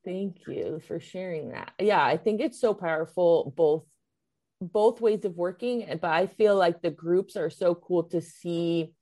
Thank 0.05 0.47
you 0.47 0.80
for 0.86 1.01
sharing 1.01 1.51
that. 1.51 1.72
Yeah 1.80 2.03
i 2.03 2.16
think 2.16 2.40
it's 2.40 2.61
so 2.61 2.72
powerful 2.72 3.53
both 3.57 3.84
both 4.61 5.01
ways 5.01 5.24
of 5.24 5.36
working 5.36 5.86
but 6.01 6.11
i 6.11 6.26
feel 6.26 6.57
like 6.57 6.80
the 6.80 6.90
groups 6.90 7.36
are 7.36 7.51
so 7.51 7.74
cool 7.74 8.05
to 8.05 8.20
see 8.20 8.92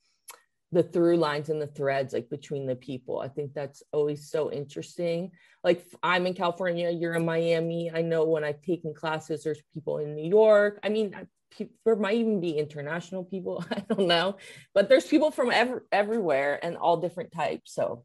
the 0.72 0.82
through 0.82 1.16
lines 1.16 1.50
and 1.50 1.62
the 1.62 1.66
threads 1.66 2.12
like 2.12 2.28
between 2.28 2.66
the 2.66 2.76
people. 2.76 3.20
I 3.20 3.28
think 3.28 3.54
that's 3.54 3.82
always 3.92 4.30
so 4.30 4.50
interesting. 4.50 5.30
Like 5.62 5.84
i'm 6.02 6.26
in 6.26 6.34
california 6.34 6.90
you're 6.90 7.14
in 7.14 7.24
miami. 7.24 7.90
I 7.92 8.02
know 8.02 8.24
when 8.24 8.44
i've 8.44 8.62
taken 8.62 8.94
classes 8.94 9.44
there's 9.44 9.62
people 9.72 9.98
in 9.98 10.14
new 10.14 10.28
york. 10.28 10.80
I 10.82 10.88
mean 10.88 11.14
there 11.84 11.94
might 11.94 12.16
even 12.16 12.40
be 12.40 12.58
international 12.58 13.24
people 13.24 13.64
i 13.70 13.80
don't 13.88 14.08
know. 14.08 14.36
But 14.74 14.88
there's 14.88 15.06
people 15.06 15.30
from 15.30 15.50
every, 15.50 15.80
everywhere 15.92 16.58
and 16.62 16.76
all 16.76 16.96
different 16.96 17.32
types. 17.32 17.72
So 17.72 18.04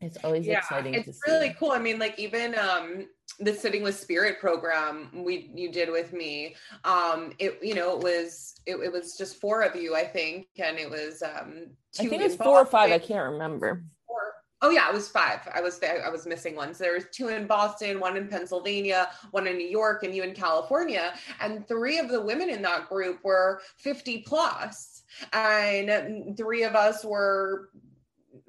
it's 0.00 0.18
always 0.24 0.46
exciting. 0.46 0.94
yeah, 0.94 1.00
exciting 1.00 1.14
it's 1.14 1.20
really 1.26 1.54
cool. 1.58 1.72
I 1.72 1.78
mean 1.78 1.98
like 1.98 2.18
even 2.18 2.56
um 2.58 3.06
the 3.40 3.54
sitting 3.54 3.82
with 3.82 3.98
spirit 3.98 4.40
program 4.40 5.10
we 5.12 5.50
you 5.54 5.70
did 5.70 5.90
with 5.90 6.12
me 6.12 6.56
um 6.84 7.32
it 7.38 7.58
you 7.62 7.74
know 7.74 7.96
it 7.96 8.02
was 8.02 8.54
it, 8.66 8.76
it 8.76 8.92
was 8.92 9.16
just 9.16 9.40
four 9.40 9.62
of 9.62 9.76
you 9.76 9.94
i 9.94 10.04
think 10.04 10.48
and 10.58 10.78
it 10.78 10.90
was 10.90 11.22
um 11.22 11.66
i 12.00 12.06
think 12.06 12.22
it's 12.22 12.36
four 12.36 12.60
or 12.60 12.66
five 12.66 12.90
i 12.90 12.98
can't 12.98 13.30
remember 13.30 13.82
four. 14.06 14.18
Oh 14.60 14.70
yeah, 14.70 14.88
it 14.88 14.94
was 14.94 15.08
five. 15.08 15.40
I 15.54 15.60
was 15.60 15.80
I 15.82 16.08
was 16.08 16.26
missing 16.26 16.56
one. 16.56 16.74
So 16.74 16.82
there 16.82 16.94
was 16.94 17.04
two 17.12 17.28
in 17.28 17.46
Boston, 17.46 18.00
one 18.00 18.16
in 18.16 18.26
Pennsylvania, 18.26 19.08
one 19.30 19.46
in 19.46 19.56
New 19.56 19.68
York, 19.68 20.02
and 20.02 20.12
you 20.12 20.24
in 20.24 20.34
California. 20.34 21.14
And 21.40 21.66
three 21.68 21.98
of 21.98 22.08
the 22.08 22.20
women 22.20 22.50
in 22.50 22.60
that 22.62 22.88
group 22.88 23.22
were 23.22 23.60
50 23.76 24.22
plus, 24.22 25.04
and 25.32 26.36
three 26.36 26.64
of 26.64 26.74
us 26.74 27.04
were 27.04 27.70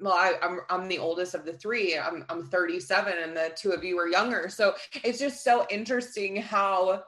well, 0.00 0.14
I, 0.14 0.34
am 0.42 0.60
I'm, 0.70 0.82
I'm 0.82 0.88
the 0.88 0.98
oldest 0.98 1.34
of 1.34 1.44
the 1.44 1.52
three. 1.52 1.98
I'm 1.98 2.24
I'm 2.28 2.46
37, 2.46 3.12
and 3.22 3.36
the 3.36 3.52
two 3.56 3.72
of 3.72 3.84
you 3.84 3.98
are 3.98 4.08
younger. 4.08 4.48
So 4.48 4.74
it's 5.04 5.18
just 5.18 5.44
so 5.44 5.66
interesting 5.70 6.36
how 6.36 7.04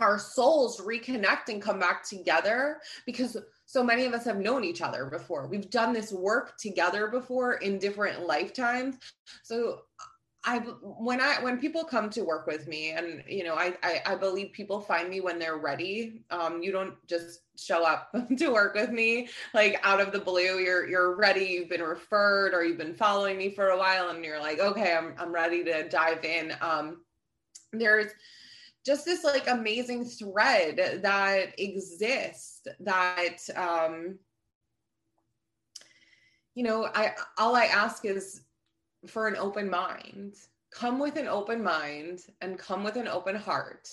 our 0.00 0.18
souls 0.18 0.80
reconnect 0.80 1.48
and 1.48 1.62
come 1.62 1.78
back 1.78 2.02
together 2.02 2.78
because 3.06 3.36
so 3.66 3.84
many 3.84 4.04
of 4.04 4.12
us 4.12 4.24
have 4.24 4.38
known 4.38 4.64
each 4.64 4.82
other 4.82 5.06
before. 5.06 5.46
We've 5.46 5.70
done 5.70 5.92
this 5.92 6.12
work 6.12 6.56
together 6.58 7.08
before 7.08 7.54
in 7.54 7.78
different 7.78 8.26
lifetimes. 8.26 8.96
So 9.42 9.82
I 10.44 10.58
when 10.58 11.20
I 11.20 11.40
when 11.40 11.58
people 11.58 11.84
come 11.84 12.10
to 12.10 12.24
work 12.24 12.48
with 12.48 12.66
me, 12.66 12.90
and 12.90 13.22
you 13.28 13.44
know, 13.44 13.54
I 13.54 13.74
I, 13.82 14.02
I 14.06 14.14
believe 14.16 14.52
people 14.52 14.80
find 14.80 15.08
me 15.08 15.20
when 15.20 15.38
they're 15.38 15.58
ready. 15.58 16.24
Um, 16.30 16.62
you 16.62 16.72
don't 16.72 16.94
just 17.06 17.42
show 17.56 17.84
up 17.84 18.12
to 18.36 18.48
work 18.48 18.74
with 18.74 18.90
me 18.90 19.28
like 19.54 19.78
out 19.84 20.00
of 20.00 20.10
the 20.10 20.18
blue. 20.18 20.58
You're 20.58 20.88
you're 20.88 21.16
ready. 21.16 21.44
You've 21.44 21.68
been 21.68 21.82
referred, 21.82 22.54
or 22.54 22.64
you've 22.64 22.78
been 22.78 22.94
following 22.94 23.38
me 23.38 23.50
for 23.50 23.68
a 23.68 23.78
while, 23.78 24.08
and 24.08 24.24
you're 24.24 24.40
like, 24.40 24.58
okay, 24.58 24.94
I'm 24.94 25.14
I'm 25.16 25.32
ready 25.32 25.62
to 25.64 25.88
dive 25.88 26.24
in. 26.24 26.54
Um, 26.60 27.02
there's 27.72 28.10
just 28.84 29.04
this 29.04 29.22
like 29.22 29.46
amazing 29.48 30.04
thread 30.04 31.00
that 31.02 31.58
exists 31.58 32.66
that 32.80 33.38
um 33.54 34.18
you 36.54 36.64
know 36.64 36.88
i 36.94 37.12
all 37.38 37.54
i 37.54 37.64
ask 37.66 38.04
is 38.04 38.42
for 39.06 39.28
an 39.28 39.36
open 39.36 39.68
mind. 39.68 40.36
Come 40.70 40.98
with 40.98 41.16
an 41.16 41.28
open 41.28 41.62
mind 41.62 42.20
and 42.40 42.58
come 42.58 42.82
with 42.82 42.96
an 42.96 43.08
open 43.08 43.36
heart 43.36 43.88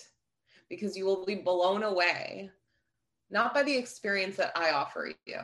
because 0.70 0.96
you 0.96 1.06
will 1.06 1.26
be 1.26 1.36
blown 1.36 1.84
away, 1.84 2.50
not 3.30 3.54
by 3.54 3.64
the 3.64 3.76
experience 3.76 4.38
that 4.38 4.52
I 4.56 4.72
offer 4.72 5.12
you, 5.26 5.42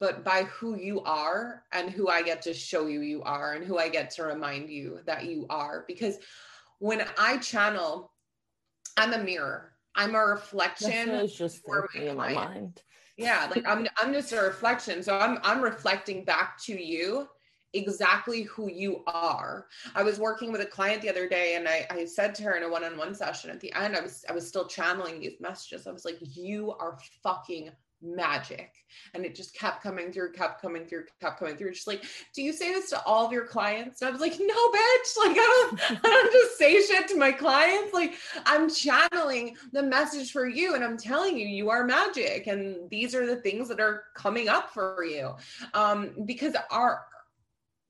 but 0.00 0.24
by 0.24 0.44
who 0.44 0.76
you 0.76 1.00
are 1.02 1.62
and 1.72 1.90
who 1.90 2.08
I 2.08 2.22
get 2.22 2.42
to 2.42 2.54
show 2.54 2.86
you 2.86 3.00
you 3.00 3.22
are 3.22 3.52
and 3.52 3.64
who 3.64 3.78
I 3.78 3.88
get 3.88 4.10
to 4.12 4.24
remind 4.24 4.70
you 4.70 5.00
that 5.06 5.26
you 5.26 5.46
are. 5.48 5.84
Because 5.86 6.16
when 6.80 7.04
I 7.18 7.38
channel, 7.38 8.12
I'm 8.96 9.12
a 9.12 9.18
mirror. 9.18 9.72
I'm 9.94 10.14
a 10.14 10.18
reflection. 10.18 11.08
That's 11.08 11.34
just 11.34 11.64
for 11.64 11.88
my 11.94 12.12
my 12.14 12.32
mind. 12.34 12.82
Yeah, 13.16 13.48
like 13.54 13.64
I'm 13.66 13.86
I'm 13.96 14.12
just 14.12 14.32
a 14.32 14.40
reflection. 14.40 15.02
So 15.02 15.16
I'm 15.16 15.38
I'm 15.42 15.62
reflecting 15.62 16.24
back 16.24 16.58
to 16.64 16.72
you 16.72 17.28
exactly 17.74 18.42
who 18.42 18.70
you 18.70 19.02
are. 19.06 19.66
I 19.94 20.02
was 20.02 20.18
working 20.18 20.52
with 20.52 20.60
a 20.60 20.66
client 20.66 21.02
the 21.02 21.10
other 21.10 21.28
day 21.28 21.56
and 21.56 21.68
I, 21.68 21.86
I 21.90 22.04
said 22.04 22.34
to 22.36 22.42
her 22.44 22.56
in 22.56 22.62
a 22.62 22.68
one-on-one 22.68 23.14
session 23.14 23.50
at 23.50 23.60
the 23.60 23.72
end, 23.74 23.96
I 23.96 24.00
was 24.00 24.24
I 24.28 24.32
was 24.32 24.46
still 24.46 24.66
channeling 24.66 25.20
these 25.20 25.40
messages. 25.40 25.86
I 25.86 25.92
was 25.92 26.04
like, 26.04 26.18
you 26.20 26.72
are 26.78 26.98
fucking 27.22 27.70
magic. 28.04 28.72
And 29.14 29.24
it 29.24 29.34
just 29.34 29.54
kept 29.56 29.82
coming 29.82 30.12
through, 30.12 30.32
kept 30.32 30.60
coming 30.60 30.86
through, 30.86 31.04
kept 31.20 31.38
coming 31.38 31.56
through. 31.56 31.72
Just 31.72 31.86
like, 31.86 32.04
do 32.34 32.42
you 32.42 32.52
say 32.52 32.72
this 32.72 32.90
to 32.90 33.02
all 33.04 33.26
of 33.26 33.32
your 33.32 33.46
clients? 33.46 34.02
And 34.02 34.08
I 34.08 34.12
was 34.12 34.20
like, 34.20 34.38
no, 34.38 34.54
bitch. 34.54 35.16
Like, 35.26 35.36
I 35.38 35.68
don't, 35.70 35.80
I 36.04 36.08
don't 36.08 36.32
just 36.32 36.58
say 36.58 36.80
shit 36.82 37.08
to 37.08 37.16
my 37.16 37.32
clients. 37.32 37.92
Like, 37.92 38.14
I'm 38.46 38.70
channeling 38.70 39.56
the 39.72 39.82
message 39.82 40.32
for 40.32 40.46
you 40.46 40.74
and 40.74 40.84
I'm 40.84 40.98
telling 40.98 41.36
you, 41.36 41.46
you 41.46 41.70
are 41.70 41.84
magic. 41.84 42.46
And 42.46 42.88
these 42.90 43.14
are 43.14 43.26
the 43.26 43.36
things 43.36 43.68
that 43.68 43.80
are 43.80 44.04
coming 44.14 44.48
up 44.48 44.72
for 44.72 45.04
you. 45.04 45.34
Um, 45.72 46.10
because 46.26 46.54
our 46.70 47.06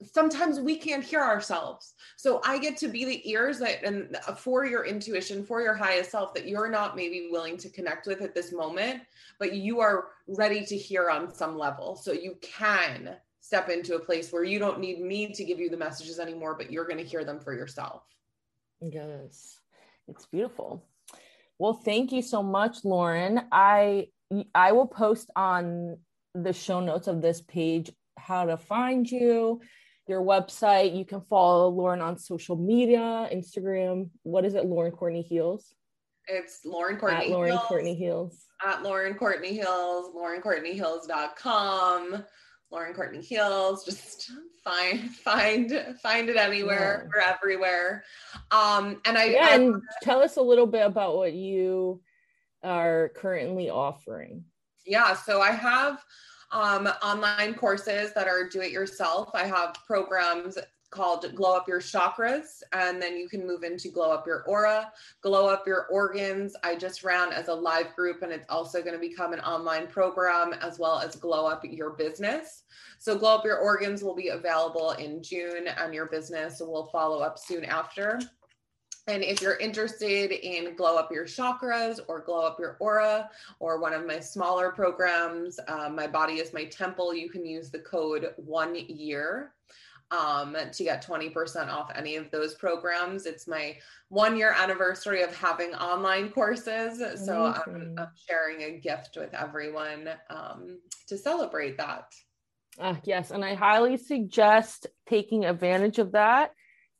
sometimes 0.03 0.61
we 0.61 0.77
can't 0.77 1.05
hear 1.05 1.21
ourselves. 1.21 1.95
So 2.17 2.41
I 2.45 2.59
get 2.59 2.77
to 2.79 2.89
be 2.89 3.05
the 3.05 3.31
ears 3.31 3.59
that 3.61 3.85
and 3.85 4.17
for 4.37 4.67
your 4.67 4.85
intuition, 4.85 5.45
for 5.45 5.63
your 5.63 5.75
highest 5.75 6.11
self 6.11 6.35
that 6.35 6.49
you're 6.49 6.71
not 6.71 6.97
maybe 6.97 7.29
willing 7.31 7.57
to 7.59 7.71
connect 7.71 8.07
with 8.07 8.21
at 8.23 8.35
this 8.35 8.53
moment, 8.53 9.03
but 9.39 9.55
you 9.55 9.81
are 9.81 10.09
ready 10.27 10.65
to 10.67 10.77
hear 10.77 11.11
on 11.11 11.35
some 11.35 11.57
level. 11.57 11.97
So 11.97 12.13
you 12.13 12.37
can 12.43 13.17
step 13.41 13.69
into 13.69 13.97
a 13.97 14.01
place 14.01 14.33
where 14.33 14.45
you 14.45 14.59
don't 14.59 14.81
need 14.81 15.01
me 15.01 15.33
to 15.33 15.45
give 15.45 15.61
you 15.61 15.69
the 15.69 15.77
messages 15.77 16.19
anymore, 16.19 16.55
but 16.57 16.73
you're 16.73 16.87
going 16.87 16.99
to 16.99 17.05
hear 17.05 17.25
them 17.25 17.41
for 17.41 17.55
yourself. 17.55 18.03
Yes. 18.81 19.59
It's 20.09 20.27
beautiful. 20.27 20.85
Well, 21.59 21.75
thank 21.75 22.13
you 22.13 22.23
so 22.23 22.43
much, 22.43 22.85
Lauren. 22.85 23.43
I 23.53 24.09
I 24.55 24.73
will 24.73 24.87
post 24.87 25.31
on 25.37 25.99
the 26.35 26.53
show 26.53 26.81
notes 26.81 27.07
of 27.07 27.23
this 27.23 27.41
page 27.41 27.93
how 28.19 28.47
to 28.47 28.57
find 28.57 29.09
you 29.09 29.61
your 30.07 30.23
website. 30.23 30.97
You 30.97 31.05
can 31.05 31.21
follow 31.23 31.69
Lauren 31.69 32.01
on 32.01 32.19
social 32.19 32.57
media, 32.57 33.29
Instagram. 33.33 34.11
What 34.23 34.45
is 34.45 34.55
it? 34.55 34.67
Lauren 34.67 34.93
Courtney 34.93 35.23
Heals. 35.23 35.75
It's 36.27 36.65
Lauren 36.65 36.97
Courtney 36.97 37.27
at 37.27 37.31
Lauren 37.31 37.53
Heals, 37.53 37.65
Courtney 37.65 37.95
Heals. 37.95 38.47
At 38.65 38.83
Lauren 38.83 39.15
Courtney 39.15 39.53
Heals, 39.53 40.15
laurencourtneyheals.com. 40.15 42.25
Lauren 42.71 42.95
Courtney 42.95 43.21
Heals. 43.21 43.85
Just 43.85 44.31
find 44.65 45.11
find 45.11 45.97
find 46.03 46.29
it 46.29 46.37
anywhere. 46.37 47.05
Yeah. 47.05 47.11
We're 47.15 47.35
everywhere. 47.35 48.05
Um 48.51 49.01
and 49.05 49.19
I 49.19 49.25
yeah, 49.27 49.49
I, 49.51 49.55
and 49.57 49.83
tell 50.03 50.23
us 50.23 50.37
a 50.37 50.43
little 50.43 50.67
bit 50.67 50.87
about 50.87 51.17
what 51.17 51.35
you 51.35 52.01
are 52.63 53.11
currently 53.15 53.71
offering. 53.71 54.45
Yeah, 54.87 55.15
so 55.15 55.41
I 55.41 55.53
have 55.53 56.03
um, 56.55 56.87
online 57.03 57.55
courses 57.55 58.15
that 58.15 58.29
are 58.29 58.49
do 58.49 58.61
it 58.61 58.71
yourself. 58.71 59.31
I 59.35 59.45
have 59.45 59.75
programs 59.87 60.57
called 60.91 61.27
Glow 61.35 61.57
Up 61.57 61.67
Your 61.67 61.81
Chakras, 61.81 62.63
and 62.73 63.03
then 63.03 63.17
you 63.17 63.29
can 63.29 63.45
move 63.45 63.65
into 63.65 63.89
Glow 63.89 64.13
Up 64.13 64.25
Your 64.25 64.45
Aura, 64.45 64.93
Glow 65.21 65.49
Up 65.49 65.67
Your 65.67 65.87
Organs. 65.87 66.55
I 66.63 66.77
just 66.77 67.03
ran 67.03 67.33
as 67.33 67.49
a 67.49 67.55
live 67.55 67.97
group, 67.97 68.23
and 68.23 68.31
it's 68.31 68.47
also 68.49 68.81
going 68.81 68.95
to 68.95 69.01
become 69.01 69.33
an 69.33 69.41
online 69.41 69.89
program 69.89 70.53
as 70.63 70.79
well 70.79 71.01
as 71.01 71.17
Glow 71.17 71.47
Up 71.47 71.65
Your 71.65 71.91
Business. 71.91 72.63
So, 73.01 73.19
Glow 73.19 73.35
Up 73.35 73.45
Your 73.45 73.59
Organs 73.59 74.05
will 74.05 74.15
be 74.15 74.29
available 74.29 74.93
in 74.93 75.21
June, 75.21 75.67
and 75.67 75.93
your 75.93 76.07
business 76.07 76.61
will 76.61 76.87
follow 76.87 77.19
up 77.19 77.37
soon 77.37 77.65
after. 77.65 78.21
And 79.07 79.23
if 79.23 79.43
you're 79.43 79.57
interested 79.57 80.33
in 80.33 80.75
Glow 80.77 80.97
Up 80.97 81.13
Your 81.13 81.27
Chakras 81.27 82.01
or 82.09 82.21
Glow 82.21 82.47
Up 82.47 82.59
Your 82.59 82.79
Aura 82.81 83.29
or 83.61 83.79
one 83.79 83.93
of 83.93 84.07
my 84.07 84.19
smaller 84.19 84.71
programs, 84.71 85.61
um, 85.69 85.95
My 85.95 86.07
Body 86.07 86.35
is 86.35 86.55
My 86.55 86.65
Temple, 86.65 87.15
you 87.15 87.29
can 87.29 87.45
use 87.45 87.71
the 87.71 87.81
code 87.81 88.33
one 88.37 88.75
year 88.75 89.53
um, 90.11 90.57
to 90.73 90.85
get 90.85 91.07
20% 91.07 91.69
off 91.69 91.91
any 91.95 92.17
of 92.17 92.31
those 92.31 92.55
programs. 92.55 93.27
It's 93.27 93.47
my 93.47 93.77
one 94.09 94.37
year 94.37 94.55
anniversary 94.59 95.23
of 95.23 95.35
having 95.37 95.75
online 95.75 96.31
courses. 96.31 96.99
So 97.25 97.47
I'm, 97.47 97.97
I'm, 97.99 98.09
sharing 98.29 98.63
a 98.63 98.79
gift 98.79 99.17
with 99.17 99.35
everyone 99.35 100.09
um, 100.31 100.79
to 101.09 101.19
celebrate 101.19 101.77
that. 101.77 102.13
Uh, 102.79 102.95
yes. 103.05 103.31
And 103.31 103.45
I 103.45 103.55
highly 103.55 103.97
suggest 103.97 104.87
taking 105.07 105.45
advantage 105.45 105.99
of 105.99 106.13
that 106.13 106.53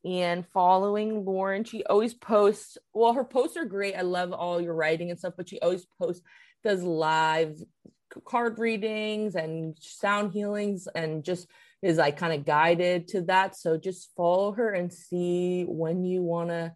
and 0.05 0.47
following 0.49 1.25
Lauren. 1.25 1.65
She 1.65 1.85
always 1.85 2.15
posts, 2.15 2.77
well, 2.93 3.15
her 3.15 3.25
posts 3.25 3.57
are 3.57 3.65
great. 3.65 3.95
I 3.95 4.03
love 4.03 4.33
all 4.33 4.61
your 4.61 4.75
writing 4.75 5.11
and 5.11 5.19
stuff, 5.19 5.35
but 5.37 5.49
she 5.49 5.61
always 5.61 5.87
posts, 5.99 6.23
does 6.63 6.83
live 6.83 7.63
card 8.25 8.59
readings 8.59 9.35
and 9.35 9.77
sound 9.81 10.33
healings 10.33 10.87
and 10.95 11.25
just 11.25 11.49
is 11.83 11.99
like 11.99 12.17
kind 12.17 12.33
of 12.33 12.47
guided 12.47 13.09
to 13.09 13.23
that. 13.23 13.57
So 13.57 13.77
just 13.77 14.11
follow 14.17 14.53
her 14.53 14.73
and 14.73 14.93
see 14.93 15.65
when 15.65 16.05
you 16.05 16.23
want 16.23 16.51
to 16.51 16.73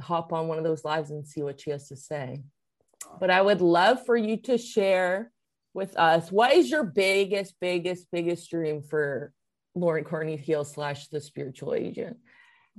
hop 0.00 0.32
on 0.32 0.48
one 0.48 0.58
of 0.58 0.64
those 0.64 0.84
lives 0.84 1.10
and 1.10 1.26
see 1.26 1.42
what 1.42 1.60
she 1.60 1.70
has 1.70 1.88
to 1.88 1.96
say. 1.96 2.42
But 3.20 3.30
I 3.30 3.40
would 3.40 3.60
love 3.60 4.04
for 4.04 4.16
you 4.16 4.36
to 4.42 4.58
share 4.58 5.30
with 5.74 5.96
us 5.96 6.32
what 6.32 6.52
is 6.52 6.70
your 6.70 6.84
biggest, 6.84 7.54
biggest, 7.60 8.06
biggest 8.10 8.50
dream 8.50 8.82
for 8.82 9.32
Lauren 9.74 10.04
Courtney 10.04 10.36
Heal 10.36 10.64
slash 10.64 11.08
the 11.08 11.20
spiritual 11.20 11.74
agent? 11.74 12.16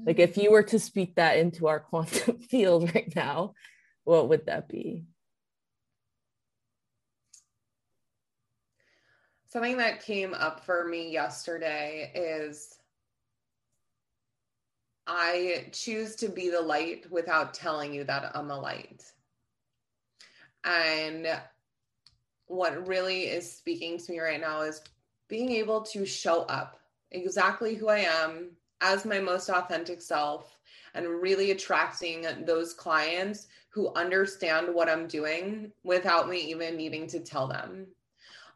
Like 0.06 0.20
if 0.20 0.38
you 0.38 0.52
were 0.52 0.64
to 0.64 0.80
speak 0.80 1.16
that 1.16 1.38
into 1.38 1.68
our 1.68 1.80
quantum 1.80 2.38
field 2.50 2.94
right 2.94 3.14
now, 3.16 3.54
what 4.04 4.30
would 4.30 4.46
that 4.46 4.70
be? 4.70 5.06
Something 9.50 9.78
that 9.78 10.04
came 10.04 10.34
up 10.34 10.66
for 10.66 10.88
me 10.88 11.12
yesterday 11.12 12.12
is 12.14 12.78
I 15.08 15.68
choose 15.72 16.16
to 16.18 16.28
be 16.28 16.50
the 16.50 16.62
light 16.62 17.10
without 17.10 17.54
telling 17.54 17.94
you 17.94 18.04
that 18.04 18.36
I'm 18.36 18.52
a 18.52 18.60
light. 18.60 19.04
And 20.66 21.28
what 22.46 22.88
really 22.88 23.24
is 23.24 23.50
speaking 23.50 23.98
to 23.98 24.12
me 24.12 24.20
right 24.20 24.40
now 24.40 24.62
is 24.62 24.82
being 25.30 25.52
able 25.52 25.82
to 25.82 26.06
show 26.06 26.42
up 26.44 26.80
exactly 27.12 27.74
who 27.74 27.88
I 27.88 28.00
am 28.00 28.52
as 28.82 29.06
my 29.06 29.20
most 29.20 29.50
authentic 29.50 30.02
self 30.02 30.58
and 30.94 31.08
really 31.08 31.52
attracting 31.52 32.26
those 32.46 32.74
clients 32.74 33.48
who 33.70 33.94
understand 33.94 34.74
what 34.74 34.90
I'm 34.90 35.08
doing 35.08 35.72
without 35.84 36.30
me 36.30 36.40
even 36.40 36.76
needing 36.76 37.08
to 37.08 37.20
tell 37.20 37.48
them. 37.48 37.88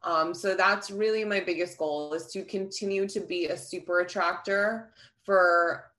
Um, 0.03 0.33
so 0.33 0.55
that's 0.55 0.89
really 0.89 1.23
my 1.23 1.39
biggest 1.39 1.77
goal 1.77 2.13
is 2.13 2.27
to 2.31 2.43
continue 2.43 3.07
to 3.07 3.19
be 3.19 3.47
a 3.47 3.57
super 3.57 3.99
attractor 3.99 4.91
for 5.23 5.91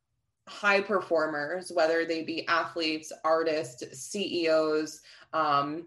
high 0.48 0.80
performers, 0.80 1.70
whether 1.72 2.04
they 2.04 2.22
be 2.22 2.46
athletes, 2.48 3.12
artists, 3.24 3.96
CEOs, 3.96 5.02
um, 5.32 5.86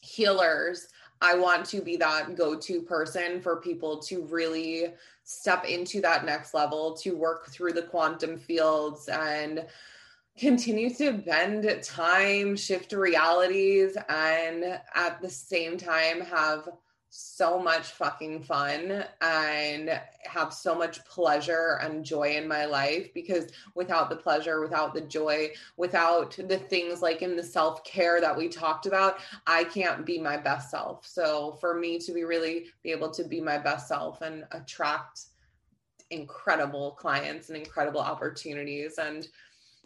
healers. 0.00 0.88
I 1.20 1.36
want 1.36 1.64
to 1.66 1.80
be 1.80 1.96
that 1.96 2.34
go 2.36 2.58
to 2.58 2.82
person 2.82 3.40
for 3.40 3.60
people 3.60 3.98
to 4.00 4.22
really 4.24 4.92
step 5.26 5.64
into 5.64 6.00
that 6.00 6.24
next 6.24 6.54
level, 6.54 6.94
to 6.94 7.16
work 7.16 7.48
through 7.48 7.72
the 7.72 7.82
quantum 7.82 8.38
fields 8.38 9.08
and 9.08 9.66
continue 10.38 10.88
to 10.94 11.12
bend 11.12 11.68
time, 11.82 12.56
shift 12.56 12.92
realities, 12.92 13.96
and 14.08 14.80
at 14.94 15.20
the 15.20 15.28
same 15.28 15.76
time 15.76 16.20
have 16.20 16.68
so 17.18 17.58
much 17.58 17.92
fucking 17.92 18.42
fun 18.42 19.02
and 19.22 20.00
have 20.24 20.52
so 20.52 20.74
much 20.74 21.02
pleasure 21.06 21.78
and 21.80 22.04
joy 22.04 22.36
in 22.36 22.46
my 22.46 22.66
life 22.66 23.08
because 23.14 23.46
without 23.74 24.10
the 24.10 24.16
pleasure, 24.16 24.60
without 24.60 24.92
the 24.92 25.00
joy, 25.00 25.50
without 25.78 26.36
the 26.46 26.58
things 26.58 27.00
like 27.00 27.22
in 27.22 27.34
the 27.34 27.42
self 27.42 27.82
care 27.84 28.20
that 28.20 28.36
we 28.36 28.48
talked 28.48 28.84
about, 28.84 29.18
I 29.46 29.64
can't 29.64 30.04
be 30.04 30.18
my 30.18 30.36
best 30.36 30.70
self. 30.70 31.06
So 31.06 31.56
for 31.58 31.78
me 31.78 31.98
to 32.00 32.12
be 32.12 32.24
really 32.24 32.66
be 32.82 32.90
able 32.90 33.10
to 33.12 33.24
be 33.24 33.40
my 33.40 33.56
best 33.56 33.88
self 33.88 34.20
and 34.20 34.44
attract 34.52 35.22
incredible 36.10 36.92
clients 36.92 37.48
and 37.48 37.56
incredible 37.56 38.00
opportunities 38.00 38.98
and 38.98 39.26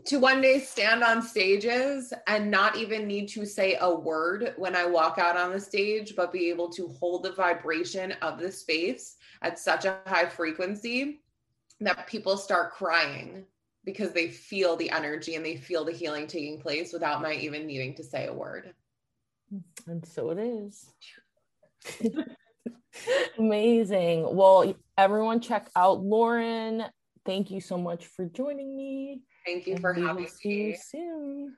to 0.07 0.19
one 0.19 0.41
day 0.41 0.61
stand 0.61 1.03
on 1.03 1.23
stages 1.23 2.13
and 2.27 2.51
not 2.51 2.77
even 2.77 3.07
need 3.07 3.29
to 3.29 3.45
say 3.45 3.77
a 3.81 3.93
word 3.93 4.55
when 4.57 4.75
I 4.75 4.87
walk 4.87 5.19
out 5.19 5.37
on 5.37 5.53
the 5.53 5.61
stage, 5.61 6.15
but 6.17 6.33
be 6.33 6.49
able 6.49 6.69
to 6.71 6.89
hold 7.01 7.23
the 7.23 7.33
vibration 7.33 8.13
of 8.23 8.39
the 8.39 8.51
space 8.51 9.17
at 9.43 9.59
such 9.59 9.85
a 9.85 9.99
high 10.07 10.27
frequency 10.27 11.21
that 11.81 12.07
people 12.07 12.37
start 12.37 12.73
crying 12.73 13.45
because 13.85 14.13
they 14.13 14.29
feel 14.29 14.77
the 14.77 14.91
energy 14.91 15.35
and 15.35 15.45
they 15.45 15.57
feel 15.57 15.85
the 15.85 15.93
healing 15.93 16.27
taking 16.27 16.61
place 16.61 16.93
without 16.93 17.23
my 17.23 17.33
even 17.35 17.67
needing 17.67 17.95
to 17.95 18.05
say 18.05 18.27
a 18.27 18.33
word. 18.33 18.75
And 19.87 20.05
so 20.07 20.31
it 20.31 20.39
is. 20.39 20.87
Amazing. 23.39 24.35
Well, 24.37 24.75
everyone 24.99 25.41
check 25.41 25.71
out 25.75 26.01
Lauren. 26.01 26.85
Thank 27.25 27.51
you 27.51 27.61
so 27.61 27.79
much 27.79 28.07
for 28.07 28.27
joining 28.27 28.77
me. 28.77 29.23
Thank 29.45 29.67
you 29.67 29.75
and 29.75 29.81
for 29.81 29.93
having 29.93 30.25
me. 30.25 30.29
See 30.29 30.49
you 30.49 30.77
soon. 30.77 31.57